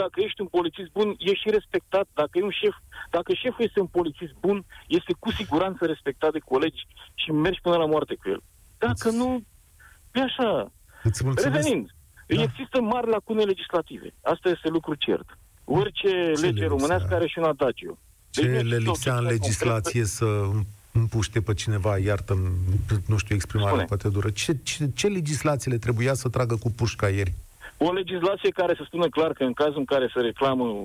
Dacă 0.00 0.16
ești 0.26 0.40
un 0.40 0.46
polițist 0.56 0.90
bun, 0.98 1.08
ești 1.18 1.42
și 1.44 1.50
respectat. 1.58 2.06
Dacă 2.20 2.32
e 2.38 2.42
un 2.50 2.56
șef, 2.62 2.74
dacă 3.10 3.32
șeful 3.34 3.64
este 3.64 3.80
un 3.80 3.86
polițist 3.98 4.34
bun, 4.40 4.64
este 4.98 5.12
cu 5.18 5.30
siguranță 5.30 5.86
respectat 5.86 6.32
de 6.32 6.38
colegi 6.52 6.82
și 7.14 7.30
mergi 7.32 7.60
până 7.60 7.76
la 7.76 7.86
moarte 7.86 8.14
cu 8.14 8.28
el. 8.28 8.40
Dacă 8.78 9.08
Îți- 9.08 9.16
nu, 9.16 9.28
e 10.12 10.20
așa. 10.22 10.72
Îți 11.04 11.24
mulțumesc. 11.24 11.56
Revenind, 11.56 11.90
Da. 12.26 12.42
există 12.42 12.80
mari 12.80 13.08
lacune 13.10 13.42
legislative. 13.42 14.14
Asta 14.22 14.48
este 14.48 14.68
lucru 14.68 14.94
cert. 14.94 15.38
Orice 15.64 16.08
Ce 16.08 16.40
lege 16.40 16.60
le 16.60 16.66
românească 16.66 16.96
lipsea? 17.02 17.16
are 17.16 17.26
și 17.26 17.38
un 17.38 17.44
adagiu. 17.44 17.98
Deci 18.30 18.44
nu 18.44 18.50
Ce 18.50 18.56
există 18.58 18.68
le 18.68 18.74
o 18.74 18.78
lipsea 18.90 19.14
în 19.14 19.18
chestiune 19.26 19.30
legislație 19.30 20.04
să 20.04 20.26
împuște 20.92 21.40
pe 21.40 21.54
cineva, 21.54 21.98
iartă 21.98 22.34
nu 23.06 23.16
știu, 23.16 23.34
exprimarea 23.34 23.70
Spune. 23.70 23.84
poate 23.84 24.08
dură. 24.08 24.30
Ce, 24.30 24.56
ce, 24.62 24.90
ce 24.94 25.06
legislație 25.06 25.72
le 25.72 25.78
trebuia 25.78 26.14
să 26.14 26.28
tragă 26.28 26.56
cu 26.56 26.70
pușca 26.70 27.08
ieri? 27.08 27.34
O 27.76 27.92
legislație 27.92 28.50
care 28.50 28.74
să 28.76 28.82
spună 28.86 29.08
clar 29.08 29.32
că 29.32 29.42
în 29.44 29.52
cazul 29.52 29.78
în 29.78 29.84
care 29.84 30.10
se 30.14 30.20
reclamă 30.20 30.84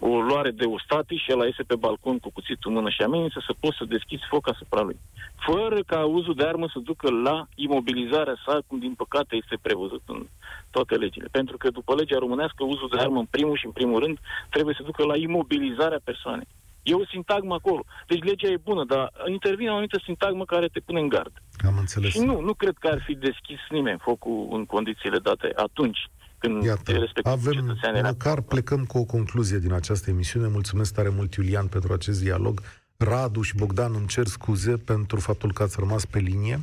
o 0.00 0.20
luare 0.20 0.50
de 0.50 0.64
ustati 0.64 1.16
și 1.16 1.30
el 1.30 1.46
iese 1.46 1.62
pe 1.62 1.76
balcon 1.76 2.18
cu 2.18 2.30
cuțitul 2.30 2.70
în 2.70 2.76
mână 2.76 2.90
și 2.90 3.02
amenință 3.02 3.42
să 3.46 3.54
poți 3.60 3.76
să 3.76 3.84
deschizi 3.84 4.22
foc 4.28 4.48
asupra 4.50 4.80
lui. 4.80 4.98
Fără 5.46 5.78
ca 5.86 6.04
uzul 6.04 6.34
de 6.34 6.44
armă 6.44 6.68
să 6.72 6.78
ducă 6.78 7.10
la 7.10 7.46
imobilizarea 7.54 8.36
sa, 8.46 8.58
cum 8.66 8.78
din 8.78 8.94
păcate 8.94 9.36
este 9.36 9.58
prevăzut 9.62 10.02
în 10.06 10.26
toate 10.70 10.94
legile. 10.94 11.28
Pentru 11.30 11.56
că 11.56 11.70
după 11.70 11.94
legea 11.94 12.18
românească, 12.18 12.64
uzul 12.64 12.88
de 12.92 13.00
armă 13.00 13.18
în 13.18 13.26
primul 13.30 13.56
și 13.56 13.66
în 13.66 13.72
primul 13.72 14.00
rând 14.00 14.18
trebuie 14.50 14.74
să 14.78 14.82
ducă 14.82 15.04
la 15.04 15.16
imobilizarea 15.16 16.00
persoanei. 16.04 16.46
E 16.82 16.94
o 16.94 17.06
sintagmă 17.06 17.54
acolo. 17.54 17.84
Deci 18.06 18.22
legea 18.22 18.48
e 18.48 18.56
bună, 18.56 18.84
dar 18.84 19.12
intervine 19.26 19.68
o 19.68 19.72
anumită 19.72 20.00
sintagmă 20.04 20.44
care 20.44 20.66
te 20.66 20.80
pune 20.80 21.00
în 21.00 21.08
gard. 21.08 21.32
Am 21.66 21.76
înțeles. 21.78 22.10
Și 22.10 22.20
nu, 22.20 22.40
nu 22.40 22.54
cred 22.54 22.76
că 22.80 22.88
ar 22.88 23.02
fi 23.06 23.14
deschis 23.14 23.58
nimeni 23.70 23.98
focul 23.98 24.48
în 24.50 24.66
condițiile 24.66 25.18
date 25.18 25.52
atunci 25.56 25.98
când 26.46 26.64
Iată, 26.64 26.92
respectiv 26.92 27.32
avem, 27.32 27.52
cetățean 27.52 27.94
era. 27.94 28.08
măcar 28.08 28.40
plecăm 28.40 28.84
cu 28.84 28.98
o 28.98 29.04
concluzie 29.04 29.58
din 29.58 29.72
această 29.72 30.10
emisiune. 30.10 30.48
Mulțumesc 30.48 30.94
tare 30.94 31.08
mult, 31.08 31.34
Iulian, 31.34 31.66
pentru 31.66 31.92
acest 31.92 32.20
dialog. 32.22 32.60
Radu 32.96 33.42
și 33.42 33.56
Bogdan 33.56 33.94
îmi 33.94 34.06
cer 34.06 34.26
scuze 34.26 34.76
pentru 34.76 35.20
faptul 35.20 35.52
că 35.52 35.62
ați 35.62 35.76
rămas 35.78 36.04
pe 36.04 36.18
linie. 36.18 36.60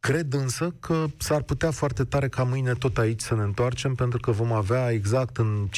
Cred 0.00 0.32
însă 0.32 0.74
că 0.80 1.04
s-ar 1.16 1.42
putea 1.42 1.70
foarte 1.70 2.04
tare 2.04 2.28
ca 2.28 2.42
mâine 2.42 2.72
tot 2.72 2.98
aici 2.98 3.20
să 3.20 3.34
ne 3.34 3.42
întoarcem, 3.42 3.94
pentru 3.94 4.18
că 4.18 4.30
vom 4.30 4.52
avea 4.52 4.90
exact 4.90 5.36
în 5.36 5.68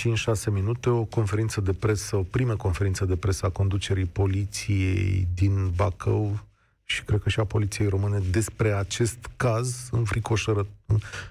5-6 0.50 0.52
minute 0.52 0.88
o 0.88 1.04
conferință 1.04 1.60
de 1.60 1.72
presă, 1.72 2.16
o 2.16 2.22
primă 2.22 2.56
conferință 2.56 3.04
de 3.04 3.16
presă 3.16 3.46
a 3.46 3.48
conducerii 3.50 4.04
poliției 4.04 5.28
din 5.34 5.72
Bacău 5.76 6.40
și 6.88 7.02
cred 7.02 7.20
că 7.22 7.28
și 7.28 7.40
a 7.40 7.44
poliției 7.44 7.88
române 7.88 8.18
despre 8.30 8.72
acest 8.72 9.18
caz 9.36 9.88
înfricoșător, 9.90 10.66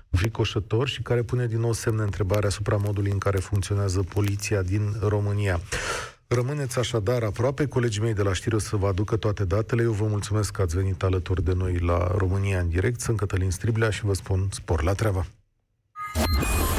înfricoșător 0.09 0.87
și 0.87 1.01
care 1.01 1.21
pune 1.21 1.47
din 1.47 1.59
nou 1.59 1.73
semne 1.73 2.01
întrebare 2.03 2.47
asupra 2.47 2.75
modului 2.75 3.11
în 3.11 3.17
care 3.17 3.37
funcționează 3.37 4.03
poliția 4.03 4.61
din 4.61 4.95
România. 5.01 5.61
Rămâneți 6.27 6.79
așadar 6.79 7.23
aproape, 7.23 7.67
colegii 7.67 8.01
mei 8.01 8.13
de 8.13 8.21
la 8.21 8.33
știri 8.33 8.55
o 8.55 8.59
să 8.59 8.75
vă 8.75 8.87
aducă 8.87 9.15
toate 9.15 9.45
datele. 9.45 9.81
Eu 9.81 9.91
vă 9.91 10.05
mulțumesc 10.05 10.51
că 10.51 10.61
ați 10.61 10.75
venit 10.75 11.03
alături 11.03 11.43
de 11.43 11.53
noi 11.53 11.79
la 11.79 12.07
România 12.17 12.59
în 12.59 12.69
direct. 12.69 12.99
Sunt 12.99 13.17
Cătălin 13.17 13.51
Striblea 13.51 13.89
și 13.89 14.05
vă 14.05 14.13
spun 14.13 14.47
spor 14.51 14.83
la 14.83 14.93
treabă. 14.93 15.25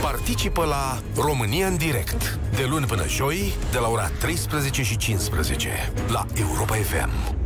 Participă 0.01 0.65
la 0.65 1.03
România 1.23 1.67
în 1.67 1.77
direct 1.77 2.39
de 2.57 2.67
luni 2.69 2.87
până 2.87 3.09
joi 3.09 3.53
de 3.71 3.79
la 3.79 3.89
ora 3.89 4.09
13 4.09 4.83
și 4.83 4.97
15 4.97 5.93
la 6.09 6.27
Europa 6.35 6.75
FM. 6.75 7.46